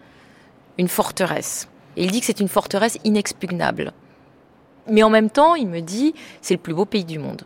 une 0.78 0.88
forteresse. 0.88 1.68
Et 1.96 2.04
il 2.04 2.10
dit 2.10 2.20
que 2.20 2.26
c'est 2.26 2.40
une 2.40 2.48
forteresse 2.48 2.98
inexpugnable. 3.04 3.92
Mais 4.88 5.02
en 5.02 5.10
même 5.10 5.30
temps, 5.30 5.54
il 5.54 5.68
me 5.68 5.80
dit, 5.80 6.14
c'est 6.42 6.54
le 6.54 6.60
plus 6.60 6.74
beau 6.74 6.84
pays 6.84 7.04
du 7.04 7.18
monde. 7.18 7.42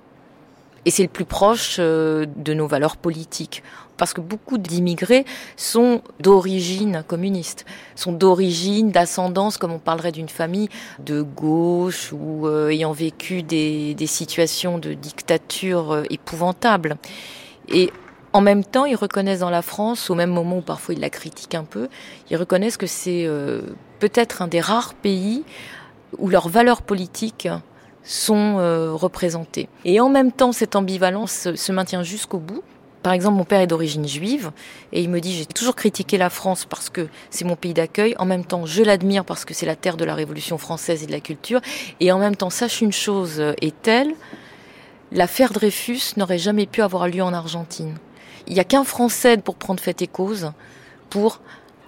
Et 0.86 0.90
c'est 0.90 1.02
le 1.02 1.08
plus 1.08 1.24
proche 1.24 1.76
euh, 1.78 2.26
de 2.36 2.54
nos 2.54 2.66
valeurs 2.66 2.96
politiques. 2.96 3.62
Parce 3.96 4.14
que 4.14 4.22
beaucoup 4.22 4.56
d'immigrés 4.56 5.26
sont 5.56 6.00
d'origine 6.20 7.04
communiste, 7.06 7.66
sont 7.96 8.12
d'origine, 8.12 8.90
d'ascendance, 8.90 9.58
comme 9.58 9.72
on 9.72 9.78
parlerait 9.78 10.12
d'une 10.12 10.30
famille 10.30 10.70
de 11.00 11.20
gauche 11.20 12.14
ou 12.14 12.46
euh, 12.46 12.70
ayant 12.70 12.92
vécu 12.92 13.42
des, 13.42 13.92
des 13.92 14.06
situations 14.06 14.78
de 14.78 14.94
dictature 14.94 15.92
euh, 15.92 16.02
épouvantables. 16.08 16.96
Et 17.68 17.92
en 18.32 18.40
même 18.40 18.64
temps, 18.64 18.86
ils 18.86 18.96
reconnaissent 18.96 19.40
dans 19.40 19.50
la 19.50 19.62
France, 19.62 20.08
au 20.08 20.14
même 20.14 20.30
moment 20.30 20.58
où 20.58 20.62
parfois 20.62 20.94
ils 20.94 21.00
la 21.00 21.10
critiquent 21.10 21.54
un 21.54 21.64
peu, 21.64 21.88
ils 22.30 22.36
reconnaissent 22.38 22.78
que 22.78 22.86
c'est 22.86 23.28
peut-être 24.00 24.42
un 24.42 24.48
des 24.48 24.60
rares 24.60 24.94
pays 24.94 25.44
où 26.18 26.28
leurs 26.28 26.48
valeurs 26.48 26.82
politiques 26.82 27.48
sont 28.02 28.56
euh, 28.58 28.92
représentées. 28.92 29.68
Et 29.84 30.00
en 30.00 30.08
même 30.08 30.32
temps, 30.32 30.52
cette 30.52 30.74
ambivalence 30.74 31.48
se, 31.54 31.72
maintient 31.72 32.02
jusqu'au 32.02 32.38
bout. 32.38 32.64
Par 33.02 33.12
exemple, 33.12 33.36
mon 33.36 33.44
père 33.44 33.60
est 33.60 33.66
d'origine 33.66 34.06
juive 34.06 34.50
et 34.92 35.00
il 35.00 35.08
me 35.08 35.20
dit 35.20 35.32
j'ai 35.32 35.46
toujours 35.46 35.74
critiqué 35.74 36.18
la 36.18 36.28
France 36.28 36.66
parce 36.68 36.90
que 36.90 37.08
c'est 37.30 37.44
mon 37.44 37.56
pays 37.56 37.72
d'accueil. 37.72 38.14
En 38.18 38.26
même 38.26 38.44
temps, 38.44 38.66
je 38.66 38.82
l'admire 38.82 39.24
parce 39.24 39.44
que 39.44 39.54
c'est 39.54 39.64
la 39.64 39.76
terre 39.76 39.96
de 39.96 40.04
la 40.04 40.14
Révolution 40.14 40.58
française 40.58 41.02
et 41.02 41.06
de 41.06 41.12
la 41.12 41.20
culture. 41.20 41.60
Et 42.00 42.12
en 42.12 42.18
même 42.18 42.36
temps, 42.36 42.50
sache 42.50 42.82
une 42.82 42.92
chose 42.92 43.40
euh, 43.40 43.54
est 43.60 43.80
telle 43.82 44.14
l'affaire 45.12 45.52
Dreyfus 45.52 46.14
n'aurait 46.16 46.38
jamais 46.38 46.66
pu 46.66 46.82
avoir 46.82 47.08
lieu 47.08 47.22
en 47.22 47.32
Argentine. 47.32 47.96
Il 48.46 48.54
n'y 48.54 48.60
a 48.60 48.64
qu'un 48.64 48.84
Français 48.84 49.36
pour 49.36 49.56
prendre 49.56 49.80
fait 49.80 50.02
et 50.02 50.06
cause 50.06 50.52
pour 51.08 51.40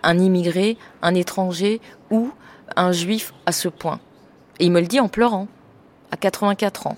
un 0.02 0.18
immigré, 0.18 0.76
un 1.02 1.14
étranger 1.14 1.80
ou 2.10 2.30
un 2.76 2.92
juif 2.92 3.32
à 3.46 3.52
ce 3.52 3.68
point. 3.68 4.00
Et 4.58 4.66
il 4.66 4.72
me 4.72 4.80
le 4.80 4.86
dit 4.86 5.00
en 5.00 5.08
pleurant, 5.08 5.48
à 6.10 6.16
84 6.16 6.86
ans. 6.86 6.96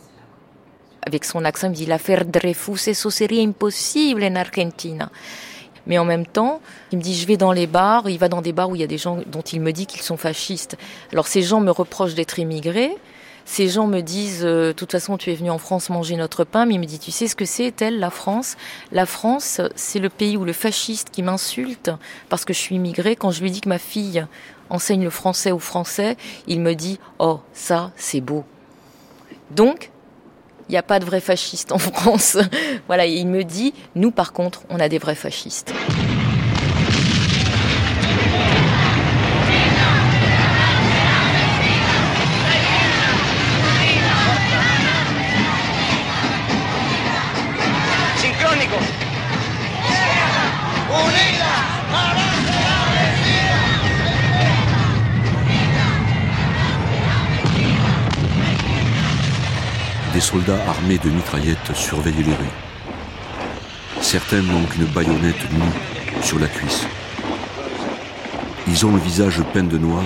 Avec 1.06 1.24
son 1.24 1.44
accent, 1.44 1.68
il 1.68 1.70
me 1.70 1.74
dit 1.74 1.86
l'affaire 1.86 2.24
Dreyfus, 2.24 2.88
eso 2.88 3.10
sería 3.10 3.42
impossible 3.42 4.24
en 4.24 4.36
Argentina. 4.36 5.10
Mais 5.86 5.98
en 5.98 6.04
même 6.04 6.26
temps, 6.26 6.60
il 6.92 6.98
me 6.98 7.02
dit 7.02 7.14
je 7.14 7.26
vais 7.26 7.36
dans 7.36 7.52
les 7.52 7.66
bars, 7.66 8.08
il 8.08 8.18
va 8.18 8.28
dans 8.28 8.40
des 8.40 8.52
bars 8.52 8.70
où 8.70 8.74
il 8.74 8.80
y 8.80 8.84
a 8.84 8.88
des 8.88 8.98
gens 8.98 9.18
dont 9.26 9.42
il 9.42 9.60
me 9.60 9.72
dit 9.72 9.86
qu'ils 9.86 10.00
sont 10.00 10.16
fascistes. 10.16 10.78
Alors 11.12 11.26
ces 11.26 11.42
gens 11.42 11.60
me 11.60 11.70
reprochent 11.70 12.14
d'être 12.14 12.38
immigrés, 12.38 12.96
ces 13.44 13.68
gens 13.68 13.86
me 13.86 14.00
disent, 14.00 14.44
euh, 14.44 14.68
de 14.68 14.72
toute 14.72 14.92
façon, 14.92 15.16
tu 15.16 15.30
es 15.30 15.34
venu 15.34 15.50
en 15.50 15.58
France 15.58 15.90
manger 15.90 16.16
notre 16.16 16.44
pain, 16.44 16.66
mais 16.66 16.74
il 16.74 16.80
me 16.80 16.86
dit, 16.86 16.98
tu 16.98 17.10
sais 17.10 17.28
ce 17.28 17.36
que 17.36 17.44
c'est, 17.44 17.80
elle, 17.82 17.98
la 17.98 18.10
France? 18.10 18.56
La 18.92 19.06
France, 19.06 19.60
c'est 19.74 19.98
le 19.98 20.08
pays 20.08 20.36
où 20.36 20.44
le 20.44 20.52
fasciste 20.52 21.10
qui 21.10 21.22
m'insulte 21.22 21.90
parce 22.28 22.44
que 22.44 22.52
je 22.52 22.58
suis 22.58 22.76
immigré, 22.76 23.16
quand 23.16 23.30
je 23.30 23.42
lui 23.42 23.50
dis 23.50 23.60
que 23.60 23.68
ma 23.68 23.78
fille 23.78 24.26
enseigne 24.70 25.04
le 25.04 25.10
français 25.10 25.52
aux 25.52 25.58
Français, 25.58 26.16
il 26.46 26.60
me 26.60 26.74
dit, 26.74 26.98
oh, 27.18 27.40
ça, 27.52 27.92
c'est 27.96 28.20
beau. 28.20 28.44
Donc, 29.50 29.90
il 30.68 30.72
n'y 30.72 30.78
a 30.78 30.82
pas 30.82 30.98
de 30.98 31.04
vrais 31.04 31.20
fascistes 31.20 31.72
en 31.72 31.78
France. 31.78 32.38
voilà, 32.86 33.06
et 33.06 33.12
il 33.12 33.26
me 33.26 33.44
dit, 33.44 33.74
nous, 33.94 34.10
par 34.10 34.32
contre, 34.32 34.62
on 34.70 34.80
a 34.80 34.88
des 34.88 34.98
vrais 34.98 35.14
fascistes. 35.14 35.72
Soldats 60.20 60.62
armés 60.68 60.98
de 60.98 61.10
mitraillettes 61.10 61.74
surveillaient 61.74 62.22
les 62.22 62.34
rues. 62.34 62.56
Certains 64.00 64.42
n'ont 64.42 64.64
qu'une 64.64 64.84
baïonnette 64.84 65.50
nue 65.52 66.22
sur 66.22 66.38
la 66.38 66.46
cuisse. 66.46 66.86
Ils 68.66 68.86
ont 68.86 68.92
le 68.92 69.00
visage 69.00 69.42
peint 69.52 69.64
de 69.64 69.78
noir 69.78 70.04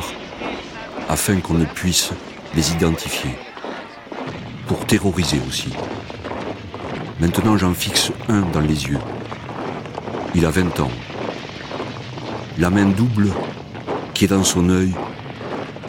afin 1.09 1.41
qu'on 1.41 1.55
ne 1.55 1.65
puisse 1.65 2.11
les 2.55 2.73
identifier. 2.73 3.31
Pour 4.67 4.85
terroriser 4.87 5.41
aussi. 5.49 5.73
Maintenant 7.21 7.57
j'en 7.57 7.75
fixe 7.75 8.13
un 8.29 8.43
dans 8.53 8.61
les 8.61 8.87
yeux. 8.87 9.01
Il 10.35 10.45
a 10.47 10.51
20 10.51 10.81
ans. 10.81 10.91
La 12.59 12.71
main 12.71 12.87
double 12.87 13.31
qui 14.15 14.25
est 14.25 14.29
dans 14.29 14.45
son 14.45 14.69
œil 14.69 14.95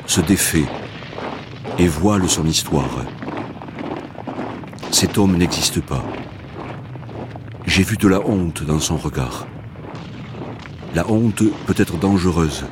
se 0.06 0.22
défait 0.22 0.66
et 1.78 1.88
voile 1.88 2.30
son 2.30 2.46
histoire. 2.46 2.90
Cet 5.02 5.18
homme 5.18 5.38
n'existe 5.38 5.80
pas. 5.80 6.04
J'ai 7.66 7.84
vu 7.84 7.96
de 7.96 8.10
la 8.10 8.20
honte 8.20 8.64
dans 8.64 8.82
son 8.82 8.98
regard. 8.98 9.48
La 10.94 11.10
honte 11.10 11.42
peut 11.66 11.76
être 11.78 11.98
dangereuse, 11.98 12.66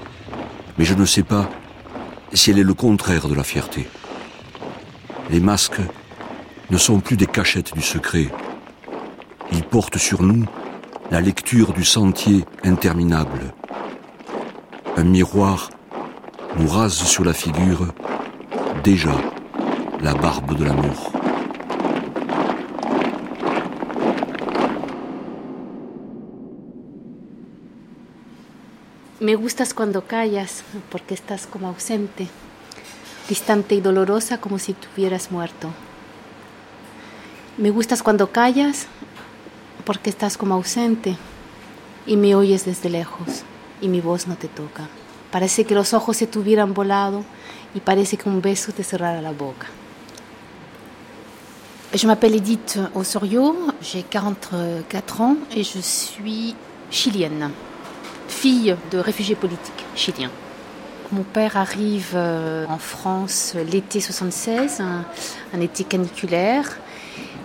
mais 0.78 0.84
je 0.84 0.93
ne 0.93 1.05
sais 1.05 1.23
pas 1.23 1.49
si 2.34 2.51
elle 2.51 2.59
est 2.59 2.63
le 2.63 2.73
contraire 2.73 3.30
de 3.30 3.34
la 3.34 3.45
fierté. 3.45 3.88
Les 5.30 5.39
masques 5.39 5.80
ne 6.69 6.78
sont 6.78 6.99
plus 6.99 7.15
des 7.15 7.28
cachettes 7.28 7.73
du 7.73 7.82
secret. 7.82 8.28
Ils 9.53 9.63
portent 9.63 9.97
sur 9.97 10.21
nous 10.21 10.43
la 11.11 11.21
lecture 11.21 11.71
du 11.71 11.86
sentier 11.86 12.43
interminable. 12.65 13.53
Un 14.97 15.05
miroir 15.05 15.69
nous 16.59 16.67
rase 16.67 17.03
sur 17.03 17.23
la 17.23 17.34
figure 17.34 17.88
déjà 18.84 19.15
la 20.01 20.13
barbe 20.13 20.57
de 20.57 20.65
l'amour. 20.65 21.16
Me 29.28 29.36
gustas 29.36 29.73
cuando 29.73 30.05
callas, 30.05 30.63
porque 30.89 31.13
estás 31.13 31.47
como 31.47 31.67
ausente, 31.67 32.30
distante 33.28 33.75
y 33.75 33.82
dolorosa 33.82 34.39
como 34.39 34.57
si 34.57 34.71
tuvieras 34.71 35.32
muerto. 35.32 35.67
Me 37.57 37.69
gustas 37.69 38.01
cuando 38.01 38.32
callas, 38.32 38.88
porque 39.84 40.09
estás 40.09 40.38
como 40.38 40.53
ausente 40.53 41.17
y 42.05 42.15
me 42.15 42.36
oyes 42.36 42.63
desde 42.63 42.89
lejos 42.89 43.43
y 43.82 43.89
mi 43.89 43.99
voz 43.99 44.28
no 44.28 44.38
te 44.38 44.47
toca. 44.47 44.88
Parece 45.30 45.65
que 45.65 45.75
los 45.75 45.93
ojos 45.93 46.15
se 46.15 46.28
te 46.28 46.39
hubieran 46.39 46.73
volado 46.73 47.25
y 47.73 47.82
parece 47.82 48.15
que 48.15 48.30
un 48.30 48.41
beso 48.41 48.71
te 48.71 48.86
cerrara 48.86 49.21
la 49.21 49.34
boca. 49.34 49.67
Je 51.93 52.07
m'appelle 52.07 52.38
Edith 52.38 52.80
Osorio, 52.93 53.73
j'ai 53.82 54.03
44 54.03 55.21
ans 55.21 55.38
et 55.51 55.65
je 55.65 55.82
suis 55.82 56.55
chilienne, 56.89 57.51
fille 58.28 58.75
de 58.91 58.97
réfugiés 58.97 59.36
politiques 59.36 59.86
chiliens. 59.95 60.32
Mon 61.11 61.23
père 61.23 61.55
arrive 61.55 62.11
euh, 62.15 62.65
en 62.67 62.78
France 62.78 63.55
l'été 63.71 64.01
76, 64.01 64.82
un, 64.82 65.61
été 65.61 65.86
caniculaire. 65.86 66.78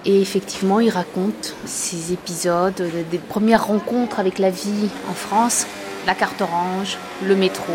Et 0.05 0.21
effectivement, 0.21 0.81
il 0.81 0.91
raconte 0.91 1.55
ces 1.65 2.13
épisodes, 2.13 2.83
des 3.11 3.19
premières 3.19 3.69
rencontres 3.69 4.19
avec 4.19 4.41
la 4.41 4.51
vie 4.51 4.89
en 5.09 5.15
France, 5.15 5.67
la 6.07 6.15
carte 6.15 6.41
orange, 6.41 6.99
le 7.23 7.37
métro, 7.37 7.73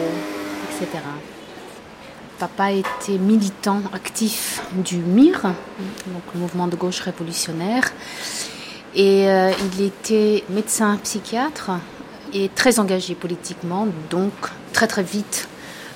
etc. 0.69 1.01
Papa 2.37 2.73
était 2.73 3.17
militant 3.17 3.81
actif 3.93 4.61
du 4.73 4.97
MIR, 4.97 5.41
donc 5.43 6.23
le 6.33 6.41
mouvement 6.41 6.67
de 6.67 6.75
gauche 6.75 6.99
révolutionnaire, 6.99 7.93
et 8.93 9.29
euh, 9.29 9.51
il 9.73 9.85
était 9.85 10.43
médecin 10.49 10.99
psychiatre 11.01 11.71
et 12.33 12.49
très 12.49 12.79
engagé 12.79 13.15
politiquement, 13.15 13.87
donc 14.09 14.33
très 14.73 14.87
très 14.87 15.03
vite. 15.03 15.47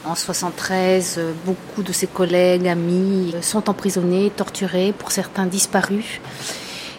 En 0.06 0.16
73, 0.16 1.16
euh, 1.18 1.32
beaucoup 1.46 1.84
de 1.84 1.92
ses 1.92 2.08
collègues, 2.08 2.68
amis 2.68 3.36
sont 3.42 3.70
emprisonnés, 3.70 4.32
torturés, 4.36 4.94
pour 4.98 5.12
certains 5.12 5.46
disparus. 5.46 6.20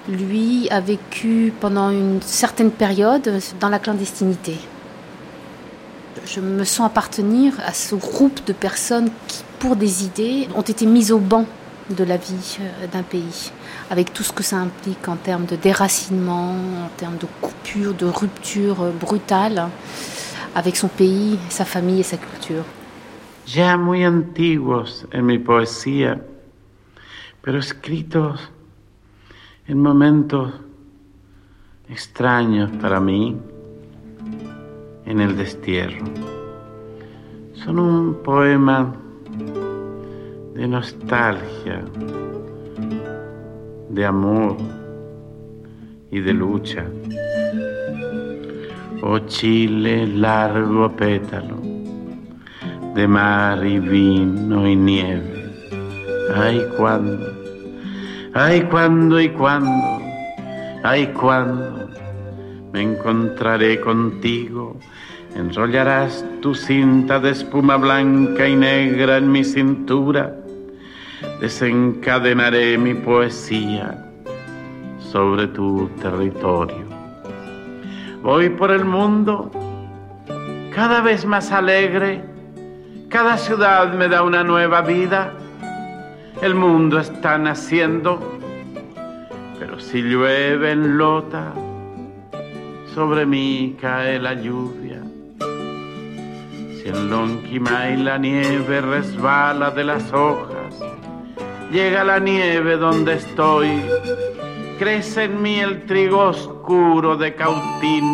Lui 0.09 0.69
a 0.71 0.81
vécu 0.81 1.53
pendant 1.61 1.91
une 1.91 2.23
certaine 2.23 2.71
période 2.71 3.41
dans 3.59 3.69
la 3.69 3.79
clandestinité. 3.81 4.57
Je 6.27 6.41
me 6.41 6.65
sens 6.65 6.87
appartenir 6.87 7.55
à 7.67 7.73
ce 7.73 7.97
groupe 7.97 8.45
de 8.47 8.53
personnes 8.53 9.11
qui, 9.27 9.43
pour 9.59 9.75
des 9.75 10.05
idées, 10.05 10.49
ont 10.55 10.63
été 10.63 10.87
mises 10.87 11.11
au 11.11 11.19
banc 11.19 11.47
de 11.95 12.05
la 12.05 12.17
vie 12.17 12.59
euh, 12.61 12.87
d'un 12.87 13.03
pays, 13.03 13.53
avec 13.91 14.13
tout 14.13 14.23
ce 14.23 14.33
que 14.33 14.43
ça 14.43 14.57
implique 14.57 15.09
en 15.09 15.17
termes 15.17 15.47
de 15.47 15.57
déracinement, 15.57 16.53
en 16.53 16.91
termes 16.97 17.19
de 17.19 17.27
coupure, 17.41 17.95
de 17.95 18.07
rupture 18.07 18.83
euh, 18.83 18.91
brutale 18.91 19.69
avec 20.55 20.77
son 20.77 20.89
pays, 20.89 21.39
sa 21.49 21.65
famille 21.65 22.01
et 22.01 22.05
sa 22.05 22.17
culture. 22.17 22.65
ya 23.47 23.77
muy 23.77 24.05
antiguos 24.05 25.07
en 25.13 25.27
mi 25.27 25.39
poesía, 25.39 26.25
pero 27.43 27.59
escritos 27.59 28.41
en 29.67 29.81
momentos 29.81 30.53
extraños 31.89 32.71
para 32.81 33.01
mí, 33.01 33.37
en 35.05 35.21
el 35.21 35.37
destierro. 35.37 36.05
Son 37.55 37.79
un 37.79 38.15
poema 38.23 38.95
de 40.55 40.69
nostalgia, 40.69 41.83
de 43.89 44.05
amor 44.05 44.57
y 46.11 46.21
de 46.21 46.33
lucha. 46.33 46.85
Oh 49.03 49.19
Chile, 49.21 50.07
largo 50.07 50.91
pétalo 50.91 51.63
de 52.95 53.09
mar 53.09 53.65
y 53.65 53.79
vino 53.79 54.69
y 54.69 54.77
nieve. 54.77 55.51
Ay, 56.35 56.63
cuando, 56.77 57.33
ay, 58.35 58.63
cuando 58.71 59.21
y 59.21 59.31
cuando, 59.31 60.03
ay, 60.83 61.07
cuando 61.09 61.89
me 62.73 62.83
encontraré 62.83 63.81
contigo. 63.81 64.77
Enrollarás 65.35 66.25
tu 66.43 66.55
cinta 66.55 67.19
de 67.19 67.31
espuma 67.31 67.77
blanca 67.77 68.47
y 68.47 68.55
negra 68.55 69.17
en 69.17 69.33
mi 69.33 69.45
cintura. 69.45 70.42
Desencadenaré 71.43 72.79
mi 72.79 72.95
poesía 72.95 74.03
sobre 74.99 75.49
tu 75.49 75.91
territorio. 76.01 76.87
Voy 78.23 78.49
por 78.49 78.71
el 78.71 78.87
mundo 78.87 79.51
cada 80.75 81.03
vez 81.03 81.27
más 81.27 81.53
alegre 81.53 82.33
cada 83.13 83.37
ciudad 83.37 83.93
me 83.93 84.09
da 84.09 84.23
una 84.23 84.43
nueva 84.43 84.81
vida. 84.81 85.35
El 86.41 86.55
mundo 86.55 86.99
está 86.99 87.37
naciendo. 87.37 88.19
Pero 89.59 89.79
si 89.79 90.01
llueve 90.01 90.73
en 90.73 90.97
lota, 90.97 91.53
sobre 92.95 93.27
mí 93.27 93.77
cae 93.79 94.19
la 94.19 94.33
lluvia. 94.33 95.03
Si 96.79 96.89
en 96.89 97.11
Lonquimay 97.11 97.99
la 97.99 98.17
nieve 98.17 98.81
resbala 98.81 99.71
de 99.73 99.85
las 99.85 100.11
hojas, 100.15 100.62
llega 101.73 102.05
la 102.05 102.19
nieve 102.19 102.77
donde 102.77 103.15
estoy. 103.15 103.83
Crece 104.79 105.25
en 105.25 105.41
mí 105.41 105.59
el 105.59 105.87
trigo 105.87 106.19
oscuro 106.29 107.17
de 107.17 107.35
Cautín. 107.35 108.05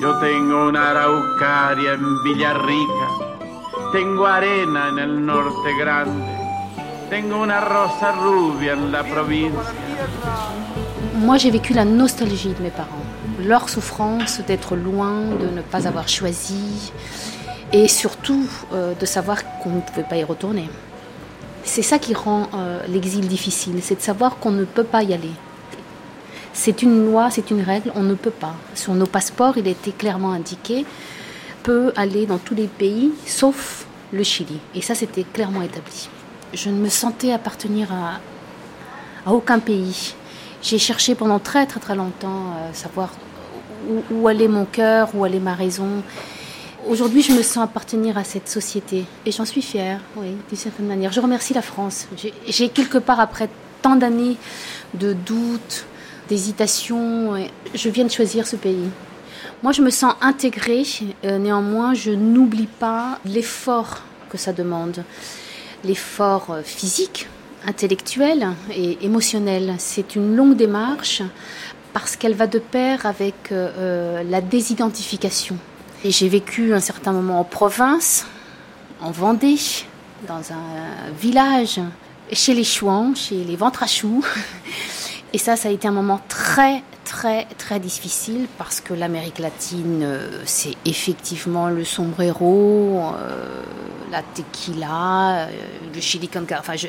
Yo 0.00 0.18
tengo 0.20 0.68
una 0.68 0.90
araucaria 0.90 1.94
en 1.94 2.22
Villarrica. 2.22 3.08
Tengo 3.92 4.26
arena 4.26 4.88
en 4.90 4.98
el 4.98 5.26
norte 5.26 5.76
grande. 5.80 6.24
Tengo 7.10 7.42
una 7.42 7.60
rosa 7.60 8.12
rubia 8.12 8.74
en 8.74 8.92
la 8.92 9.02
provincia. 9.02 9.74
Moi, 11.14 11.36
j'ai 11.38 11.50
vécu 11.50 11.74
la 11.74 11.84
nostalgie 11.84 12.54
de 12.54 12.62
mes 12.62 12.70
parents, 12.70 13.08
leur 13.40 13.68
souffrance 13.68 14.40
d'être 14.46 14.76
loin, 14.76 15.22
de 15.40 15.48
ne 15.48 15.62
pas 15.62 15.88
avoir 15.88 16.06
choisi, 16.06 16.92
et 17.72 17.88
surtout 17.88 18.46
euh, 18.72 18.94
de 18.94 19.04
savoir 19.04 19.38
qu'on 19.58 19.70
ne 19.70 19.80
pouvait 19.80 20.06
pas 20.08 20.16
y 20.16 20.22
retourner. 20.22 20.68
C'est 21.64 21.82
ça 21.82 21.98
qui 21.98 22.14
rend 22.14 22.48
euh, 22.54 22.80
l'exil 22.88 23.26
difficile, 23.28 23.80
c'est 23.82 23.96
de 23.96 24.00
savoir 24.00 24.38
qu'on 24.38 24.50
ne 24.50 24.64
peut 24.64 24.84
pas 24.84 25.02
y 25.02 25.12
aller. 25.12 25.32
C'est 26.52 26.82
une 26.82 27.06
loi, 27.06 27.30
c'est 27.30 27.50
une 27.50 27.60
règle, 27.60 27.92
on 27.94 28.02
ne 28.02 28.14
peut 28.14 28.30
pas. 28.30 28.54
Sur 28.74 28.94
nos 28.94 29.06
passeports, 29.06 29.58
il 29.58 29.68
était 29.68 29.92
clairement 29.92 30.32
indiqué 30.32 30.84
peut 31.68 31.92
aller 31.96 32.24
dans 32.24 32.38
tous 32.38 32.54
les 32.54 32.66
pays 32.66 33.12
sauf 33.26 33.86
le 34.12 34.22
Chili. 34.22 34.58
Et 34.74 34.80
ça, 34.80 34.94
c'était 34.94 35.24
clairement 35.24 35.60
établi. 35.60 36.08
Je 36.54 36.70
ne 36.70 36.76
me 36.76 36.88
sentais 36.88 37.32
appartenir 37.32 37.88
à, 37.92 39.30
aucun 39.30 39.58
pays. 39.58 40.14
J'ai 40.62 40.78
cherché 40.78 41.14
pendant 41.14 41.38
très 41.38 41.66
très 41.66 41.78
très 41.78 41.94
longtemps 41.94 42.54
à 42.70 42.72
savoir 42.72 43.10
où, 43.86 44.02
où 44.10 44.28
allait 44.28 44.48
mon 44.48 44.64
cœur, 44.64 45.10
où 45.14 45.24
allait 45.24 45.40
ma 45.40 45.54
raison. 45.54 46.02
Aujourd'hui, 46.88 47.22
je 47.22 47.32
me 47.32 47.42
sens 47.42 47.64
appartenir 47.64 48.16
à 48.16 48.24
cette 48.24 48.48
société 48.48 49.04
et 49.26 49.30
j'en 49.32 49.44
suis 49.44 49.60
fière, 49.60 50.00
oui, 50.16 50.28
d'une 50.48 50.56
certaine 50.58 50.86
manière. 50.86 51.12
Je 51.12 51.20
remercie 51.20 51.52
la 51.52 51.60
France. 51.62 52.06
J'ai- 52.46 52.68
quelque 52.70 52.96
part, 52.98 53.20
après 53.20 53.50
tant 53.82 53.94
d'années 53.96 54.36
de 54.94 55.12
doutes, 55.12 55.84
d'hésitations, 56.28 57.36
et 57.36 57.50
je 57.74 57.88
viens 57.90 58.04
de 58.04 58.10
choisir 58.10 58.46
ce 58.46 58.56
pays. 58.56 58.88
Moi, 59.62 59.72
je 59.72 59.82
me 59.82 59.90
sens 59.90 60.14
intégrée. 60.22 60.84
euh, 61.24 61.38
néanmoins, 61.38 61.92
je 61.94 62.10
n'oublie 62.10 62.68
pas 62.68 63.18
l'effort 63.26 64.02
que 64.30 64.38
ça 64.38 64.52
demande. 64.52 65.04
L'effort 65.84 66.46
euh, 66.50 66.62
physique, 66.62 67.28
intellectuel 67.66 68.48
et 68.74 68.98
émotionnel. 69.02 69.74
C'est 69.78 70.16
une 70.16 70.34
longue 70.36 70.56
démarche 70.56 71.22
parce 71.92 72.16
qu'elle 72.16 72.34
va 72.34 72.46
de 72.46 72.58
pair 72.58 73.04
avec 73.04 73.52
euh, 73.52 73.68
euh, 73.78 74.22
la 74.22 74.40
désidentification. 74.40 75.56
Et 76.04 76.10
j'ai 76.12 76.28
vécu 76.28 76.74
un 76.74 76.80
certain 76.80 77.12
moment 77.12 77.40
en 77.40 77.44
province, 77.44 78.26
en 79.00 79.10
Vendée, 79.10 79.58
dans 80.28 80.52
un 80.52 81.10
village, 81.20 81.80
chez 82.32 82.54
les 82.54 82.64
Chouans, 82.64 83.14
chez 83.16 83.42
les 83.44 83.58
choux. 83.86 84.24
Et 85.32 85.38
ça, 85.38 85.56
ça 85.56 85.68
a 85.68 85.72
été 85.72 85.88
un 85.88 85.92
moment 85.92 86.20
très, 86.28 86.82
très, 87.08 87.46
très 87.56 87.80
difficile 87.80 88.46
parce 88.58 88.80
que 88.80 88.92
l'Amérique 88.94 89.38
latine, 89.38 90.02
euh, 90.02 90.42
c'est 90.44 90.74
effectivement 90.84 91.68
le 91.70 91.84
sombrero, 91.84 93.00
euh, 93.16 93.62
la 94.10 94.22
tequila, 94.22 95.46
euh, 95.46 95.50
le 95.94 96.00
chili 96.00 96.28
con 96.28 96.44
carne, 96.44 96.60
enfin, 96.60 96.76
je- 96.76 96.86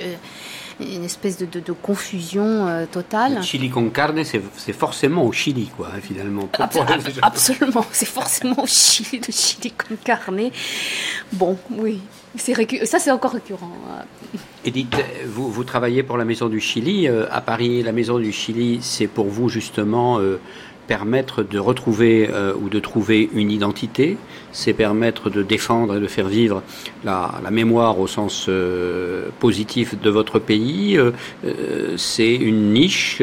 une 0.81 1.03
espèce 1.03 1.37
de, 1.37 1.45
de- 1.45 1.59
de 1.59 1.71
confusion 1.73 2.67
euh, 2.67 2.85
totale. 2.85 3.35
Le 3.35 3.41
chili 3.41 3.69
con 3.69 3.89
carne, 3.89 4.23
c'est 4.23 4.73
forcément 4.73 5.23
au 5.25 5.31
Chili, 5.33 5.69
quoi, 5.75 5.87
hein, 5.93 5.99
finalement. 6.01 6.47
Ab- 6.57 6.69
ab- 6.87 7.01
absolument, 7.21 7.85
c'est 7.91 8.05
forcément 8.07 8.63
au 8.63 8.67
Chili, 8.67 9.19
le 9.25 9.33
chili 9.33 9.71
con 9.71 9.95
carne. 10.03 10.49
Bon, 11.33 11.57
oui, 11.71 11.99
ça 12.37 12.99
c'est 12.99 13.11
encore 13.11 13.31
récurrent. 13.31 13.71
Edith, 14.65 14.95
vous, 15.25 15.49
vous 15.51 15.63
travaillez 15.63 16.03
pour 16.03 16.17
la 16.17 16.25
Maison 16.25 16.47
du 16.47 16.59
Chili. 16.59 17.07
euh, 17.07 17.25
à 17.31 17.41
Paris, 17.41 17.81
la 17.81 17.91
Maison 17.91 18.19
du 18.19 18.31
Chili, 18.31 18.79
c'est 18.81 19.07
pour 19.07 19.25
vous 19.27 19.49
justement 19.49 20.19
euh, 20.19 20.39
permettre 20.85 21.43
de 21.43 21.57
retrouver 21.57 22.29
euh, 22.31 22.53
ou 22.61 22.69
de 22.69 22.79
trouver 22.79 23.29
une 23.33 23.49
identité. 23.51 24.17
C'est 24.51 24.73
permettre 24.73 25.29
de 25.29 25.41
défendre 25.43 25.97
et 25.97 25.99
de 25.99 26.07
faire 26.07 26.27
vivre 26.27 26.61
la, 27.03 27.31
la 27.43 27.51
mémoire 27.51 27.99
au 27.99 28.07
sens 28.07 28.49
positif 29.39 29.99
de 29.99 30.09
votre 30.09 30.39
pays. 30.39 30.99
C'est 31.97 32.35
une 32.35 32.73
niche. 32.73 33.21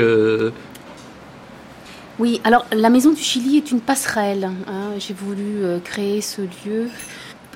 Oui, 2.19 2.41
alors 2.45 2.65
la 2.73 2.89
Maison 2.89 3.11
du 3.13 3.21
Chili 3.21 3.59
est 3.59 3.71
une 3.71 3.81
passerelle. 3.81 4.49
hein. 4.69 4.93
J'ai 4.99 5.15
voulu 5.15 5.65
créer 5.85 6.21
ce 6.23 6.43
lieu. 6.43 6.89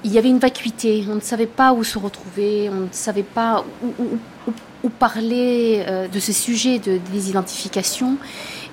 Il 0.05 0.13
y 0.13 0.19
avait 0.19 0.31
une 0.31 0.39
vacuité, 0.39 1.05
on 1.11 1.17
ne 1.17 1.21
savait 1.21 1.47
pas 1.47 1.73
où 1.73 1.85
se 1.85 1.99
retrouver, 1.99 2.71
on 2.71 2.81
ne 2.83 2.89
savait 2.93 3.23
pas 3.23 3.65
où, 3.83 3.87
où- 4.03 4.19
où- 4.49 4.53
où 4.85 4.89
parler 4.89 5.85
euh, 5.87 6.09
de 6.09 6.19
ce 6.19 6.33
sujet 6.33 6.79
de 6.79 6.99
désidentification. 7.13 8.17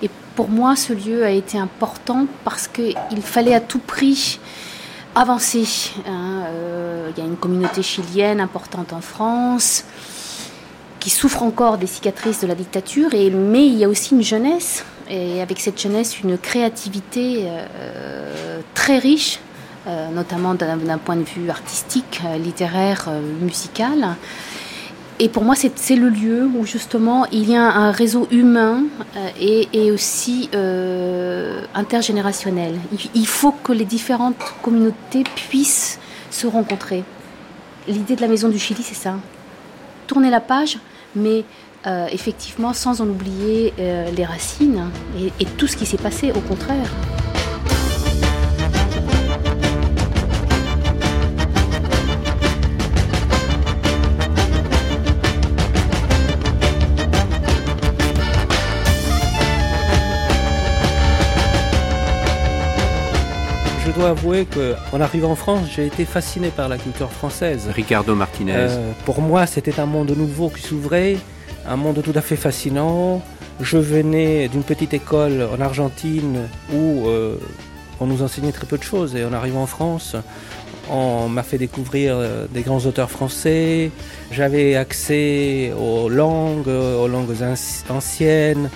Et 0.01 0.09
pour 0.37 0.47
moi, 0.47 0.75
ce 0.77 0.93
lieu 0.93 1.25
a 1.25 1.31
été 1.31 1.57
important 1.57 2.27
parce 2.45 2.67
qu'il 2.69 2.95
fallait 3.21 3.53
à 3.53 3.59
tout 3.59 3.79
prix 3.79 4.39
avancer. 5.15 5.65
hein. 6.07 6.43
Euh, 6.47 7.09
il 7.15 7.21
y 7.21 7.25
a 7.25 7.27
une 7.27 7.35
communauté 7.35 7.81
chilienne 7.83 8.39
importante 8.39 8.93
en 8.93 9.01
France 9.01 9.83
qui 11.01 11.09
souffre 11.09 11.43
encore 11.43 11.77
des 11.77 11.87
cicatrices 11.87 12.41
de 12.41 12.47
la 12.47 12.55
dictature, 12.55 13.13
et, 13.13 13.29
mais 13.29 13.65
il 13.67 13.75
y 13.75 13.83
a 13.83 13.89
aussi 13.89 14.13
une 14.15 14.23
jeunesse, 14.23 14.83
et 15.09 15.41
avec 15.41 15.59
cette 15.59 15.79
jeunesse, 15.81 16.19
une 16.21 16.37
créativité 16.37 17.45
euh, 17.47 18.59
très 18.73 18.97
riche, 18.97 19.39
notamment 20.13 20.53
d'un 20.53 20.97
point 20.97 21.15
de 21.15 21.23
vue 21.23 21.49
artistique, 21.49 22.21
euh, 22.25 22.37
littéraire, 22.37 23.05
euh, 23.07 23.21
musical. 23.41 24.15
Et 25.19 25.29
pour 25.29 25.43
moi, 25.43 25.55
c'est 25.55 25.95
le 25.95 26.09
lieu 26.09 26.45
où 26.45 26.63
justement 26.63 27.25
il 27.31 27.49
y 27.49 27.55
a 27.55 27.63
un 27.63 27.91
réseau 27.91 28.27
humain 28.29 28.83
euh, 29.15 29.63
et, 29.73 29.91
aussi 29.91 30.47
euh, 30.53 31.63
intergénérationnel. 31.73 32.75
Il, 33.15 33.25
faut 33.25 33.51
que 33.51 33.71
les 33.71 33.85
différentes 33.85 34.35
communautés 34.61 35.23
puissent 35.23 35.99
se 36.29 36.45
rencontrer. 36.45 37.03
L'idée 37.87 38.15
de 38.15 38.21
la 38.21 38.27
Maison 38.27 38.47
du 38.47 38.59
Chili, 38.59 38.83
c'est 38.83 38.95
ça 38.95 39.15
tourner 40.05 40.29
la 40.29 40.39
page, 40.39 40.77
mais 41.15 41.43
euh, 41.85 42.07
effectivement 42.11 42.73
sans 42.73 43.01
en 43.01 43.07
oublier 43.07 43.73
euh, 43.77 44.09
les 44.11 44.23
racines 44.23 44.85
et 45.39 45.45
tout 45.45 45.67
ce 45.67 45.75
qui 45.75 45.85
s'est 45.85 45.97
passé, 45.97 46.31
au 46.31 46.39
contraire. 46.39 46.89
Dois 63.97 64.09
avouer 64.09 64.45
qu'en 64.45 65.01
arrivant 65.01 65.31
en 65.31 65.35
France, 65.35 65.65
j'ai 65.75 65.85
été 65.87 66.05
fasciné 66.05 66.49
par 66.49 66.69
la 66.69 66.77
culture 66.77 67.11
française. 67.11 67.67
Ricardo 67.73 68.15
Martinez. 68.15 68.53
Euh, 68.55 68.91
pour 69.05 69.21
moi, 69.21 69.45
c'était 69.45 69.79
un 69.79 69.85
monde 69.85 70.11
nouveau 70.15 70.49
qui 70.49 70.61
s'ouvrait, 70.61 71.17
un 71.67 71.75
monde 71.75 72.01
tout 72.03 72.13
à 72.15 72.21
fait 72.21 72.35
fascinant. 72.35 73.21
Je 73.59 73.77
venais 73.77 74.47
d'une 74.49 74.63
petite 74.63 74.93
école 74.93 75.47
en 75.57 75.59
Argentine 75.61 76.47
où 76.73 77.07
euh, 77.07 77.35
on 77.99 78.05
nous 78.05 78.21
enseignait 78.21 78.51
très 78.51 78.67
peu 78.67 78.77
de 78.77 78.83
choses 78.83 79.15
et 79.15 79.25
en 79.25 79.33
arrivant 79.33 79.63
en 79.63 79.67
France, 79.67 80.15
on 80.89 81.27
m'a 81.27 81.43
fait 81.43 81.57
découvrir 81.57 82.13
euh, 82.15 82.45
des 82.53 82.61
grands 82.61 82.85
auteurs 82.85 83.09
français. 83.09 83.89
J'avais 84.31 84.75
accès 84.75 85.73
aux 85.77 86.07
langues, 86.07 86.67
aux 86.67 87.07
langues 87.07 87.33
anci- 87.41 87.83
anciennes. 87.89 88.69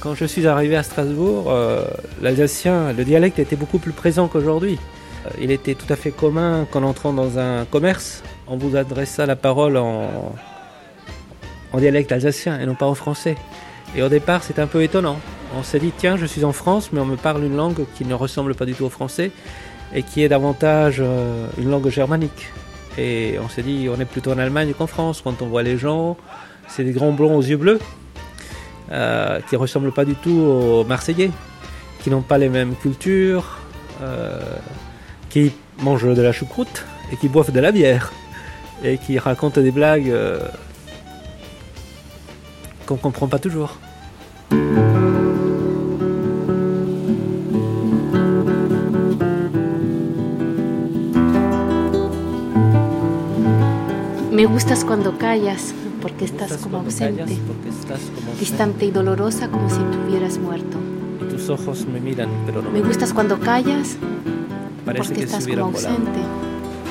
Quand 0.00 0.14
je 0.14 0.24
suis 0.24 0.46
arrivé 0.46 0.76
à 0.76 0.82
Strasbourg, 0.82 1.46
euh, 1.48 1.82
l'alsacien, 2.22 2.92
le 2.92 3.04
dialecte 3.04 3.38
était 3.38 3.56
beaucoup 3.56 3.78
plus 3.78 3.92
présent 3.92 4.28
qu'aujourd'hui. 4.28 4.78
Euh, 5.26 5.30
Il 5.40 5.50
était 5.50 5.74
tout 5.74 5.90
à 5.92 5.96
fait 5.96 6.10
commun 6.10 6.66
qu'en 6.70 6.82
entrant 6.82 7.12
dans 7.12 7.38
un 7.38 7.64
commerce, 7.64 8.22
on 8.46 8.56
vous 8.56 8.76
adressa 8.76 9.26
la 9.26 9.36
parole 9.36 9.76
en, 9.76 10.34
en 11.72 11.78
dialecte 11.78 12.12
alsacien 12.12 12.60
et 12.60 12.66
non 12.66 12.74
pas 12.74 12.86
en 12.86 12.94
français. 12.94 13.36
Et 13.96 14.02
au 14.02 14.08
départ, 14.08 14.42
c'est 14.42 14.58
un 14.58 14.66
peu 14.66 14.82
étonnant. 14.82 15.18
On 15.58 15.62
s'est 15.62 15.78
dit, 15.78 15.92
tiens, 15.96 16.16
je 16.16 16.26
suis 16.26 16.44
en 16.44 16.52
France, 16.52 16.90
mais 16.92 17.00
on 17.00 17.06
me 17.06 17.16
parle 17.16 17.42
une 17.42 17.56
langue 17.56 17.84
qui 17.96 18.04
ne 18.04 18.14
ressemble 18.14 18.54
pas 18.54 18.66
du 18.66 18.74
tout 18.74 18.84
au 18.84 18.90
français 18.90 19.30
et 19.94 20.02
qui 20.02 20.22
est 20.22 20.28
davantage 20.28 20.96
euh, 21.00 21.46
une 21.58 21.70
langue 21.70 21.88
germanique. 21.88 22.48
Et 22.98 23.38
on 23.42 23.48
s'est 23.48 23.62
dit, 23.62 23.88
on 23.94 23.98
est 24.00 24.04
plutôt 24.04 24.32
en 24.32 24.38
Allemagne 24.38 24.72
qu'en 24.76 24.86
France. 24.86 25.22
Quand 25.22 25.40
on 25.42 25.46
voit 25.46 25.62
les 25.62 25.78
gens, 25.78 26.16
c'est 26.68 26.84
des 26.84 26.92
grands 26.92 27.12
blonds 27.12 27.36
aux 27.36 27.42
yeux 27.42 27.56
bleus 27.56 27.78
euh, 28.90 29.40
qui 29.48 29.56
ressemblent 29.56 29.92
pas 29.92 30.04
du 30.04 30.14
tout 30.14 30.30
aux 30.30 30.84
Marseillais, 30.84 31.30
qui 32.02 32.10
n'ont 32.10 32.22
pas 32.22 32.38
les 32.38 32.48
mêmes 32.48 32.74
cultures, 32.76 33.58
euh, 34.02 34.40
qui 35.28 35.52
mangent 35.82 36.14
de 36.14 36.22
la 36.22 36.32
choucroute 36.32 36.84
et 37.12 37.16
qui 37.16 37.28
boivent 37.28 37.52
de 37.52 37.60
la 37.60 37.72
bière 37.72 38.12
et 38.84 38.98
qui 38.98 39.18
racontent 39.18 39.60
des 39.60 39.70
blagues 39.70 40.10
euh, 40.10 40.38
qu'on 42.86 42.96
comprend 42.96 43.26
pas 43.26 43.38
toujours. 43.38 43.76
Me 54.30 54.46
gustas 54.46 54.84
cuando 54.84 55.12
callas, 55.12 55.72
porque 56.06 56.24
estás 56.24 56.56
como 56.58 56.78
ausente, 56.78 57.24
estás 57.68 58.00
como 58.14 58.38
distante 58.38 58.86
y 58.86 58.90
dolorosa 58.92 59.48
como 59.48 59.68
si 59.68 59.80
tuvieras 59.90 60.38
muerto. 60.38 60.78
y 61.20 61.24
tus 61.24 61.48
ojos 61.48 61.84
me 61.92 61.98
miran, 61.98 62.28
pero 62.46 62.62
no 62.62 62.70
Me 62.70 62.80
gustas 62.80 63.12
cuando 63.12 63.40
callas, 63.40 63.96
Parece 64.84 65.02
porque 65.02 65.20
que 65.20 65.24
estás 65.24 65.48
como 65.48 65.64
ausente. 65.64 66.20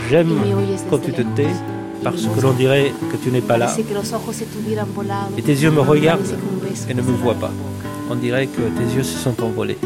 J'aime 0.09 0.35
quand 0.89 1.01
tu 1.01 1.13
te 1.13 1.23
tais 1.33 1.55
parce 2.03 2.27
que 2.27 2.41
l'on 2.41 2.51
dirait 2.51 2.91
que 3.09 3.17
tu 3.17 3.31
n'es 3.31 3.41
pas 3.41 3.57
là 3.57 3.73
et 5.37 5.41
tes 5.41 5.53
yeux 5.53 5.71
me 5.71 5.79
regardent 5.79 6.35
et 6.89 6.93
ne 6.93 7.01
me 7.01 7.11
voient 7.23 7.39
pas. 7.39 7.51
On 8.11 8.15
dirait 8.15 8.47
que 8.47 8.61
tes 8.61 8.95
yeux 8.95 9.03
se 9.03 9.17
sont 9.17 9.41
envolés. 9.41 9.77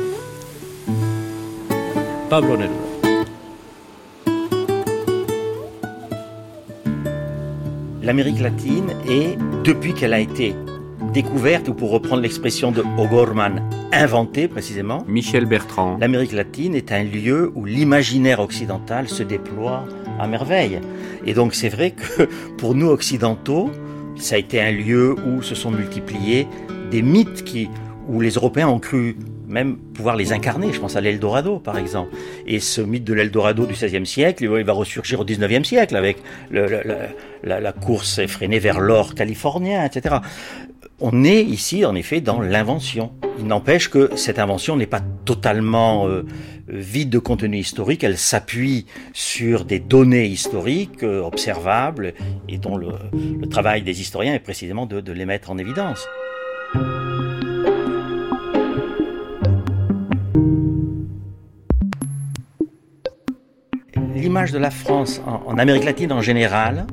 Pablo 2.30 2.58
Neruda. 2.58 2.99
L'Amérique 8.10 8.40
latine 8.40 8.96
est, 9.08 9.38
depuis 9.64 9.94
qu'elle 9.94 10.16
a 10.16 10.20
été 10.20 10.56
découverte, 11.14 11.68
ou 11.68 11.76
pour 11.76 11.92
reprendre 11.92 12.24
l'expression 12.24 12.72
de 12.72 12.84
O'Gorman, 12.98 13.62
inventée 13.92 14.48
précisément, 14.48 15.06
Michel 15.08 15.46
Bertrand. 15.46 15.96
l'Amérique 16.02 16.32
latine 16.32 16.74
est 16.74 16.92
un 16.92 17.04
lieu 17.04 17.52
où 17.54 17.66
l'imaginaire 17.66 18.40
occidental 18.40 19.08
se 19.10 19.22
déploie 19.22 19.86
à 20.20 20.26
merveille. 20.26 20.82
Et 21.28 21.36
donc 21.36 21.54
c'est 21.54 21.70
vrai 21.70 21.92
que 21.92 22.24
pour 22.58 22.74
nous 22.74 22.88
occidentaux, 22.88 23.70
ça 24.16 24.34
a 24.34 24.38
été 24.40 24.60
un 24.60 24.72
lieu 24.72 25.16
où 25.28 25.44
se 25.44 25.54
sont 25.54 25.70
multipliés 25.70 26.48
des 26.90 27.04
mythes 27.04 27.44
qui, 27.44 27.70
où 28.08 28.22
les 28.22 28.32
Européens 28.32 28.70
ont 28.70 28.80
cru 28.80 29.18
même 29.50 29.78
pouvoir 29.78 30.16
les 30.16 30.32
incarner. 30.32 30.72
Je 30.72 30.80
pense 30.80 30.96
à 30.96 31.02
l'Eldorado, 31.02 31.58
par 31.58 31.78
exemple. 31.78 32.16
Et 32.48 32.60
ce 32.60 32.82
mythe 32.82 33.04
de 33.04 33.14
l'Eldorado 33.14 33.66
du 33.66 33.74
XVIe 33.74 34.06
siècle, 34.06 34.44
il 34.44 34.64
va 34.64 34.74
ressurgir 34.74 35.20
au 35.20 35.26
XIXe 35.26 35.68
siècle 35.68 35.96
avec 35.96 36.18
la, 36.52 37.72
course 37.74 38.20
effrénée 38.20 38.60
vers 38.60 38.80
l'or 38.80 39.16
californien, 39.16 39.84
etc. 39.84 40.18
On 41.02 41.24
est 41.24 41.42
ici, 41.42 41.86
en 41.86 41.96
effet, 41.96 42.22
dans 42.22 42.42
l'invention. 42.42 43.12
Il 43.40 43.46
n'empêche 43.46 43.90
que 43.90 44.16
cette 44.16 44.38
invention 44.38 44.76
n'est 44.76 44.86
pas 44.86 45.02
totalement 45.26 46.08
euh, 46.08 46.26
vide 46.68 47.10
de 47.10 47.20
contenu 47.20 47.58
historique. 47.58 48.04
Elle 48.04 48.18
s'appuie 48.18 48.86
sur 49.14 49.66
des 49.66 49.80
données 49.80 50.28
historiques 50.28 51.04
euh, 51.04 51.22
observables 51.22 52.14
et 52.50 52.58
dont 52.58 52.78
le, 52.78 52.90
travail 53.50 53.82
des 53.82 54.02
historiens 54.02 54.34
est 54.34 54.40
précisément 54.40 54.86
de 54.86 55.12
les 55.12 55.26
mettre 55.26 55.50
en 55.50 55.58
évidence. 55.58 56.06
L'image 64.30 64.52
de 64.52 64.60
la 64.60 64.70
France 64.70 65.24
en, 65.26 65.58
Amérique 65.58 65.86
latine 65.86 66.12
en 66.12 66.22
général, 66.22 66.86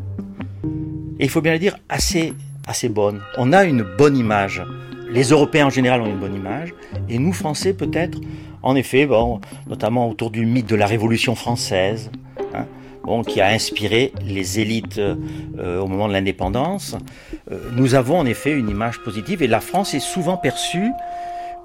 et 1.20 1.24
il 1.24 1.28
faut 1.28 1.42
bien 1.42 1.52
le 1.52 1.58
dire, 1.58 1.76
assez, 1.90 2.32
assez 2.66 2.88
bonne. 2.88 3.20
On 3.36 3.52
a 3.52 3.64
une 3.64 3.82
bonne 3.82 4.16
image. 4.16 4.62
Les 5.10 5.24
Européens 5.24 5.66
en 5.66 5.70
général 5.70 6.00
ont 6.00 6.06
une 6.06 6.18
bonne 6.18 6.34
image, 6.34 6.72
et 7.10 7.18
nous 7.18 7.34
Français 7.34 7.74
peut-être, 7.74 8.18
en 8.62 8.74
effet, 8.74 9.04
bon, 9.04 9.42
notamment 9.66 10.08
autour 10.08 10.30
du 10.30 10.46
mythe 10.46 10.66
de 10.66 10.76
la 10.76 10.86
Révolution 10.86 11.34
française, 11.34 12.10
hein, 12.54 12.64
bon, 13.04 13.22
qui 13.22 13.42
a 13.42 13.48
inspiré 13.48 14.14
les 14.24 14.58
élites 14.58 14.96
euh, 14.96 15.78
au 15.78 15.88
moment 15.88 16.08
de 16.08 16.14
l'indépendance. 16.14 16.96
Euh, 17.52 17.58
nous 17.72 17.94
avons 17.94 18.18
en 18.18 18.24
effet 18.24 18.52
une 18.52 18.70
image 18.70 19.02
positive, 19.02 19.42
et 19.42 19.46
la 19.46 19.60
France 19.60 19.92
est 19.92 20.00
souvent 20.00 20.38
perçue 20.38 20.90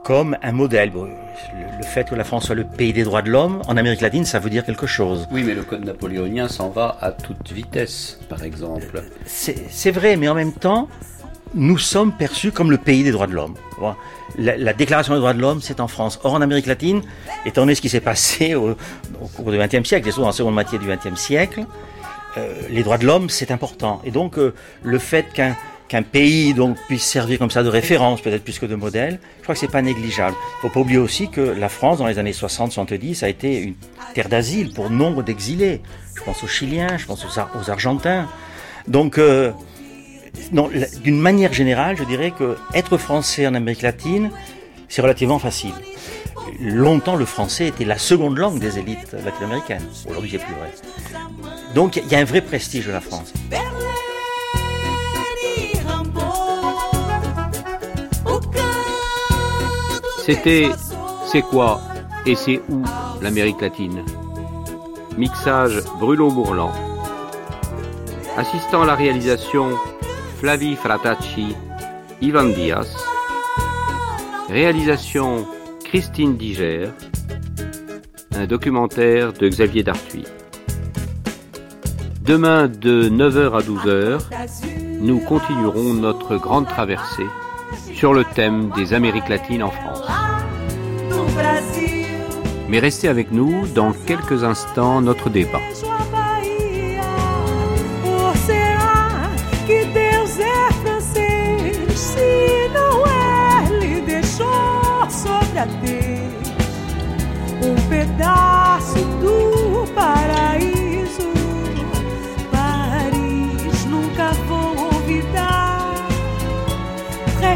comme 0.04 0.38
un 0.42 0.52
modèle. 0.52 0.92
le, 0.94 1.84
fait 1.84 2.08
que 2.10 2.16
la 2.16 2.24
France 2.24 2.46
soit 2.46 2.56
le 2.56 2.64
pays 2.64 2.94
des 2.94 3.04
droits 3.04 3.22
de 3.22 3.30
l'homme, 3.30 3.62
en 3.68 3.78
Amérique 3.78 4.02
latine, 4.02 4.26
ça 4.26 4.40
veut 4.40 4.50
dire 4.50 4.66
quelque 4.66 4.88
chose. 4.88 5.28
Oui, 5.32 5.44
mais 5.44 5.54
le 5.54 5.64
code 5.64 5.84
napoléonien 5.86 6.48
s'en 6.48 6.70
va 6.70 6.98
à 7.02 7.12
toute 7.12 7.52
vitesse, 7.52 8.20
par 8.30 8.44
exemple. 8.44 9.04
C'est 9.26 9.92
vrai, 9.92 10.16
mais 10.18 10.28
en 10.28 10.36
même 10.36 10.54
temps, 10.54 10.88
nous 11.54 11.78
sommes 11.78 12.14
perçus 12.14 12.52
comme 12.52 12.72
le 12.72 12.78
pays 12.78 13.04
des 13.04 13.12
droits 13.12 13.28
de 13.28 13.34
l'homme. 13.34 13.56
La, 14.38 14.74
déclaration 14.74 15.14
des 15.14 15.20
droits 15.20 15.34
de 15.34 15.42
l'homme, 15.42 15.62
c'est 15.62 15.80
en 15.82 15.88
France. 15.88 16.20
Or, 16.24 16.34
en 16.34 16.42
Amérique 16.42 16.68
latine, 16.68 17.02
étant 17.46 17.62
donné 17.62 17.76
ce 17.76 17.82
qui 17.82 17.90
s'est 17.90 18.00
passé 18.00 18.56
au, 18.56 18.76
cours 19.36 19.52
du 19.52 19.58
XXe 19.58 19.88
siècle, 19.88 20.08
et 20.08 20.12
surtout 20.12 20.28
en 20.28 20.32
seconde 20.32 20.54
moitié 20.54 20.80
du 20.80 20.88
XXe 20.88 21.20
siècle, 21.20 21.66
euh, 22.38 22.62
les 22.70 22.84
droits 22.84 22.98
de 22.98 23.06
l'homme, 23.06 23.30
c'est 23.30 23.52
important. 23.52 24.02
Et 24.06 24.12
donc, 24.12 24.38
euh, 24.38 24.54
le 24.84 25.00
fait 25.00 25.26
qu'un 25.34 25.58
qu'un 25.92 26.04
pays 26.04 26.56
puisse 26.88 27.04
servir 27.04 27.38
comme 27.38 27.52
ça 27.52 27.64
de 27.64 27.68
référence, 27.68 28.22
peut-être 28.22 28.46
plus 28.46 28.60
que 28.60 28.66
de 28.66 28.76
modèle, 28.76 29.20
je 29.40 29.44
crois 29.44 29.56
que 29.56 29.60
c'est 29.60 29.68
pas 29.68 29.82
négligeable. 29.82 30.38
Il 30.40 30.62
faut 30.62 30.70
pas 30.70 30.80
oublier 30.80 30.98
aussi 30.98 31.28
que 31.30 31.42
la 31.42 31.68
France, 31.68 31.98
dans 31.98 32.08
les 32.08 32.18
années 32.18 32.32
60-70, 32.32 33.26
a 33.26 33.28
été 33.28 33.60
une 33.60 33.74
terre 34.14 34.30
d'asile 34.30 34.72
pour 34.74 34.90
nombre 34.90 35.22
d'exilés. 35.22 35.82
Je 36.16 36.24
pense 36.24 36.46
aux 36.46 36.48
Chiliens, 36.48 36.96
je 36.98 37.06
pense 37.06 37.26
aux, 37.26 37.70
Argentins. 37.70 38.30
Donc, 38.88 39.18
euh, 39.18 39.52
d'une 41.04 41.20
manière 41.20 41.52
générale, 41.52 41.98
je 41.98 42.06
dirais 42.06 42.32
que 42.32 42.56
être 42.74 42.98
français 42.98 43.46
en 43.46 43.54
Amérique 43.54 43.82
latine, 43.82 44.32
c'est 44.88 45.02
relativement 45.02 45.40
facile. 45.40 45.74
Longtemps, 46.62 47.18
le 47.18 47.26
français 47.26 47.68
était 47.68 47.84
la 47.84 47.98
seconde 47.98 48.38
langue 48.38 48.60
des 48.60 48.80
élites 48.80 49.12
latino-américaines. 49.12 49.86
Aujourd'hui, 50.10 50.32
c'est 50.32 50.38
plus 50.46 50.54
vrai. 50.54 50.72
Donc, 51.76 51.98
il 51.98 52.08
y 52.10 52.16
a 52.16 52.20
un 52.20 52.24
vrai 52.24 52.40
prestige 52.40 52.88
de 52.88 52.94
la 52.94 53.02
France. 53.02 53.34
C'était 60.26 60.70
C'est 61.26 61.42
quoi 61.42 61.82
et 62.28 62.36
c'est 62.36 62.62
où 62.70 62.84
l'Amérique 63.22 63.60
latine? 63.60 64.06
Mixage 65.18 65.82
Bruno 66.00 66.30
Bourlan. 66.30 66.72
Assistant 68.38 68.84
à 68.84 68.86
la 68.86 68.96
réalisation 68.96 69.70
Flavie 70.38 70.76
Fratacci, 70.76 71.56
Ivan 72.22 72.46
Diaz. 72.46 72.96
Réalisation 74.48 75.48
Christine 75.86 76.38
Diger. 76.38 76.90
Un 78.36 78.46
documentaire 78.46 79.34
de 79.34 79.48
Xavier 79.48 79.82
Dartuy. 79.82 80.24
Demain 82.24 82.68
de 82.68 83.10
9h 83.10 83.58
à 83.58 83.62
12h, 83.62 84.22
nous 85.00 85.20
continuerons 85.20 85.96
notre 85.96 86.38
grande 86.38 86.68
traversée 86.68 87.26
sur 88.02 88.16
le 88.16 88.26
thème 88.26 88.72
des 88.76 88.96
Amériques 88.96 89.30
latines 89.30 89.62
en 89.62 89.70
France. 89.70 90.02
Mais 92.68 92.80
restez 92.80 93.08
avec 93.08 93.32
nous 93.32 93.68
dans 93.76 93.94
quelques 93.94 94.44
instants 94.44 95.02
notre 95.02 95.30
débat. 95.30 95.60